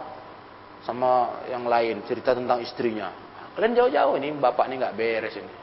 sama 0.88 1.44
yang 1.52 1.68
lain 1.68 2.08
cerita 2.08 2.32
tentang 2.32 2.64
istrinya. 2.64 3.12
Kalian 3.52 3.76
jauh-jauh 3.76 4.16
ini 4.16 4.32
bapak 4.40 4.72
ini 4.72 4.80
nggak 4.80 4.96
beres 4.96 5.36
ini. 5.36 5.56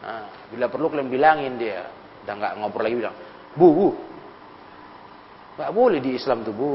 Nah, 0.00 0.24
bila 0.48 0.72
perlu 0.72 0.88
kalian 0.88 1.12
bilangin 1.12 1.60
dia, 1.60 1.84
udah 2.24 2.34
nggak 2.40 2.52
ngobrol 2.56 2.88
lagi 2.88 2.96
bilang, 2.96 3.16
bu, 3.52 3.68
bu, 3.68 3.88
nggak 5.60 5.70
boleh 5.76 6.00
di 6.00 6.16
Islam 6.16 6.40
tuh 6.40 6.54
bu. 6.56 6.72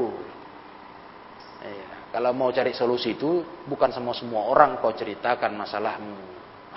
Kalau 2.14 2.30
mau 2.30 2.54
cari 2.54 2.78
solusi 2.78 3.18
itu 3.18 3.42
bukan 3.66 3.90
semua 3.90 4.14
semua 4.14 4.46
orang 4.46 4.78
kau 4.78 4.94
ceritakan 4.94 5.58
masalahmu. 5.58 6.14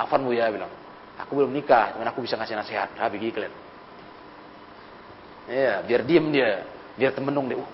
Afan 0.00 0.24
bu 0.24 0.32
ya 0.32 0.48
bilang, 0.48 0.72
aku 1.20 1.44
belum 1.44 1.52
nikah, 1.52 1.92
cuman 1.92 2.08
aku 2.08 2.24
bisa 2.24 2.40
ngasih 2.40 2.56
nasihat. 2.56 2.88
Ah, 2.96 3.12
begini 3.12 3.36
kalian. 3.36 3.54
Iya, 5.46 5.84
biar 5.84 6.00
diem 6.08 6.26
dia, 6.32 6.64
biar 6.96 7.12
temenung 7.12 7.52
dia. 7.52 7.60
Uh, 7.60 7.70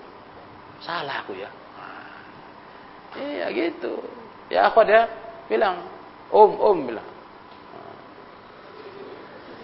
salah 0.83 1.23
aku 1.23 1.33
ya 1.39 1.49
Iya 3.13 3.45
gitu. 3.53 4.01
Ya 4.51 4.67
aku 4.67 4.83
dia 4.83 5.07
bilang, 5.47 5.87
om 6.33 6.51
om 6.59 6.77
bilang. 6.83 7.07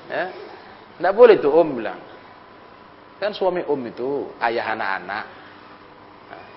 Ya, 0.09 0.33
tidak 0.97 1.13
boleh 1.13 1.35
tuh 1.37 1.51
om 1.53 1.69
bilang. 1.75 1.99
Kan 3.19 3.35
suami 3.35 3.65
om 3.67 3.81
itu 3.83 4.31
ayah 4.39 4.73
anak-anak. 4.73 5.25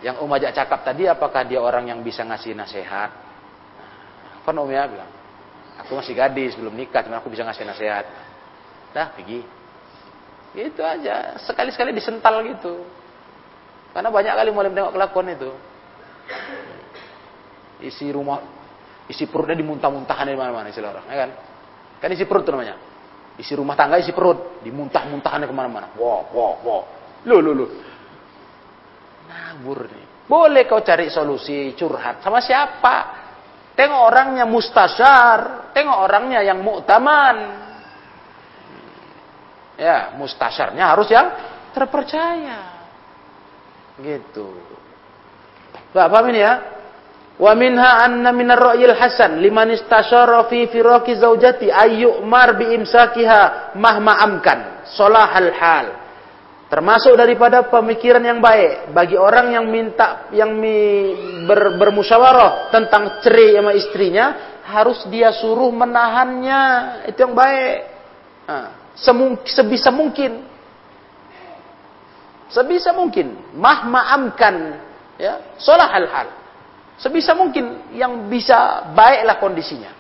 Yang 0.03 0.17
om 0.19 0.31
ajak 0.35 0.53
cakap 0.53 0.83
tadi 0.83 1.07
apakah 1.07 1.47
dia 1.47 1.63
orang 1.63 1.87
yang 1.87 2.03
bisa 2.03 2.27
ngasih 2.27 2.59
nasihat? 2.59 3.11
Kan 4.43 4.59
om 4.59 4.67
ya 4.67 4.91
bilang, 4.91 5.07
aku 5.79 5.95
masih 5.95 6.19
gadis 6.19 6.59
belum 6.59 6.75
nikah, 6.75 7.07
cuma 7.07 7.23
aku 7.23 7.31
bisa 7.31 7.47
ngasih 7.47 7.63
nasihat. 7.63 8.05
Dah 8.91 9.15
pergi. 9.15 9.47
Itu 10.59 10.83
aja. 10.83 11.39
Sekali-sekali 11.47 11.95
disental 11.95 12.43
gitu. 12.45 12.83
Karena 13.95 14.11
banyak 14.11 14.35
kali 14.35 14.51
mulai 14.51 14.75
tengok 14.75 14.93
kelakuan 14.93 15.27
itu. 15.33 15.51
Isi 17.83 18.11
rumah, 18.11 18.43
isi 19.07 19.31
perutnya 19.31 19.59
dimuntah-muntahkan 19.59 20.27
di 20.27 20.39
mana-mana 20.39 20.71
istilah 20.71 20.99
orang, 20.99 21.07
ya 21.11 21.17
kan? 21.27 21.31
Kan 22.03 22.09
isi 22.15 22.27
perut 22.27 22.47
namanya. 22.51 22.79
Isi 23.39 23.55
rumah 23.55 23.79
tangga 23.79 23.97
isi 24.03 24.11
perut, 24.11 24.61
dimuntah-muntahkan 24.67 25.47
ke 25.47 25.55
mana-mana. 25.55 25.95
Wow, 25.95 26.31
wow, 26.35 26.53
wow. 26.63 26.83
Lu, 27.27 27.39
lu, 27.39 27.51
lu. 27.55 27.67
Ngabur 29.33 29.89
nih. 29.89 30.07
Boleh 30.29 30.65
kau 30.65 30.81
cari 30.81 31.09
solusi 31.13 31.73
curhat 31.77 32.25
sama 32.25 32.41
siapa? 32.41 33.21
Tengok 33.73 34.01
orangnya 34.13 34.45
mustasyar, 34.45 35.73
tengok 35.73 35.99
orangnya 36.05 36.45
yang 36.45 36.61
muktaman. 36.61 37.37
Ya, 39.81 40.13
mustasyarnya 40.21 40.85
harus 40.93 41.09
yang 41.09 41.27
terpercaya. 41.73 42.61
Gitu. 43.97 44.47
Paham 45.93 46.29
ini 46.33 46.41
ya? 46.41 46.55
Wa 47.41 47.57
minha 47.57 48.05
anna 48.05 48.31
minar 48.31 48.61
ra'yil 48.61 48.93
hasan 48.93 49.41
liman 49.41 49.73
istasyara 49.73 50.47
fi 50.53 50.69
firaqi 50.69 51.17
zaujati 51.17 51.73
ayyumar 51.73 52.61
bi 52.61 52.77
imsakiha 52.77 53.73
mahma 53.77 54.21
amkan 54.21 54.85
salahal 54.93 55.51
hal. 55.57 55.87
Termasuk 56.73 57.21
daripada 57.21 57.69
pemikiran 57.69 58.25
yang 58.25 58.41
baik 58.41 58.97
bagi 58.97 59.13
orang 59.13 59.53
yang 59.53 59.69
minta 59.69 60.33
yang 60.33 60.57
mi, 60.57 61.13
ber, 61.45 61.77
bermusyawarah 61.77 62.73
tentang 62.73 63.21
cerai 63.21 63.61
sama 63.61 63.77
istrinya 63.77 64.27
harus 64.65 65.05
dia 65.13 65.37
suruh 65.37 65.69
menahannya 65.69 66.61
itu 67.13 67.29
yang 67.29 67.37
baik. 67.37 67.77
Nah, 68.49 68.67
semung, 68.97 69.37
sebisa 69.45 69.93
mungkin. 69.93 70.49
Sebisa 72.49 72.97
mungkin 72.97 73.53
mahma 73.53 74.09
amkan 74.17 74.81
ya 75.21 75.53
salahal 75.61 76.09
hal. 76.09 76.29
Sebisa 76.97 77.37
mungkin 77.37 77.93
yang 77.93 78.33
bisa 78.33 78.89
baiklah 78.97 79.37
kondisinya. 79.37 79.93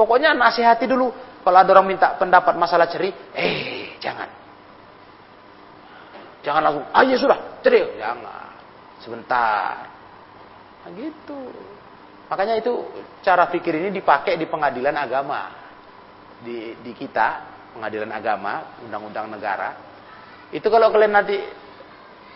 Pokoknya 0.00 0.32
nasihati 0.32 0.88
dulu. 0.88 1.12
Kalau 1.44 1.60
ada 1.60 1.70
orang 1.76 1.92
minta 1.92 2.16
pendapat 2.16 2.56
masalah 2.56 2.88
ceri, 2.88 3.12
eh 3.36 4.00
jangan. 4.00 4.45
Jangan 6.46 6.62
langsung, 6.62 6.84
ah, 6.94 7.02
sudah, 7.02 7.38
ceri. 7.58 7.98
Jangan. 7.98 8.54
Sebentar. 9.02 9.90
Nah, 10.86 10.90
gitu. 10.94 11.50
Makanya 12.30 12.62
itu 12.62 12.86
cara 13.26 13.50
pikir 13.50 13.74
ini 13.82 13.90
dipakai 13.90 14.38
di 14.38 14.46
pengadilan 14.46 14.94
agama. 14.94 15.50
Di, 16.46 16.78
di 16.86 16.92
kita, 16.94 17.42
pengadilan 17.74 18.14
agama, 18.14 18.78
undang-undang 18.86 19.26
negara. 19.26 19.74
Itu 20.54 20.70
kalau 20.70 20.94
kalian 20.94 21.18
nanti 21.18 21.34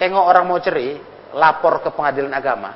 tengok 0.02 0.24
orang 0.26 0.42
mau 0.42 0.58
ceri, 0.58 0.98
lapor 1.30 1.78
ke 1.78 1.94
pengadilan 1.94 2.34
agama, 2.34 2.74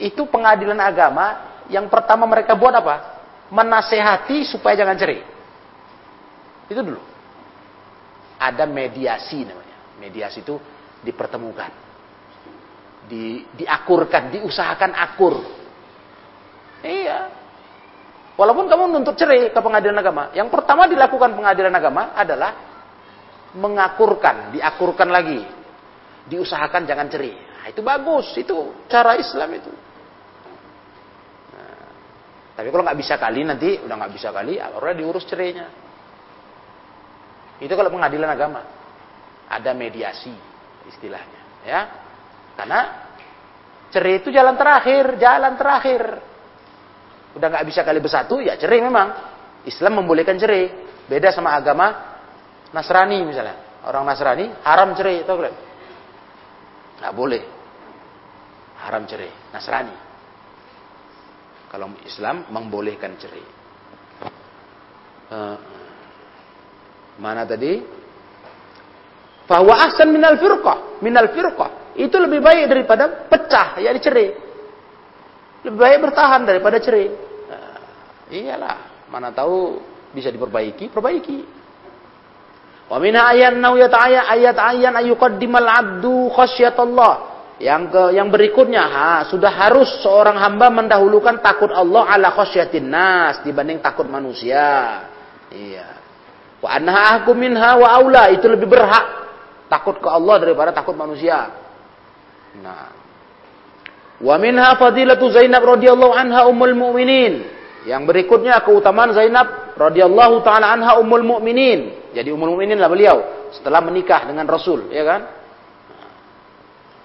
itu 0.00 0.24
pengadilan 0.24 0.80
agama 0.80 1.52
yang 1.68 1.86
pertama 1.92 2.24
mereka 2.24 2.56
buat 2.56 2.72
apa? 2.72 3.20
Menasehati 3.52 4.48
supaya 4.48 4.72
jangan 4.72 4.96
cerai. 4.96 5.20
Itu 6.72 6.80
dulu. 6.80 7.02
Ada 8.40 8.64
mediasi 8.64 9.44
namanya. 9.44 9.61
Mediasi 10.02 10.42
itu 10.42 10.58
dipertemukan. 11.06 11.70
Di, 13.06 13.46
diakurkan, 13.54 14.34
diusahakan 14.34 14.90
akur. 14.98 15.34
Iya. 16.82 17.30
Walaupun 18.34 18.66
kamu 18.66 18.90
nuntut 18.90 19.14
cerai 19.14 19.54
ke 19.54 19.60
pengadilan 19.62 19.94
agama, 20.02 20.34
yang 20.34 20.50
pertama 20.50 20.90
dilakukan 20.90 21.38
pengadilan 21.38 21.70
agama 21.70 22.10
adalah 22.18 22.50
mengakurkan, 23.54 24.50
diakurkan 24.58 25.06
lagi. 25.12 25.38
Diusahakan 26.26 26.82
jangan 26.82 27.06
cerai. 27.06 27.34
Nah, 27.62 27.66
itu 27.70 27.78
bagus, 27.84 28.26
itu 28.34 28.56
cara 28.90 29.14
Islam 29.14 29.50
itu. 29.54 29.70
Nah, 31.54 31.86
tapi 32.58 32.68
kalau 32.74 32.82
nggak 32.82 32.98
bisa 32.98 33.14
kali 33.20 33.46
nanti 33.46 33.78
udah 33.78 33.94
nggak 34.02 34.12
bisa 34.18 34.34
kali, 34.34 34.58
baru 34.58 34.98
diurus 34.98 35.28
cerainya. 35.30 35.70
Itu 37.62 37.70
kalau 37.78 37.94
pengadilan 37.94 38.26
agama 38.26 38.81
ada 39.52 39.76
mediasi 39.76 40.32
istilahnya, 40.88 41.40
ya. 41.68 41.80
Karena 42.56 42.80
cerai 43.92 44.24
itu 44.24 44.32
jalan 44.32 44.56
terakhir, 44.56 45.20
jalan 45.20 45.54
terakhir. 45.60 46.02
Udah 47.36 47.46
nggak 47.48 47.66
bisa 47.68 47.80
kali 47.84 48.00
bersatu, 48.00 48.40
ya 48.40 48.56
cerai 48.56 48.80
memang. 48.80 49.08
Islam 49.62 50.02
membolehkan 50.02 50.40
cerai. 50.40 50.90
Beda 51.06 51.30
sama 51.30 51.54
agama 51.54 51.92
Nasrani 52.72 53.22
misalnya. 53.22 53.84
Orang 53.84 54.08
Nasrani 54.08 54.48
haram 54.64 54.96
cerai, 54.96 55.22
tahu 55.22 55.36
kalian? 55.38 55.56
Nggak 56.98 57.14
boleh. 57.14 57.42
Haram 58.82 59.02
cerai. 59.06 59.30
Nasrani. 59.54 59.96
Kalau 61.70 61.88
Islam 62.04 62.48
membolehkan 62.52 63.16
cerai. 63.16 63.44
Uh, 65.32 65.56
mana 67.16 67.48
tadi? 67.48 68.01
Bahwa 69.46 69.74
ahsan 69.76 70.08
minal 70.08 70.38
firqah. 70.38 71.02
Minal 71.02 71.30
firqah. 71.34 71.96
Itu 71.98 72.16
lebih 72.16 72.40
baik 72.40 72.72
daripada 72.72 73.28
pecah, 73.28 73.76
ya 73.76 73.92
cerai. 74.00 74.32
Lebih 75.62 75.78
baik 75.78 75.98
bertahan 76.10 76.42
daripada 76.48 76.80
cerai. 76.80 77.06
Uh, 77.52 78.32
iyalah. 78.32 79.06
Mana 79.12 79.28
tahu 79.28 79.76
bisa 80.16 80.32
diperbaiki, 80.32 80.88
perbaiki. 80.88 81.44
Wa 82.88 82.96
minha 83.00 83.24
ayat 83.28 83.56
nau 83.56 83.76
ayat 83.76 83.92
ayat 84.28 84.56
ayan 84.56 84.94
ayuqaddimal 84.96 85.68
abdu 85.68 86.32
khasyatullah. 86.32 87.32
Yang 87.62 87.94
ke 87.94 88.04
yang 88.18 88.26
berikutnya 88.32 88.82
ha, 88.90 89.10
sudah 89.30 89.52
harus 89.52 89.86
seorang 90.02 90.34
hamba 90.34 90.66
mendahulukan 90.66 91.38
takut 91.38 91.70
Allah 91.70 92.10
ala 92.10 92.34
khasyatin 92.34 92.90
nas 92.90 93.38
dibanding 93.46 93.78
takut 93.78 94.08
manusia. 94.08 95.06
Iya. 95.52 95.88
Wa 96.58 96.74
anha 96.74 97.22
minha 97.38 97.78
wa 97.78 97.86
aula 97.86 98.34
itu 98.34 98.50
lebih 98.50 98.66
berhak 98.66 99.21
takut 99.72 99.96
ke 99.96 100.08
Allah 100.08 100.36
daripada 100.44 100.76
takut 100.76 100.92
manusia. 100.92 101.48
Nah. 102.60 102.92
Wa 104.20 104.36
minha 104.36 104.76
fadilatu 104.76 105.32
Zainab 105.32 105.64
radhiyallahu 105.64 106.12
anha 106.12 106.44
ummul 106.44 106.76
mu'minin. 106.76 107.48
Yang 107.88 108.02
berikutnya 108.06 108.60
keutamaan 108.62 109.16
Zainab 109.16 109.74
radhiyallahu 109.74 110.44
taala 110.44 110.76
anha 110.76 111.00
ummul 111.00 111.24
mu'minin. 111.24 112.12
Jadi 112.12 112.28
umul 112.28 112.54
mukminin 112.54 112.76
lah 112.76 112.92
beliau 112.92 113.48
setelah 113.56 113.80
menikah 113.80 114.28
dengan 114.28 114.44
Rasul, 114.44 114.92
ya 114.92 115.02
kan? 115.02 115.20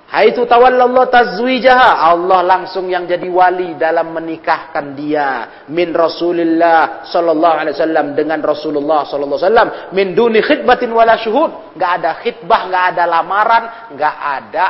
Haitu 0.07 0.47
tawallallah 0.47 1.11
tazwijaha. 1.11 2.07
Allah 2.15 2.39
langsung 2.39 2.87
yang 2.87 3.03
jadi 3.03 3.27
wali 3.27 3.75
dalam 3.75 4.15
menikahkan 4.15 4.95
dia 4.95 5.63
min 5.67 5.91
Rasulillah 5.91 7.03
sallallahu 7.03 7.55
alaihi 7.59 7.75
wasallam 7.75 8.15
dengan 8.15 8.39
Rasulullah 8.39 9.03
sallallahu 9.03 9.35
alaihi 9.35 9.47
wasallam 9.51 9.69
min 9.91 10.07
duni 10.15 10.39
khidbatin 10.39 10.95
wala 10.95 11.19
syuhud. 11.19 11.75
Enggak 11.75 11.91
ada 11.99 12.11
khidbah, 12.23 12.61
enggak 12.71 12.85
ada 12.95 13.03
lamaran, 13.03 13.63
enggak 13.91 14.15
ada 14.15 14.65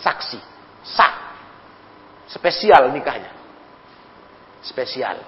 saksi. 0.00 0.40
Sah. 0.88 1.14
Spesial 2.28 2.88
nikahnya. 2.88 3.32
Spesial. 4.64 5.20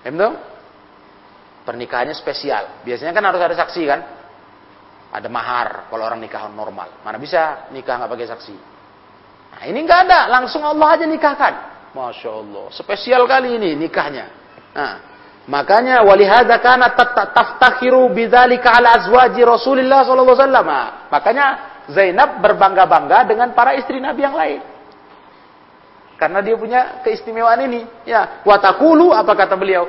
Paham 0.00 0.36
Pernikahannya 1.60 2.16
spesial. 2.16 2.82
Biasanya 2.82 3.12
kan 3.12 3.24
harus 3.28 3.40
ada 3.44 3.54
saksi 3.54 3.82
kan? 3.84 4.00
Ada 5.10 5.26
mahar 5.26 5.90
kalau 5.90 6.06
orang 6.06 6.22
nikah 6.22 6.46
normal. 6.46 7.02
Mana 7.02 7.18
bisa 7.18 7.66
nikah 7.74 7.98
nggak 7.98 8.10
pakai 8.14 8.28
saksi? 8.30 8.56
Nah, 9.50 9.62
ini 9.66 9.82
nggak 9.82 10.00
ada, 10.06 10.20
langsung 10.30 10.62
Allah 10.62 10.94
aja 10.94 11.04
nikahkan. 11.06 11.54
Masya 11.90 12.30
Allah, 12.30 12.66
spesial 12.70 13.26
kali 13.26 13.58
ini 13.58 13.74
nikahnya. 13.74 14.30
Nah, 14.70 14.94
makanya 15.50 16.06
walihada 16.06 16.62
kana 16.62 16.94
taftakhiru 17.34 18.14
bidzalika 18.14 18.78
ala 18.78 19.02
azwaji 19.02 19.42
Rasulillah 19.42 20.06
sallallahu 20.06 20.38
alaihi 20.38 20.46
wasallam. 20.46 20.66
Nah, 20.70 20.88
makanya 21.10 21.46
Zainab 21.90 22.38
berbangga-bangga 22.38 23.26
dengan 23.26 23.50
para 23.50 23.74
istri 23.74 23.98
Nabi 23.98 24.22
yang 24.22 24.38
lain. 24.38 24.60
Karena 26.14 26.38
dia 26.44 26.54
punya 26.54 27.00
keistimewaan 27.02 27.66
ini. 27.66 27.82
Ya, 28.06 28.44
watakulu 28.46 29.10
apa 29.10 29.32
kata 29.34 29.58
beliau? 29.58 29.88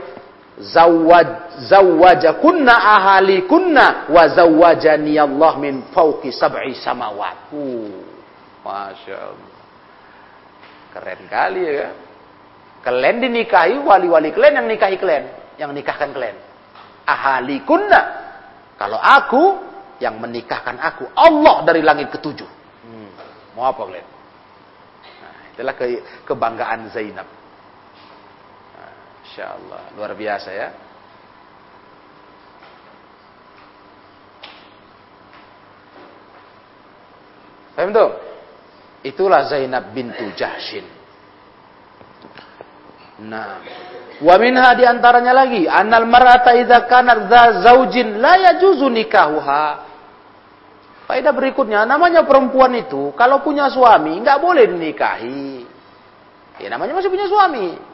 Zawaj 0.60 1.28
zawajakunna 1.72 2.74
ahalikunna 2.74 4.12
wa 4.12 4.24
zawajani 4.28 5.20
Allah 5.20 5.54
min 5.58 5.88
fauqi 5.96 6.32
sab'i 6.32 6.76
samawat. 6.76 7.54
Uh, 7.56 8.04
Masya 8.66 9.18
Allah. 9.18 9.52
Keren 10.92 11.22
kali 11.32 11.62
ya 11.64 11.74
kan? 11.88 11.94
Kalian 12.82 13.18
dinikahi, 13.22 13.78
wali-wali 13.78 14.34
kalian 14.34 14.66
yang 14.66 14.68
nikahi 14.68 14.98
kalian. 14.98 15.26
Yang 15.62 15.72
nikahkan 15.78 16.10
kalian. 16.12 16.38
Ahali 17.06 17.62
kunna. 17.62 18.02
Kalau 18.82 18.98
aku, 18.98 19.62
yang 20.02 20.18
menikahkan 20.18 20.82
aku. 20.82 21.06
Allah 21.14 21.62
dari 21.62 21.86
langit 21.86 22.10
ketujuh. 22.10 22.50
Hmm. 22.82 23.10
Mau 23.54 23.70
apa 23.70 23.86
kalian? 23.86 24.08
Nah, 25.22 25.34
itulah 25.54 25.76
ke 25.78 25.86
kebanggaan 26.26 26.90
Zainab. 26.90 27.30
Insya 29.32 29.56
Allah. 29.56 29.96
Luar 29.96 30.12
biasa 30.12 30.50
ya. 30.52 30.68
Itulah 39.02 39.50
Zainab 39.50 39.90
bintu 39.96 40.30
Jahshin. 40.38 40.86
Nah, 43.22 43.62
wa 44.22 44.36
minha 44.38 44.70
di 44.78 44.86
antaranya 44.86 45.34
lagi, 45.34 45.66
annal 45.66 46.06
mar'ata 46.06 46.54
idza 46.58 46.86
kanat 46.86 47.30
dza 47.30 47.66
zaujin 47.66 48.22
la 48.22 48.38
yajuzu 48.52 48.86
nikahuha. 48.90 49.66
Faedah 51.10 51.34
berikutnya, 51.34 51.86
namanya 51.86 52.26
perempuan 52.26 52.78
itu 52.78 53.14
kalau 53.18 53.42
punya 53.42 53.70
suami 53.74 54.22
nggak 54.22 54.38
boleh 54.38 54.70
dinikahi. 54.70 55.66
Ya 56.62 56.70
namanya 56.70 57.02
masih 57.02 57.10
punya 57.10 57.26
suami. 57.26 57.91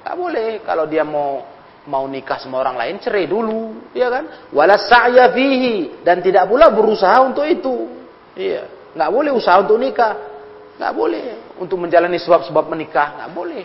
Nggak 0.00 0.16
boleh 0.16 0.48
kalau 0.64 0.84
dia 0.88 1.04
mau 1.04 1.44
mau 1.88 2.04
nikah 2.04 2.36
sama 2.36 2.60
orang 2.60 2.76
lain 2.76 2.96
cerai 3.00 3.24
dulu, 3.24 3.90
ya 3.96 4.12
kan? 4.12 4.52
Wala 4.52 4.76
sa'ya 4.76 5.32
fihi 5.32 6.04
dan 6.04 6.20
tidak 6.20 6.46
pula 6.46 6.68
berusaha 6.68 7.24
untuk 7.24 7.48
itu. 7.48 7.88
Iya, 8.36 8.92
nggak 8.94 9.10
boleh 9.10 9.30
usaha 9.32 9.60
untuk 9.60 9.80
nikah. 9.80 10.14
Nggak 10.80 10.94
boleh 10.96 11.24
untuk 11.60 11.76
menjalani 11.76 12.16
sebab-sebab 12.16 12.64
menikah, 12.72 13.20
nggak 13.20 13.32
boleh. 13.36 13.64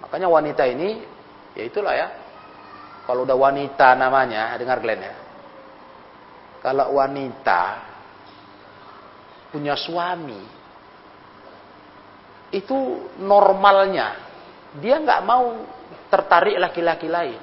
makanya 0.00 0.28
wanita 0.28 0.68
ini, 0.68 1.00
ya 1.56 1.64
itulah 1.64 1.96
ya. 1.96 2.08
Kalau 3.08 3.24
udah 3.24 3.36
wanita 3.36 3.96
namanya, 3.96 4.52
dengar 4.60 4.80
Glenn 4.80 5.00
ya. 5.00 5.14
Kalau 6.60 7.00
wanita 7.00 7.80
punya 9.48 9.72
suami, 9.72 10.40
itu 12.52 13.08
normalnya 13.16 14.32
dia 14.76 15.00
nggak 15.00 15.20
mau 15.24 15.64
tertarik 16.12 16.60
laki-laki 16.60 17.08
lain. 17.08 17.40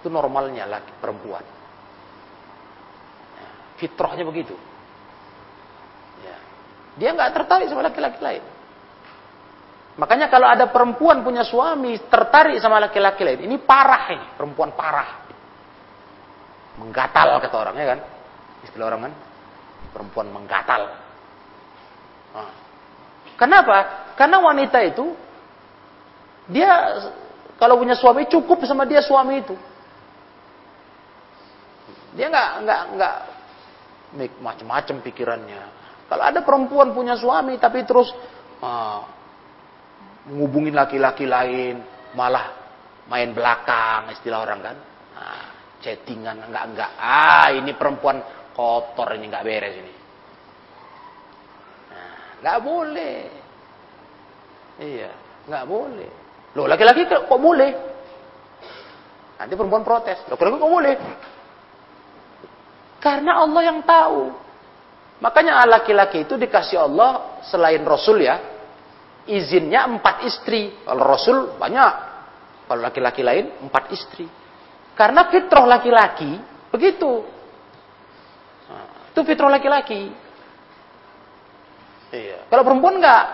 Itu 0.00 0.12
normalnya 0.12 0.68
laki 0.68 0.92
perempuan. 1.00 1.44
Ya, 3.36 3.48
fitrahnya 3.80 4.24
begitu. 4.28 4.52
Ya. 6.20 6.36
Dia 7.00 7.16
nggak 7.16 7.32
tertarik 7.32 7.72
sama 7.72 7.84
laki-laki 7.84 8.20
lain. 8.20 8.44
Makanya 9.96 10.28
kalau 10.28 10.44
ada 10.44 10.68
perempuan 10.68 11.24
punya 11.24 11.40
suami 11.40 11.96
tertarik 12.12 12.60
sama 12.60 12.76
laki-laki 12.76 13.24
lain, 13.24 13.48
ini 13.48 13.56
parah 13.56 14.12
ini, 14.12 14.26
perempuan 14.36 14.76
parah. 14.76 15.24
Menggatal 16.76 17.40
kata 17.40 17.56
orang 17.56 17.74
ya 17.80 17.86
kan? 17.96 18.00
Istilah 18.68 18.92
orang 18.92 19.00
kan? 19.08 19.12
Perempuan 19.96 20.28
menggatal. 20.28 20.82
Nah. 22.36 22.65
Kenapa? 23.36 24.12
Karena 24.16 24.40
wanita 24.40 24.80
itu 24.80 25.12
dia 26.48 27.00
kalau 27.60 27.80
punya 27.80 27.96
suami 27.96 28.24
cukup 28.28 28.64
sama 28.64 28.88
dia 28.88 29.04
suami 29.04 29.44
itu. 29.44 29.56
Dia 32.16 32.32
nggak 32.32 32.50
nggak 32.64 32.80
nggak 32.96 33.14
macam-macam 34.40 34.96
pikirannya. 35.04 35.62
Kalau 36.06 36.22
ada 36.24 36.40
perempuan 36.40 36.96
punya 36.96 37.18
suami 37.18 37.60
tapi 37.60 37.84
terus 37.84 38.08
uh, 38.64 39.00
laki-laki 40.72 41.26
lain, 41.26 41.82
malah 42.16 42.56
main 43.06 43.30
belakang 43.30 44.10
istilah 44.10 44.42
orang 44.42 44.60
kan, 44.62 44.76
nah, 45.14 45.46
chattingan 45.78 46.50
enggak 46.50 46.64
enggak, 46.66 46.90
ah 46.98 47.46
ini 47.54 47.70
perempuan 47.78 48.18
kotor 48.50 49.14
ini 49.14 49.30
nggak 49.30 49.46
beres 49.46 49.74
ini, 49.78 49.92
nggak 52.40 52.58
boleh, 52.60 53.18
iya 54.80 55.10
nggak 55.46 55.64
boleh. 55.64 56.10
Loh, 56.56 56.64
laki-laki 56.64 57.04
kok 57.04 57.28
boleh? 57.36 57.70
Nanti 59.36 59.52
perempuan 59.52 59.84
protes. 59.84 60.24
Laki-laki 60.26 60.56
kok 60.56 60.72
boleh? 60.72 60.94
Karena 62.96 63.44
Allah 63.44 63.62
yang 63.62 63.84
tahu. 63.84 64.32
Makanya 65.20 65.64
laki-laki 65.68 66.24
itu 66.24 66.36
dikasih 66.36 66.80
Allah 66.80 67.40
selain 67.44 67.80
Rasul 67.84 68.24
ya, 68.24 68.36
izinnya 69.28 69.84
empat 69.84 70.24
istri. 70.24 70.80
Kalau 70.84 71.04
Rasul 71.04 71.56
banyak. 71.60 71.92
Kalau 72.66 72.80
laki-laki 72.82 73.22
lain 73.22 73.68
empat 73.68 73.92
istri. 73.92 74.26
Karena 74.96 75.28
fitrah 75.28 75.68
laki-laki 75.68 76.40
begitu. 76.72 77.20
Nah, 78.66 79.12
itu 79.12 79.20
fitrah 79.22 79.52
laki-laki. 79.52 80.08
Iya. 82.16 82.38
Kalau 82.48 82.62
perempuan 82.64 82.96
enggak, 82.96 83.24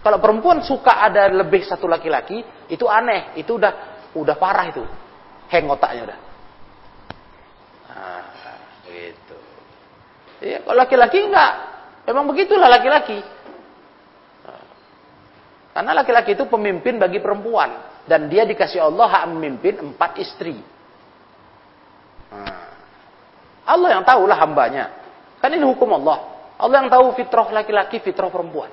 kalau 0.00 0.16
perempuan 0.16 0.64
suka 0.64 1.04
ada 1.04 1.28
lebih 1.28 1.60
satu 1.68 1.84
laki-laki, 1.84 2.40
itu 2.72 2.88
aneh, 2.88 3.36
itu 3.36 3.60
udah 3.60 3.72
udah 4.16 4.36
parah 4.40 4.64
itu. 4.72 4.84
Heng 5.52 5.68
otaknya 5.68 6.08
udah. 6.08 6.18
Nah, 7.90 8.24
gitu. 8.88 9.38
Iya, 10.40 10.64
kalau 10.64 10.78
laki-laki 10.80 11.18
enggak. 11.20 11.52
Memang 12.08 12.24
begitulah 12.32 12.70
laki-laki. 12.72 13.20
Nah, 14.46 14.62
karena 15.76 15.92
laki-laki 16.00 16.32
itu 16.32 16.48
pemimpin 16.48 16.96
bagi 16.96 17.20
perempuan 17.20 17.76
dan 18.08 18.26
dia 18.32 18.48
dikasih 18.48 18.80
Allah 18.80 19.06
hak 19.06 19.24
memimpin 19.36 19.84
empat 19.92 20.16
istri. 20.16 20.56
Nah, 22.32 22.72
Allah 23.68 24.00
yang 24.00 24.02
tahulah 24.06 24.38
hambanya. 24.40 24.96
Kan 25.44 25.52
ini 25.52 25.66
hukum 25.66 25.92
Allah. 26.00 26.29
Allah 26.60 26.84
yang 26.84 26.90
tahu 26.92 27.16
fitrah 27.16 27.48
laki-laki, 27.48 28.04
fitrah 28.04 28.28
perempuan. 28.28 28.68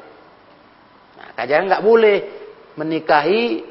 Kajian 1.37 1.69
nggak 1.69 1.85
boleh 1.85 2.17
menikahi 2.75 3.63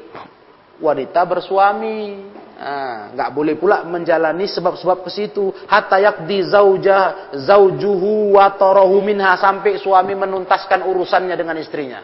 wanita 0.81 1.21
bersuami. 1.27 2.33
Nah, 2.57 3.13
nggak 3.13 3.29
boleh 3.37 3.53
pula 3.53 3.85
menjalani 3.85 4.49
sebab-sebab 4.49 5.05
ke 5.05 5.13
situ 5.13 5.53
hatta 5.69 6.01
yakdi 6.01 6.41
zauja 6.49 7.29
zaujuhu 7.37 8.33
wa 8.33 8.49
tarahu 8.57 8.97
minha 9.05 9.37
sampai 9.37 9.77
suami 9.77 10.17
menuntaskan 10.17 10.81
urusannya 10.81 11.37
dengan 11.37 11.53
istrinya. 11.61 12.01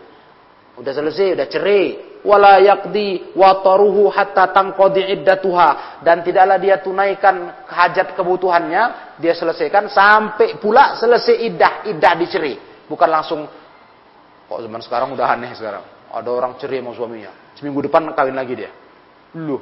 Udah 0.77 0.93
selesai, 0.93 1.33
udah 1.33 1.47
cerai. 1.49 2.12
Wala 2.23 2.63
yakdi 2.63 3.35
hatta 3.35 4.55
tanqadi 4.55 5.11
iddatuha 5.19 5.99
dan 6.07 6.23
tidaklah 6.23 6.55
dia 6.55 6.79
tunaikan 6.79 7.67
hajat 7.67 8.15
kebutuhannya, 8.15 9.15
dia 9.19 9.35
selesaikan 9.35 9.91
sampai 9.91 10.55
pula 10.55 10.95
selesai 10.95 11.35
iddah, 11.43 11.73
iddah 11.91 12.13
dicerai. 12.15 12.55
Bukan 12.87 13.09
langsung 13.11 13.43
Kok 14.53 14.59
zaman 14.69 14.81
sekarang 14.85 15.09
udah 15.17 15.27
aneh 15.33 15.49
sekarang. 15.57 15.81
Ada 16.13 16.29
orang 16.29 16.53
cerai 16.61 16.77
sama 16.77 16.93
suaminya. 16.93 17.31
Seminggu 17.57 17.89
depan 17.89 18.05
kawin 18.13 18.37
lagi 18.37 18.53
dia. 18.53 18.71
Lu. 19.33 19.57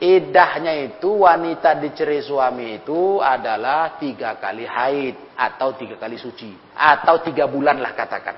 Idahnya 0.00 0.74
itu 0.80 1.22
wanita 1.22 1.78
dicerai 1.78 2.24
suami 2.24 2.82
itu 2.82 3.20
adalah 3.20 4.00
tiga 4.00 4.34
kali 4.40 4.64
haid 4.66 5.36
atau 5.36 5.76
tiga 5.76 6.00
kali 6.00 6.16
suci 6.16 6.56
atau 6.72 7.22
tiga 7.22 7.44
bulan 7.46 7.78
lah 7.78 7.92
katakan. 7.92 8.36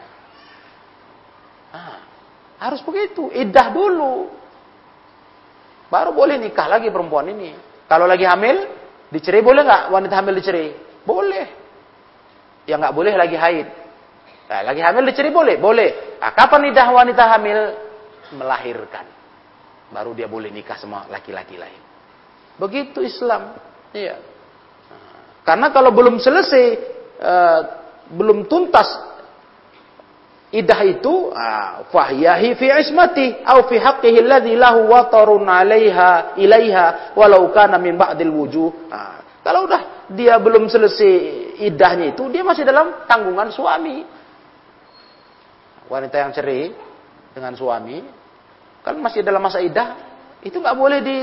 Ah, 1.72 2.11
harus 2.68 2.80
begitu. 2.86 3.32
Idah 3.32 3.74
dulu. 3.74 4.30
Baru 5.90 6.16
boleh 6.16 6.40
nikah 6.40 6.70
lagi 6.70 6.88
perempuan 6.88 7.28
ini. 7.28 7.52
Kalau 7.90 8.08
lagi 8.08 8.24
hamil, 8.24 8.64
dicerai 9.12 9.44
boleh 9.44 9.62
nggak 9.66 9.82
wanita 9.92 10.14
hamil 10.16 10.34
dicerai? 10.40 10.68
Boleh. 11.04 11.46
Yang 12.64 12.78
nggak 12.80 12.94
boleh 12.96 13.12
lagi 13.18 13.36
haid. 13.36 13.68
Nah, 14.52 14.60
lagi 14.68 14.84
hamil 14.84 15.08
diceri 15.08 15.32
boleh? 15.32 15.56
Boleh. 15.56 16.20
Nah, 16.20 16.32
kapan 16.36 16.68
nidah 16.68 16.88
wanita 16.92 17.22
hamil? 17.24 17.58
Melahirkan. 18.36 19.06
Baru 19.92 20.12
dia 20.12 20.28
boleh 20.28 20.52
nikah 20.52 20.76
sama 20.76 21.08
laki-laki 21.08 21.56
lain. 21.56 21.80
Begitu 22.60 23.00
Islam. 23.00 23.56
Iya. 23.96 24.16
Nah, 24.88 25.40
karena 25.44 25.72
kalau 25.72 25.92
belum 25.92 26.20
selesai, 26.20 26.64
uh, 27.20 27.60
belum 28.12 28.44
tuntas 28.44 28.88
idah 30.52 30.80
itu, 30.84 31.32
uh, 31.32 31.88
fahyahi 31.88 32.54
fi 32.54 32.66
ismati 32.76 33.40
au 33.42 33.64
fi 33.66 33.80
haqqihi 33.80 34.18
alladhi 34.20 34.52
lahu 34.54 34.92
watarun 34.92 35.48
'alaiha 35.48 36.36
ilaiha 36.36 37.16
walau 37.16 37.48
kana 37.50 37.80
min 37.80 37.96
ba'dil 37.96 38.30
wujuh. 38.30 38.92
Nah, 38.92 39.24
kalau 39.40 39.64
udah 39.64 40.06
dia 40.12 40.36
belum 40.36 40.68
selesai 40.68 41.12
idahnya 41.64 42.12
itu, 42.12 42.28
dia 42.28 42.44
masih 42.44 42.62
dalam 42.68 43.08
tanggungan 43.08 43.48
suami 43.48 44.04
wanita 45.88 46.16
yang 46.20 46.32
cerai 46.32 46.72
dengan 47.36 47.52
suami 47.52 48.00
kan 48.80 48.96
masih 48.96 49.20
dalam 49.20 49.44
masa 49.44 49.60
idah 49.60 49.92
itu 50.40 50.56
nggak 50.56 50.76
boleh 50.78 50.98
di 51.04 51.18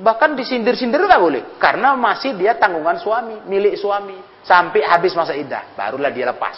Bahkan 0.00 0.32
disindir-sindir 0.32 1.04
nggak 1.04 1.20
boleh. 1.20 1.42
Karena 1.60 1.92
masih 1.92 2.32
dia 2.32 2.56
tanggungan 2.56 2.96
suami, 2.96 3.44
milik 3.44 3.76
suami. 3.76 4.16
Sampai 4.40 4.80
habis 4.80 5.12
masa 5.12 5.36
iddah. 5.36 5.76
Barulah 5.76 6.08
dia 6.08 6.24
lepas. 6.24 6.56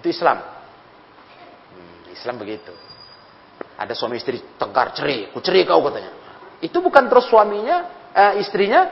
Itu 0.00 0.08
Islam. 0.08 0.55
Islam 2.16 2.40
begitu. 2.40 2.72
Ada 3.76 3.92
suami 3.92 4.16
istri 4.16 4.40
tegar, 4.56 4.96
cerai. 4.96 5.32
Ku 5.32 5.40
cerai 5.44 5.68
kau 5.68 5.84
katanya. 5.84 6.12
Itu 6.64 6.80
bukan 6.80 7.08
terus 7.12 7.28
suaminya, 7.28 8.08
eh, 8.12 8.32
istrinya 8.40 8.88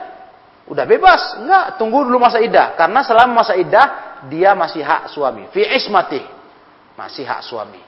udah 0.69 0.85
bebas. 0.85 1.41
Enggak, 1.41 1.65
tunggu 1.81 2.05
dulu 2.05 2.21
masa 2.21 2.37
iddah. 2.37 2.77
Karena 2.77 3.01
selama 3.01 3.41
masa 3.41 3.57
iddah, 3.57 4.21
dia 4.29 4.53
masih 4.53 4.85
hak 4.85 5.09
suami. 5.09 5.49
Fi 5.49 5.65
ismati. 5.73 6.21
Masih 6.95 7.25
hak 7.25 7.41
suami. 7.43 7.81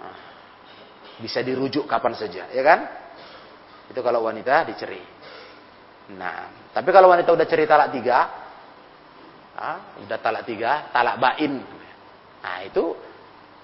Nah, 0.00 0.18
bisa 1.20 1.44
dirujuk 1.44 1.84
kapan 1.84 2.16
saja, 2.16 2.48
ya 2.50 2.62
kan? 2.64 2.80
Itu 3.92 4.00
kalau 4.00 4.24
wanita 4.24 4.68
diceri. 4.68 5.00
Nah, 6.16 6.72
tapi 6.72 6.88
kalau 6.92 7.12
wanita 7.12 7.32
udah 7.32 7.46
ceri 7.48 7.68
talak 7.68 7.92
tiga, 7.92 8.18
ah, 9.56 9.78
udah 10.00 10.18
talak 10.20 10.44
tiga, 10.48 10.88
talak 10.92 11.16
bain. 11.20 11.60
Nah 12.38 12.58
itu 12.64 12.94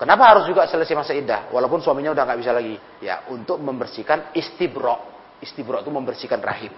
kenapa 0.00 0.34
harus 0.34 0.44
juga 0.50 0.66
selesai 0.66 0.94
masa 0.94 1.14
iddah? 1.14 1.50
Walaupun 1.50 1.82
suaminya 1.82 2.14
udah 2.14 2.24
nggak 2.26 2.40
bisa 2.40 2.52
lagi. 2.52 2.78
Ya 3.02 3.22
untuk 3.30 3.60
membersihkan 3.62 4.34
istibro. 4.34 4.98
Istibro 5.42 5.82
itu 5.82 5.90
membersihkan 5.90 6.40
rahim. 6.40 6.72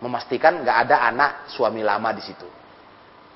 Memastikan 0.00 0.64
nggak 0.64 0.76
ada 0.88 0.96
anak 1.10 1.32
suami 1.52 1.84
lama 1.84 2.10
di 2.16 2.22
situ. 2.24 2.48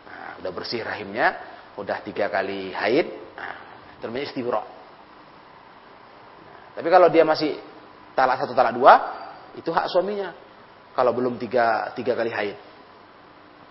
Nah, 0.08 0.40
udah 0.40 0.50
bersih 0.54 0.80
rahimnya, 0.80 1.36
udah 1.76 2.00
tiga 2.00 2.32
kali 2.32 2.72
haid, 2.72 3.36
nah, 3.36 3.56
itu 4.00 4.04
namanya 4.08 4.24
istibro. 4.24 4.62
Nah, 4.64 4.72
tapi 6.80 6.88
kalau 6.88 7.12
dia 7.12 7.28
masih 7.28 7.60
talak 8.14 8.40
satu 8.40 8.56
talak 8.56 8.72
dua 8.72 8.94
itu 9.58 9.74
hak 9.74 9.90
suaminya 9.90 10.32
kalau 10.94 11.10
belum 11.10 11.34
tiga, 11.36 11.90
tiga 11.98 12.14
kali 12.14 12.30
haid 12.30 12.56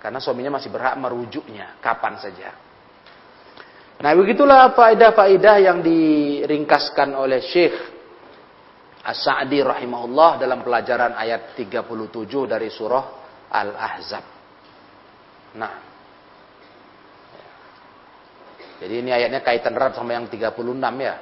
karena 0.03 0.19
suaminya 0.19 0.59
masih 0.59 0.67
berhak 0.67 0.99
merujuknya 0.99 1.79
kapan 1.79 2.19
saja 2.19 2.51
nah 3.99 4.11
begitulah 4.17 4.73
faedah-faedah 4.73 5.55
yang 5.61 5.83
diringkaskan 5.85 7.13
oleh 7.13 7.43
Syekh 7.43 7.93
As-Sa'di 9.03 9.59
rahimahullah 9.59 10.39
dalam 10.39 10.63
pelajaran 10.63 11.11
ayat 11.19 11.59
37 11.59 11.91
dari 12.47 12.71
surah 12.71 13.05
Al-Ahzab. 13.51 14.25
Nah. 15.59 15.73
Jadi 18.79 18.93
ini 19.03 19.11
ayatnya 19.11 19.43
kaitan 19.43 19.75
erat 19.75 19.99
sama 19.99 20.15
yang 20.15 20.31
36 20.31 20.55
ya. 21.03 21.15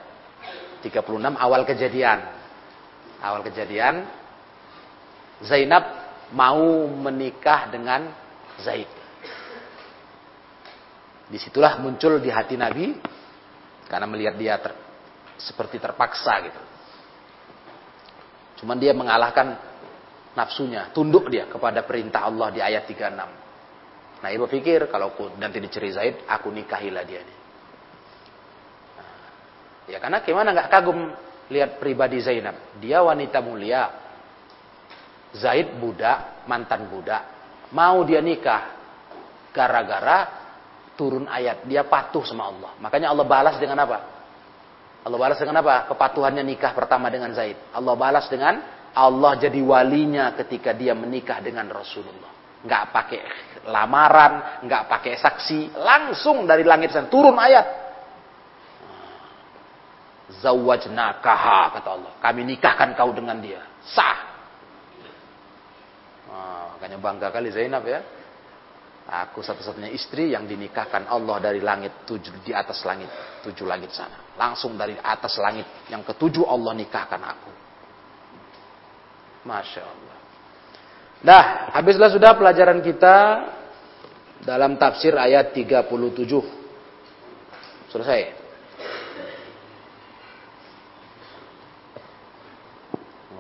36 0.85 1.41
awal 1.41 1.61
kejadian. 1.65 2.19
Awal 3.21 3.41
kejadian 3.49 4.05
Zainab 5.41 5.83
mau 6.37 6.85
menikah 6.85 7.65
dengan 7.73 8.13
Zaid. 8.61 9.00
Di 11.31 11.39
situlah 11.39 11.79
muncul 11.79 12.19
di 12.19 12.27
hati 12.27 12.59
Nabi 12.59 12.91
karena 13.87 14.03
melihat 14.03 14.35
dia 14.35 14.59
ter, 14.59 14.75
seperti 15.39 15.79
terpaksa 15.79 16.33
gitu. 16.43 16.61
Cuman 18.59 18.75
dia 18.75 18.91
mengalahkan 18.91 19.55
nafsunya, 20.35 20.91
tunduk 20.91 21.31
dia 21.31 21.47
kepada 21.47 21.87
perintah 21.87 22.27
Allah 22.27 22.51
di 22.51 22.59
ayat 22.59 22.83
36. 22.83 24.21
Nah, 24.21 24.29
ibu 24.29 24.45
pikir 24.45 24.91
kalau 24.91 25.15
aku 25.15 25.39
nanti 25.39 25.57
diceri 25.57 25.89
Zaid, 25.95 26.27
aku 26.27 26.51
nikahilah 26.51 27.03
dia 27.07 27.23
nih. 27.23 27.37
Nah, 28.99 29.15
ya 29.89 29.97
karena 29.97 30.19
gimana 30.21 30.51
nggak 30.53 30.69
kagum 30.69 30.99
lihat 31.49 31.81
pribadi 31.81 32.19
Zainab. 32.21 32.77
Dia 32.77 33.01
wanita 33.01 33.39
mulia. 33.41 33.87
Zaid 35.31 35.79
budak, 35.79 36.43
mantan 36.45 36.91
budak. 36.91 37.23
Mau 37.71 38.03
dia 38.03 38.19
nikah. 38.19 38.77
Gara-gara 39.51 40.40
turun 41.01 41.25
ayat. 41.25 41.65
Dia 41.65 41.81
patuh 41.81 42.21
sama 42.21 42.53
Allah. 42.53 42.77
Makanya 42.77 43.09
Allah 43.09 43.25
balas 43.25 43.57
dengan 43.57 43.81
apa? 43.81 43.97
Allah 45.01 45.17
balas 45.17 45.41
dengan 45.41 45.57
apa? 45.65 45.89
Kepatuhannya 45.89 46.45
nikah 46.45 46.77
pertama 46.77 47.09
dengan 47.09 47.33
Zaid. 47.33 47.57
Allah 47.73 47.97
balas 47.97 48.29
dengan 48.29 48.61
Allah 48.93 49.33
jadi 49.41 49.57
walinya 49.57 50.37
ketika 50.37 50.77
dia 50.77 50.93
menikah 50.93 51.41
dengan 51.41 51.65
Rasulullah. 51.73 52.29
Nggak 52.61 52.83
pakai 52.93 53.19
lamaran, 53.65 54.61
nggak 54.61 54.83
pakai 54.85 55.17
saksi, 55.17 55.81
langsung 55.81 56.45
dari 56.45 56.61
langit 56.61 56.93
sana 56.93 57.09
turun 57.09 57.33
ayat 57.33 57.81
zawajnakaha 60.39 61.75
kata 61.75 61.89
Allah. 61.91 62.13
Kami 62.23 62.41
nikahkan 62.47 62.95
kau 62.95 63.11
dengan 63.11 63.43
dia. 63.43 63.59
Sah. 63.83 64.19
Nah, 66.31 66.63
makanya 66.77 66.97
bangga 67.01 67.27
kali 67.33 67.51
Zainab 67.51 67.83
ya. 67.83 67.99
Aku 69.11 69.43
satu-satunya 69.43 69.91
istri 69.91 70.31
yang 70.31 70.47
dinikahkan 70.47 71.03
Allah 71.03 71.43
dari 71.43 71.59
langit 71.59 72.07
tujuh 72.07 72.47
di 72.47 72.55
atas 72.55 72.79
langit 72.87 73.11
tujuh 73.43 73.67
langit 73.67 73.91
sana. 73.91 74.31
Langsung 74.39 74.79
dari 74.79 74.95
atas 74.95 75.35
langit 75.35 75.67
yang 75.91 75.99
ketujuh 76.07 76.47
Allah 76.47 76.71
nikahkan 76.71 77.19
aku. 77.19 77.51
Masya 79.43 79.83
Allah. 79.83 80.17
Nah, 81.27 81.43
habislah 81.75 82.07
sudah 82.07 82.39
pelajaran 82.39 82.79
kita 82.79 83.15
dalam 84.47 84.79
tafsir 84.79 85.11
ayat 85.11 85.51
37. 85.51 85.91
Selesai. 87.91 88.21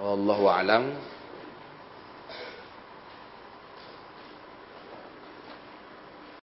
Wallahu 0.03 0.45
a'lam. 0.51 1.10